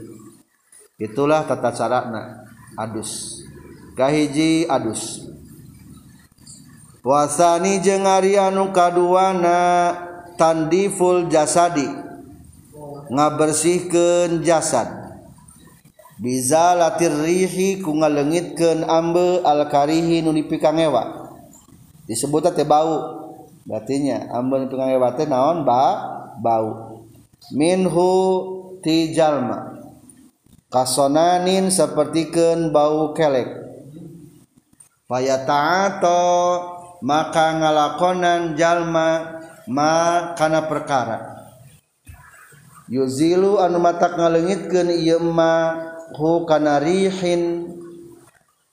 Itulah 0.95 1.43
tata 1.43 1.75
carana 1.75 2.47
adus. 2.79 3.43
Kahiji 3.99 4.63
adus. 4.63 5.27
Wasani 7.03 7.83
jeung 7.83 8.07
ari 8.07 8.39
anu 8.39 8.71
kaduana 8.71 9.91
tandiful 10.39 11.27
jasadi. 11.27 12.02
Ngabersihkeun 13.13 14.41
jasad. 14.41 14.89
Biza 16.17 16.73
latir 16.73 17.13
rihi 17.13 17.83
ku 17.83 17.93
ngalengitkeun 17.99 18.85
ambe 18.87 19.43
al 19.45 19.67
karihi 19.69 20.23
nu 20.23 20.31
dipikang 20.33 20.81
ewa 20.81 21.29
disebut 22.09 22.49
teh 22.53 22.65
bau. 22.65 23.21
Berartinya 23.63 24.33
ambe 24.33 24.61
nu 24.61 24.65
dipikang 24.65 24.93
ewa 24.93 25.13
teh 25.13 25.29
naon? 25.29 25.61
Ba 25.61 25.83
bau. 26.41 27.01
Minhu 27.53 28.11
ti 28.81 29.13
jalma. 29.13 29.77
Kasonanin 30.73 31.69
sapertikeun 31.69 32.73
bau 32.73 33.13
kelek. 33.13 33.61
Fayata'ato 35.05 36.23
maka 37.03 37.59
ngalakonan 37.59 38.55
jalma 38.55 39.37
ma 39.67 40.31
kana 40.39 40.65
perkara 40.65 41.42
yuzilu 42.91 43.59
anu 43.59 43.79
matak 43.79 44.19
ngalengitkeun 44.19 44.91
ieu 44.91 45.19
ma 45.19 45.75
hu 46.15 46.43
kana 46.47 46.79
rihin 46.83 47.71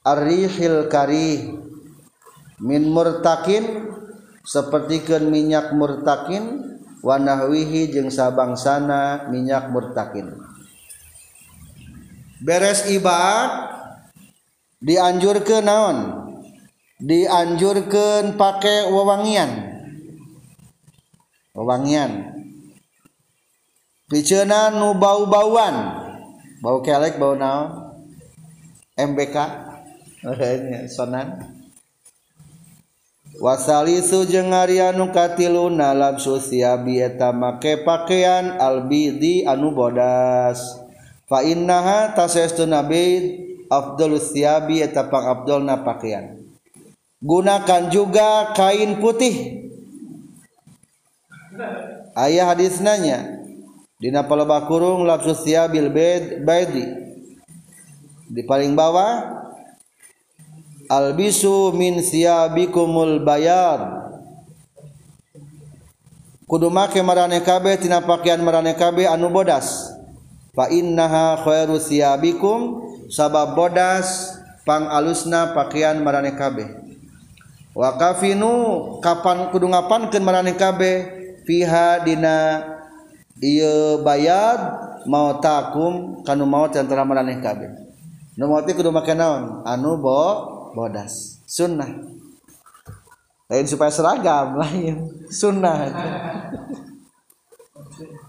arrihil 0.01 0.89
karih. 0.89 1.57
Min 2.61 2.93
murtakin 2.93 3.89
sapertikeun 4.45 5.33
minyak 5.33 5.73
murtakin 5.73 6.77
wa 7.01 7.17
nahwihi 7.17 7.89
jeung 7.89 8.13
sabangsana 8.13 9.29
minyak 9.33 9.73
murtakin. 9.73 10.37
Beres 12.41 12.85
ibaad 12.89 13.49
dianjurkeun 14.81 15.65
naon? 15.65 15.97
Dianjurkeun 17.01 18.37
pakai 18.37 18.93
wewangian. 18.93 19.49
Wewangian. 21.57 22.40
piceuna 24.11 24.75
nu 24.75 24.91
bau-bauan. 24.99 25.75
Bau 26.59 26.83
kelek 26.83 27.15
bau 27.15 27.39
naon? 27.39 27.95
MBK 28.99 29.35
sonan. 30.91 31.47
Wasalisu 33.39 34.27
jeung 34.27 34.51
Arianu 34.51 35.09
katiluna 35.15 35.95
labsu 35.95 36.37
siabi 36.37 36.99
eta 36.99 37.31
make 37.31 37.87
pakaian 37.87 38.59
albidi 38.59 39.47
anu 39.47 39.71
bodas. 39.71 40.83
Fa 41.31 41.41
innaha 41.47 42.11
tasestuna 42.11 42.83
bid 42.83 43.47
afdal 43.71 44.19
siabi 44.19 44.83
eta 44.83 45.07
pangabdolna 45.07 45.79
pakaian 45.87 46.43
gunakan 47.21 47.93
juga 47.93 48.51
kain 48.57 48.97
putih. 48.97 49.63
Ayah 52.13 52.51
hadis 52.51 52.83
nanya 52.83 53.40
Dina 54.01 54.25
palebah 54.25 54.65
kurung 54.65 55.05
lafzu 55.05 55.37
siabil 55.37 55.93
baidi. 56.41 56.89
Di 58.25 58.41
paling 58.41 58.73
bawah 58.73 59.29
albisu 60.89 61.69
min 61.77 62.01
siabikumul 62.01 63.21
bayad. 63.21 64.01
Kudu 66.49 66.73
make 66.73 66.97
marane 67.05 67.45
kabeh 67.45 67.77
tina 67.77 68.01
pakaian 68.01 68.41
marane 68.41 68.73
kabeh 68.73 69.05
anu 69.05 69.29
bodas. 69.29 69.93
Fa 70.57 70.65
innaha 70.73 71.37
khairu 71.45 71.77
siabikum 71.77 72.81
sabab 73.05 73.53
bodas 73.53 74.33
pang 74.65 74.89
alusna 74.89 75.53
pakaian 75.53 76.01
marane 76.01 76.33
kabeh. 76.33 76.73
Wa 77.77 78.01
kafinu 78.01 78.97
kapan 78.97 79.53
kudu 79.53 79.69
ngapankeun 79.69 80.25
marane 80.25 80.57
kabeh 80.57 80.95
fiha 81.45 82.01
dina 82.01 82.70
ieu 83.41 84.05
bayad 84.05 84.61
mau 85.09 85.41
takum 85.41 86.21
kanu 86.21 86.45
maut 86.45 86.77
antara 86.77 87.01
marane 87.01 87.41
kabeh. 87.41 87.73
Nu 88.37 88.47
maut 88.47 88.69
kudu 88.69 88.93
make 88.93 89.11
naon? 89.17 89.65
Anu 89.65 89.97
bo 89.97 90.71
bodas. 90.77 91.41
Sunnah. 91.49 91.89
Lain 93.51 93.67
supaya 93.67 93.91
seragam 93.91 94.55
lain 94.61 95.09
sunnah. 95.27 95.91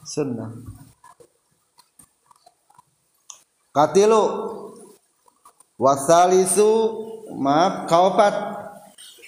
Sunnah. 0.02 0.50
Katilu 3.70 4.24
wasalisu 5.78 6.70
maaf 7.36 7.86
kaopat. 7.86 8.34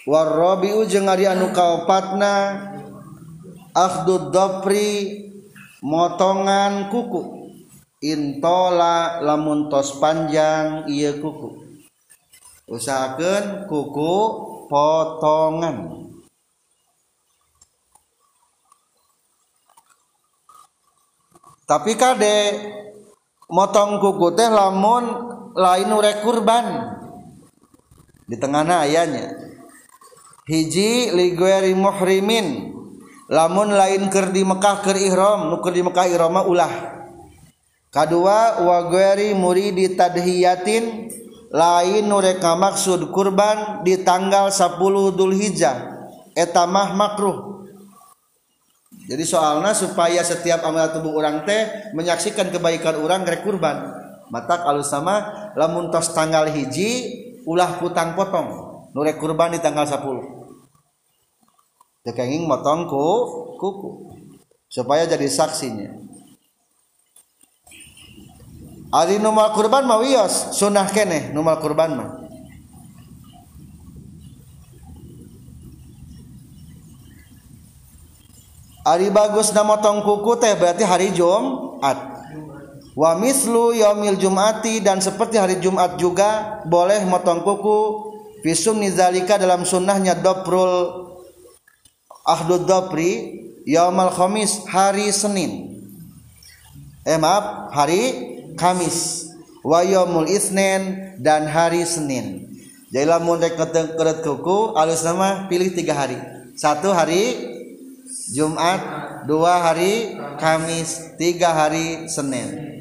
Warrabiu 0.05 0.85
jeung 0.85 1.09
ari 1.09 1.24
anu 1.24 1.53
kaopatna. 1.55 2.61
Akhdud 3.72 4.35
dopri 4.35 5.24
motongan 5.85 6.89
kuku. 6.89 7.53
Intola 8.05 9.20
lamun 9.20 9.68
tos 9.68 10.01
panjang 10.01 10.89
iya 10.89 11.16
kuku. 11.20 11.76
Usahakeun 12.68 13.68
kuku 13.68 14.14
potongan. 14.72 16.09
Tapi 21.64 21.97
kade 21.97 22.37
motong 23.49 24.01
kuku 24.01 24.37
teh 24.37 24.49
lamun 24.53 25.05
lain 25.57 25.89
urek 25.93 26.24
kurban. 26.24 26.97
Di 28.24 28.37
tengahna 28.41 28.85
ayahnya. 28.89 29.32
Hiji 30.45 31.09
ligueri 31.16 31.72
muhrimin 31.72 32.74
lamun 33.29 33.72
lain 33.72 34.12
keur 34.12 34.33
di 34.33 34.45
Mekah 34.45 34.85
keur 34.85 34.99
ihram. 34.99 35.49
Nu 35.49 35.61
keur 35.64 35.72
di 35.72 35.83
Mekah 35.85 36.07
ihram 36.09 36.37
ulah. 36.45 36.72
Kadua 37.89 38.61
wa 38.64 38.79
muri 38.91 39.33
muridi 39.33 39.95
tadhiyatin. 39.95 41.09
Lain 41.55 42.11
nu 42.11 42.18
rek 42.18 42.43
maksud 42.43 43.14
kurban 43.14 43.87
di 43.87 44.03
tanggal 44.03 44.51
10 44.51 44.75
Dzulhijjah 45.14 45.77
eta 46.35 46.66
mah 46.66 46.99
makruh. 46.99 47.62
Jadi 49.07 49.22
soalnya 49.22 49.70
supaya 49.70 50.25
setiap 50.27 50.66
amal 50.66 50.91
tubuh 50.91 51.14
orang 51.14 51.47
teh 51.47 51.93
menyaksikan 51.95 52.51
kebaikan 52.51 52.99
orang 52.99 53.22
rek 53.22 53.47
kurban. 53.47 53.87
Mata 54.35 54.66
kalau 54.66 54.83
sama 54.83 55.53
lamun 55.55 55.95
tos 55.95 56.11
tanggal 56.11 56.51
hiji 56.51 57.22
ulah 57.47 57.79
putang 57.79 58.18
potong. 58.18 58.75
Nurek 58.91 59.22
kurban 59.22 59.55
di 59.55 59.62
tanggal 59.62 59.87
10 59.87 60.34
tekenging 62.05 62.44
motong 62.44 62.84
ku 62.84 63.05
kuku 63.57 63.90
supaya 64.68 65.09
jadi 65.09 65.24
saksinya. 65.24 65.96
Ari 68.94 69.18
numal 69.18 69.50
kurban 69.57 69.88
mah 69.88 69.98
wios 70.05 70.55
sunah 70.55 70.86
kene 70.92 71.32
numal 71.32 71.59
kurban 71.59 71.96
mah. 71.96 72.11
Ari 78.84 79.09
bagus 79.09 79.48
na 79.57 79.64
motong 79.64 80.05
kuku 80.05 80.36
teh 80.36 80.52
berarti 80.61 80.84
hari 80.84 81.09
Jumat. 81.16 82.20
Wa 82.94 83.16
mislu 83.16 83.74
yaumil 83.74 84.20
jumati 84.20 84.78
dan 84.84 85.00
seperti 85.00 85.40
hari 85.40 85.57
Jumat 85.59 85.96
juga 85.96 86.61
boleh 86.68 87.00
motong 87.09 87.40
kuku. 87.42 87.80
Fisum 88.44 88.76
nizalika 88.76 89.40
dalam 89.40 89.64
sunnahnya 89.64 90.12
doprul 90.20 91.14
ahdud 92.25 92.64
dopri 92.64 93.45
yaumal 93.68 94.11
khamis 94.11 94.64
hari 94.66 95.12
Senin. 95.12 95.81
Eh 97.05 97.20
maaf 97.20 97.70
hari 97.70 98.33
Kamis. 98.57 99.29
Wa 99.64 99.81
yaumul 99.85 100.29
isnen 100.29 101.16
dan 101.20 101.49
hari 101.49 101.85
Senin. 101.85 102.49
Jadi 102.93 103.09
lamun 103.09 103.41
rek 103.41 103.57
keret 103.59 104.20
kuku 104.25 104.77
alus 104.77 105.05
nama 105.05 105.49
pilih 105.49 105.72
tiga 105.72 105.97
hari. 105.97 106.16
Satu 106.57 106.93
hari 106.93 107.53
Jumat 108.33 108.81
dua 109.29 109.61
hari 109.61 110.16
Kamis 110.41 111.16
tiga 111.16 111.53
hari 111.53 112.09
Senin. 112.09 112.75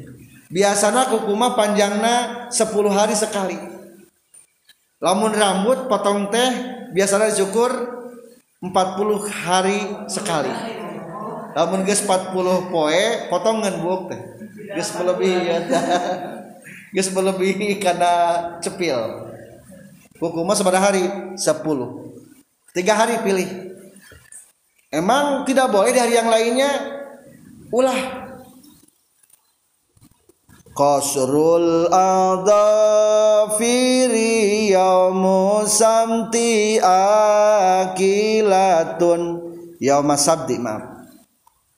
Biasanya 0.54 1.10
kukuma 1.10 1.58
panjangnya 1.58 2.46
10 2.54 2.70
hari 2.94 3.18
sekali. 3.18 3.58
Lamun 5.02 5.34
rambut 5.34 5.90
potong 5.90 6.30
teh 6.30 6.52
biasanya 6.94 7.34
dicukur 7.34 8.03
40 8.64 9.28
hari 9.28 10.08
sekali. 10.08 10.48
Lamun 11.52 11.84
geus 11.84 12.00
40 12.08 12.72
poe 12.72 13.04
potongan 13.28 13.76
buuk 13.84 14.08
teh. 14.08 14.22
Geus 14.72 14.96
melebihi 14.96 15.40
ya. 15.44 15.60
Geus 16.96 17.10
melebihi 17.12 17.82
karena 17.82 18.14
cepil. 18.64 18.96
Kukuma 20.16 20.56
seberapa 20.56 20.80
hari 20.80 21.04
10 21.36 21.44
tiga 22.72 22.94
hari 22.96 23.20
pilih. 23.20 23.76
Emang 24.94 25.44
tidak 25.44 25.74
boleh 25.74 25.92
di 25.92 26.00
hari 26.00 26.14
yang 26.16 26.30
lainnya 26.30 26.70
ulah 27.74 28.23
Qasrul 30.74 31.86
adhafiri 31.94 32.74
yaumu 34.74 35.70
samti 35.70 36.82
akilatun. 37.94 38.42
Yauma 39.78 40.18
sabdi 40.18 40.58
maaf. 40.58 41.06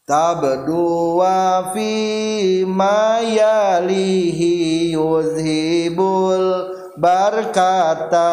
Tabdu 0.08 1.20
wa 1.20 1.76
fi 1.76 2.64
mayalihi 2.64 4.54
yuzhibul 4.96 6.72
barkata. 6.96 8.32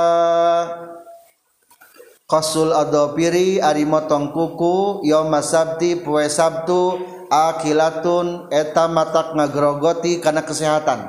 Qasul 2.30 2.70
adhafiri 2.70 3.58
ari 3.58 3.82
motong 3.82 4.30
kuku. 4.30 5.02
Yauma 5.10 5.42
sabti 5.42 5.98
poe 5.98 6.30
sabtu 6.30 7.02
akilatun 7.33 8.53
eta 8.53 8.93
matak 8.93 9.33
ngagrogoti 9.33 10.20
karena 10.20 10.45
kesehatan. 10.45 11.01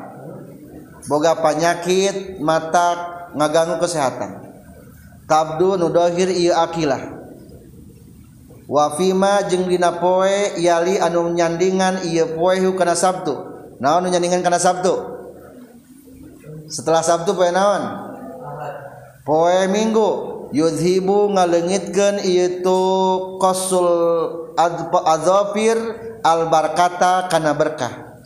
Boga 1.11 1.35
panyakit 1.35 2.39
matak 2.39 3.35
ngaganggu 3.35 3.83
kesehatan. 3.83 4.55
Tabdu 5.27 5.75
nudohir 5.75 6.31
iya 6.31 6.63
akilah. 6.63 7.19
Wafima 8.71 9.43
jeung 9.51 9.67
dina 9.67 9.99
poe 9.99 10.55
yali 10.55 10.95
anu 10.95 11.35
nyandingan 11.35 12.07
iya 12.07 12.23
poe 12.23 12.55
kana 12.79 12.95
sabtu. 12.95 13.35
Naon 13.83 14.07
nyandingan 14.07 14.39
kana 14.39 14.55
sabtu? 14.55 14.95
Setelah 16.71 17.03
sabtu 17.03 17.35
poe 17.35 17.51
naon? 17.51 17.83
Poe 19.27 19.67
minggu. 19.67 20.31
Yudhibu 20.53 21.33
ngalengitkeun 21.33 22.21
ieu 22.29 22.61
tu 22.61 22.79
qasul 23.41 23.89
adzafir 24.53 25.77
al 26.23 26.47
barkata 26.47 27.27
kana 27.27 27.51
berkah. 27.51 28.23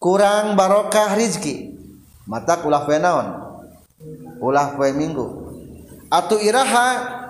Kurang 0.00 0.56
barokah 0.56 1.12
rizki. 1.12 1.76
Mata 2.24 2.64
ulah 2.64 2.88
poe 2.88 2.96
naon? 2.96 3.28
Ulah 4.40 4.72
poe 4.72 4.88
minggu. 4.96 5.52
Atu 6.08 6.40
iraha 6.40 7.20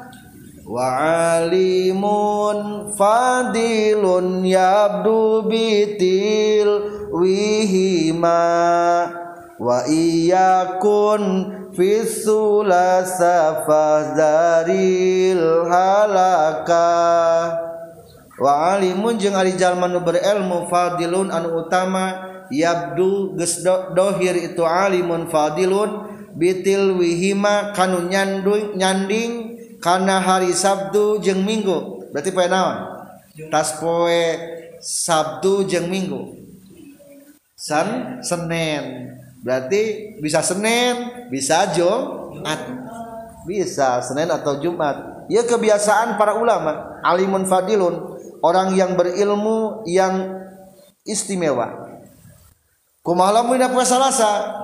wa 0.70 0.86
alimun 1.34 2.94
fadilun 2.94 4.46
yabdu 4.46 5.50
bitil 5.50 6.70
wihima 7.10 8.46
wa 9.58 9.78
iyakun 9.90 11.50
fisulasa 11.74 13.66
fazaril 13.66 15.42
halaka 15.66 16.88
wa 18.40 18.74
alimun 18.74 19.20
jeung 19.20 19.36
ari 19.36 19.54
jalma 19.60 19.84
nu 19.84 20.00
berilmu 20.00 20.66
fadilun 20.72 21.28
anu 21.28 21.60
utama 21.60 22.24
yabdu 22.48 23.36
geus 23.36 23.60
dohir 23.92 24.34
itu 24.40 24.64
alimun 24.64 25.28
fadilun 25.28 26.08
bitil 26.34 26.96
wihima 26.96 27.76
kanu 27.76 28.08
nyanding 28.08 28.74
nyanding 28.80 29.30
karena 29.80 30.20
hari 30.20 30.52
Sabtu 30.52 31.18
jeng 31.24 31.42
Minggu. 31.42 32.08
Berarti 32.12 32.30
poe 32.30 32.46
naon? 32.46 32.76
Tas 33.48 33.80
poe 33.80 34.22
Sabtu 34.80 35.64
jeng 35.64 35.88
Minggu. 35.88 36.36
San 37.56 38.20
Senin 38.24 39.12
berarti 39.40 40.16
bisa 40.20 40.44
Senin 40.44 41.28
bisa 41.32 41.68
Jumat. 41.72 42.60
Bisa 43.48 44.04
Senin 44.04 44.28
atau 44.28 44.60
Jumat. 44.60 45.28
Ya 45.32 45.44
kebiasaan 45.46 46.20
para 46.20 46.36
ulama 46.36 47.00
alimun 47.00 47.48
fadilun 47.48 48.09
orang 48.40 48.76
yang 48.76 48.96
berilmu 48.96 49.84
yang 49.88 50.44
istimewa. 51.04 51.88
Kumaha 53.00 53.40
lamun 53.40 53.60
poe 53.72 53.84
Salasa? 53.84 54.60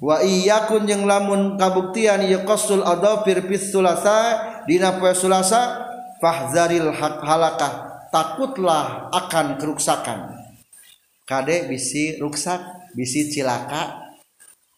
Wa 0.00 0.20
iyakun 0.20 0.84
jeung 0.84 1.08
lamun 1.08 1.56
kabuktian 1.56 2.24
ieu 2.28 2.44
qasul 2.44 2.84
adafir 2.84 3.40
fis 3.48 3.72
sulasa 3.72 4.40
dina 4.68 4.96
poe 4.96 5.12
sulasa 5.12 5.84
fahzaril 6.20 6.92
halakah. 6.96 7.92
Takutlah 8.12 9.10
akan 9.10 9.58
keruksakan. 9.58 10.38
Kade 11.26 11.66
bisi 11.66 12.20
ruksak 12.20 12.92
bisi 12.94 13.32
cilaka. 13.32 14.06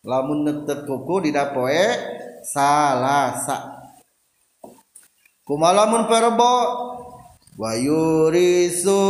Lamun 0.07 0.47
netep 0.47 0.86
kuku 0.86 1.28
dina 1.28 1.51
poe 1.51 1.84
salasa. 2.47 3.76
Kumalamun 5.47 6.11
perbo 6.11 6.55
wayurisu 7.57 9.00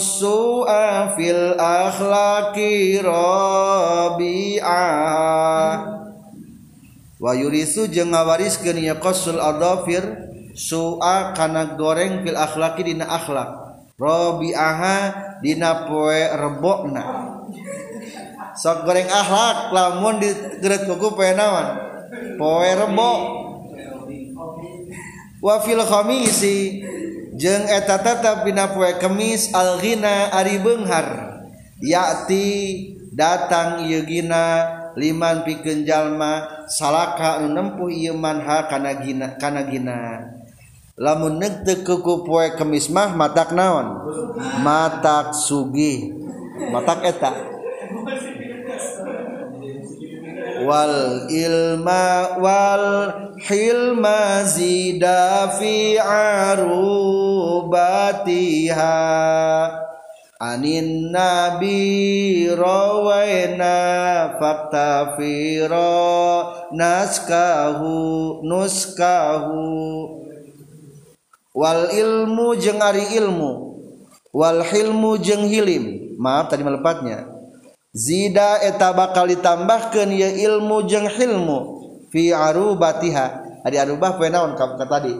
su'a 0.00 1.12
fil 1.12 1.60
akhlaqi 1.60 3.04
rabi'a. 3.04 4.84
Wayurisu 7.22 7.86
jeung 7.92 8.10
ngawariskeun 8.10 8.82
ya 8.82 8.98
qasul 8.98 9.38
adafir 9.38 10.02
su'a 10.56 11.36
kana 11.36 11.76
goreng 11.78 12.24
fil 12.26 12.34
akhlaqi 12.34 12.82
dina 12.82 13.06
akhlak 13.06 13.78
rabi'aha 14.00 14.96
dina 15.44 15.86
poe 15.86 16.18
rebokna. 16.32 17.04
Sok 18.56 18.88
goreng 18.88 19.06
akhlak 19.06 19.70
lamun 19.70 20.16
digerak 20.18 20.88
kuku 20.88 21.14
poe 21.14 21.30
naon? 21.36 21.66
Poe 22.40 22.70
rebok. 22.72 23.20
Wa 25.42 25.58
fil 25.62 25.82
khamisi 25.82 26.82
jeung 27.42 27.66
eta 27.66 27.98
tetap 27.98 28.46
dina 28.46 28.70
poe 28.70 28.86
kemis 29.02 29.50
alghina 29.50 30.30
ari 30.30 30.62
beunghar 30.62 31.42
yati 31.82 32.46
datang 33.10 33.82
ieu 33.90 34.06
gina 34.06 34.70
liman 34.94 35.42
pikeun 35.42 35.82
jalma 35.82 36.62
salaka 36.70 37.42
anu 37.42 37.50
nempuh 37.50 37.90
ieu 37.90 38.14
manha 38.14 38.70
kana 38.70 38.94
gina 39.02 39.34
kana 39.42 39.66
gina. 39.66 40.22
Lamun 40.94 41.40
neuk 41.40 41.66
teu 41.66 41.82
kuku 41.82 42.22
poe 42.22 42.46
kemis 42.54 42.86
mah 42.92 43.10
matak 43.16 43.50
naon? 43.56 44.06
Matak 44.62 45.34
sugih. 45.34 46.14
Matak 46.70 47.02
eta. 47.02 47.32
Wal 50.66 51.26
ilma 51.30 52.36
wal 52.38 52.86
hilma 53.38 54.44
zida 54.46 55.48
fi 55.58 55.98
arubatiha. 55.98 56.90
Anin 60.42 61.14
nabi 61.14 62.50
rawaina 62.50 63.78
fakta 64.42 65.14
firo 65.14 66.50
naskahu 66.74 68.42
nuskahu. 68.42 69.62
Wal 71.54 71.94
ilmu 71.94 72.58
jeung 72.58 72.82
ari 72.82 73.06
ilmu 73.22 73.78
wal 74.34 74.66
hilmu 74.66 75.14
jeung 75.22 75.46
hilim. 75.46 76.18
Maaf 76.18 76.50
tadi 76.50 76.66
melepatnya 76.66 77.31
zida 77.92 78.58
eta 78.64 78.96
bakal 78.96 79.28
ditambahkan 79.28 80.08
ya 80.10 80.32
ilmu 80.32 80.88
jeng 80.88 81.06
ilmu 81.08 81.58
fi 82.08 82.32
arubatiha. 82.32 83.44
Ari 83.62 83.78
arubah 83.78 84.18
poe 84.18 84.26
naon 84.26 84.58
ka 84.58 84.74
tadi? 84.90 85.14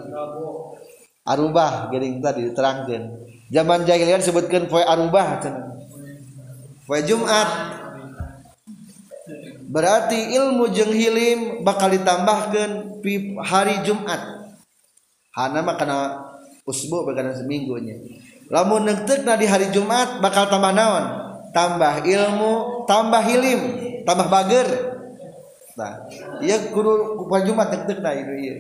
Arubah 1.23 1.93
gering 1.95 2.18
tadi 2.18 2.51
diterangkan 2.51 3.03
zaman 3.53 3.87
jahiliyah 3.87 4.18
disebutkan 4.18 4.66
poe 4.66 4.83
arubah 4.83 5.39
cenah. 5.39 5.79
Poe 6.83 6.99
jumat. 7.07 7.79
Berarti 9.73 10.37
ilmu 10.37 10.68
jeng 10.75 10.93
hilim 10.93 11.64
bakal 11.64 11.89
ditambahkan 11.89 13.01
pi 13.01 13.33
hari 13.41 13.81
Jumat. 13.81 14.20
Hana 15.33 15.64
mah 15.64 15.81
kana 15.81 15.97
usbu 16.68 17.09
bagana 17.09 17.33
seminggunya. 17.33 17.97
Lamun 18.53 18.85
neuteup 18.85 19.25
di 19.25 19.49
hari 19.49 19.73
Jumat 19.73 20.20
bakal 20.20 20.53
tambah 20.53 20.77
naon? 20.77 21.32
tambah 21.53 22.03
ilmu 22.05 22.85
tambah 22.89 23.23
hilim 23.23 23.61
tambah 24.03 24.27
bager. 24.29 24.69
Nah 25.77 26.09
iya 26.41 26.59
kudu 26.73 27.20
kupa 27.23 27.45
jumat 27.47 27.73
tek 27.73 27.89
tek 27.89 27.99
nah 28.01 28.12
itu 28.16 28.33
iya. 28.41 28.57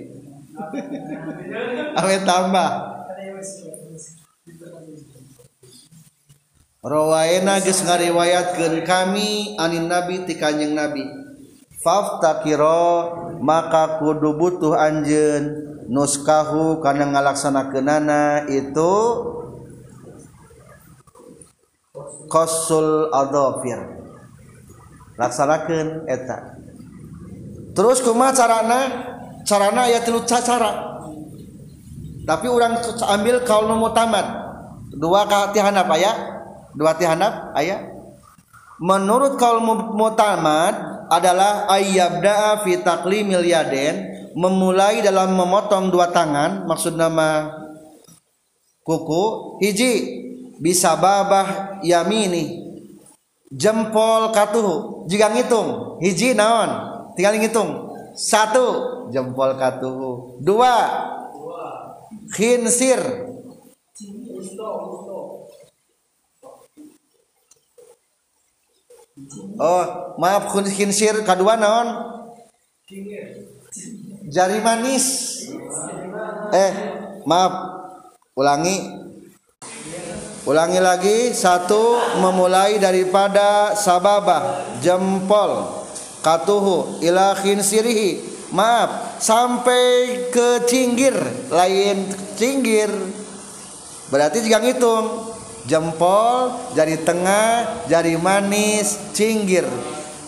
Amin 1.98 2.22
tambah. 2.28 2.70
Rawaina 6.82 7.62
geus 7.62 7.86
ngariwayatkeun 7.86 8.82
kami 8.82 9.54
anin 9.54 9.86
nabi 9.86 10.26
ti 10.26 10.34
kanjeng 10.34 10.74
nabi. 10.74 11.06
Faftakiro 11.78 13.14
maka 13.42 13.98
kudu 14.02 14.34
butuh 14.38 14.74
anjeun 14.78 15.72
nuskahu 15.86 16.78
kana 16.82 17.10
ngalaksanakeunana 17.10 18.46
itu 18.50 18.94
qasul 22.30 23.10
adhafir. 23.12 23.80
Laksanakeun 25.16 26.08
eta. 26.08 26.56
Terus 27.72 28.00
kumaha 28.04 28.32
carana? 28.36 28.80
Carana 29.42 29.90
aya 29.90 30.00
tilu 30.06 30.22
cara 30.22 30.92
tapi 32.22 32.46
orang 32.46 32.78
ambil 33.10 33.42
kaul 33.42 33.66
nu 33.66 33.76
mutamat. 33.82 34.26
Dua 34.94 35.26
tihanap 35.50 35.88
aya? 35.90 36.12
Dua 36.78 36.94
tihanap 36.94 37.50
aya? 37.58 37.90
Menurut 38.78 39.38
kaul 39.38 39.62
mutamat 39.94 41.06
adalah 41.10 41.66
ayyabda'a 41.70 42.62
fi 42.62 42.78
taqlimil 42.82 43.46
yaden 43.46 43.94
memulai 44.38 45.04
dalam 45.04 45.36
memotong 45.36 45.92
dua 45.92 46.08
tangan 46.08 46.64
maksud 46.64 46.96
nama 46.96 47.52
kuku 48.80 49.58
hiji 49.60 49.92
bisa 50.62 50.94
babah 50.94 51.82
yamini. 51.82 52.62
Jempol 53.50 54.30
katuhu 54.30 55.04
jika 55.10 55.34
ngitung. 55.34 55.98
Hiji 55.98 56.38
naon 56.38 56.70
tinggal 57.18 57.34
ngitung. 57.36 57.90
Satu 58.14 58.66
jempol 59.10 59.58
katuhu 59.58 60.38
dua 60.38 60.72
khinsir. 62.32 63.02
Oh 69.60 69.84
maaf 70.16 70.48
khinsir 70.54 71.26
kedua 71.26 71.58
naon? 71.58 71.88
Jari 74.32 74.64
manis. 74.64 75.06
Eh 76.56 76.72
maaf 77.28 77.52
ulangi 78.32 79.01
ulangi 80.42 80.82
lagi 80.82 81.18
satu 81.30 82.18
memulai 82.18 82.82
daripada 82.82 83.78
sababah 83.78 84.78
jempol 84.82 85.82
katuhu 86.22 87.02
ila 87.02 87.34
khinsirihi. 87.36 88.32
Maaf 88.52 89.16
sampai 89.16 90.28
ke 90.28 90.68
cinggir 90.68 91.16
lain 91.48 92.04
cinggir. 92.36 92.92
Berarti 94.12 94.44
jika 94.44 94.60
ngitung. 94.60 95.34
Jempol 95.62 96.74
jari 96.74 96.98
tengah 97.00 97.86
jari 97.86 98.18
manis 98.18 98.98
cinggir. 99.14 99.64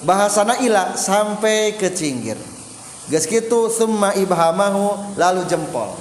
Bahasana 0.06 0.62
ila 0.62 0.94
sampai 0.94 1.74
ke 1.74 1.90
cinggir. 1.90 2.38
Geus 3.10 3.26
kitu 3.28 3.68
summa 3.68 4.14
ibhamahu 4.16 5.18
lalu 5.20 5.44
jempol. 5.50 5.92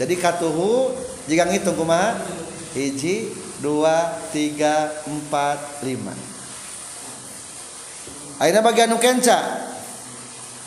Jadi 0.00 0.18
katuhu 0.18 0.90
jika 1.30 1.46
ngitung 1.46 1.78
kumaha 1.78 2.16
hiji 2.76 3.32
dua 3.64 4.20
tiga 4.36 4.92
empat 5.08 5.80
lima. 5.80 6.12
Aina 8.36 8.60
bagian 8.60 8.92
nu 8.92 9.00
kenca. 9.00 9.64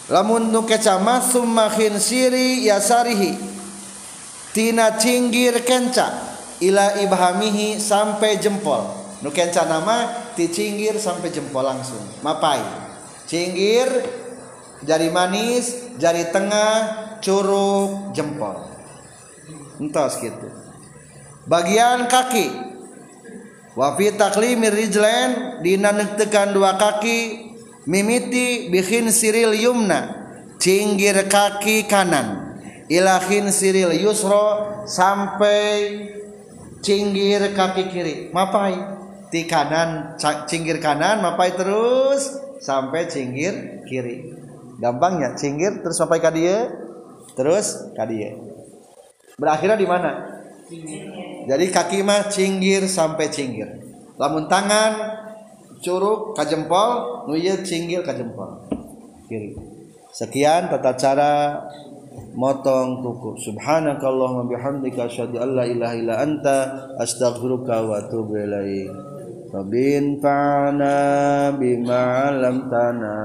Lamun 0.10 0.49
nu 0.49 0.65
keca 0.65 0.98
mah 0.98 1.22
summa 1.22 1.69
khinsiri 1.69 2.65
yasarihi. 2.65 3.38
Tina 4.57 4.98
cinggir 4.98 5.61
kenca. 5.61 6.10
Ila 6.57 6.98
ibhamihi 6.98 7.77
sampai 7.77 8.41
jempol. 8.41 8.90
Nu 9.22 9.30
kenca 9.30 9.69
nama 9.69 10.10
ti 10.34 10.49
cinggir 10.49 10.98
sampai 10.98 11.30
jempol 11.30 11.61
langsung. 11.61 12.02
Mapai 12.26 12.57
cinggir 13.30 13.86
jari 14.81 15.14
manis 15.14 15.94
jari 16.02 16.34
tengah 16.34 16.73
curug 17.22 18.10
jempol. 18.18 18.65
Entos 19.77 20.18
gitu 20.19 20.59
bagian 21.50 22.06
kaki. 22.06 22.70
Wa 23.74 23.98
fi 23.98 24.14
taklimi 24.14 24.70
rijlain 24.70 25.64
dina 25.66 25.90
tekan 26.14 26.54
dua 26.54 26.78
kaki 26.78 27.50
mimiti 27.90 28.70
bikin 28.70 29.10
siril 29.10 29.58
yumna 29.58 30.30
cinggir 30.62 31.26
kaki 31.26 31.90
kanan 31.90 32.60
ilahin 32.92 33.50
siril 33.50 33.96
yusro 33.96 34.86
sampai 34.86 36.06
cinggir 36.86 37.58
kaki 37.58 37.90
kiri. 37.90 38.16
Mapai 38.30 38.78
di 39.34 39.50
kanan 39.50 40.22
cinggir 40.46 40.78
kanan 40.78 41.26
mapai 41.26 41.58
terus 41.58 42.38
sampai 42.62 43.10
cinggir 43.10 43.86
kiri. 43.90 44.38
Gampangnya 44.78 45.34
cinggir 45.34 45.82
terus 45.82 45.98
sampai 45.98 46.22
ke 46.22 46.32
terus 47.36 47.90
ke 47.96 48.04
dia 48.12 48.36
berakhirnya 49.40 49.80
di 49.80 49.88
mana 49.88 50.12
jadi 51.50 51.66
kaki 51.74 52.06
mah 52.06 52.30
cinggir 52.30 52.86
sampai 52.86 53.34
cinggir. 53.34 53.82
Lamun 54.22 54.46
tangan 54.46 54.94
curug 55.82 56.38
ka 56.38 56.46
jempol 56.46 57.26
nu 57.26 57.34
ieu 57.34 57.58
cinggil 57.66 58.06
ka 58.06 58.14
jempol. 58.14 58.70
Kiri. 59.26 59.58
Sekian 60.14 60.70
tata 60.70 60.94
cara 60.94 61.34
motong 62.38 63.02
kuku. 63.02 63.42
Subhanakallahumma 63.50 64.46
bihamdika 64.46 65.10
asyhadu 65.10 65.42
an 65.42 65.50
la 65.58 65.66
ilaha 65.66 65.96
illa 65.98 66.16
anta 66.22 66.58
astaghfiruka 67.02 67.82
wa 67.82 67.98
atubu 67.98 68.38
ilaik. 68.38 68.94
Rabbin 69.50 70.22
fa'ana 70.22 70.96
bima 71.58 72.30
'allamtana 72.30 73.18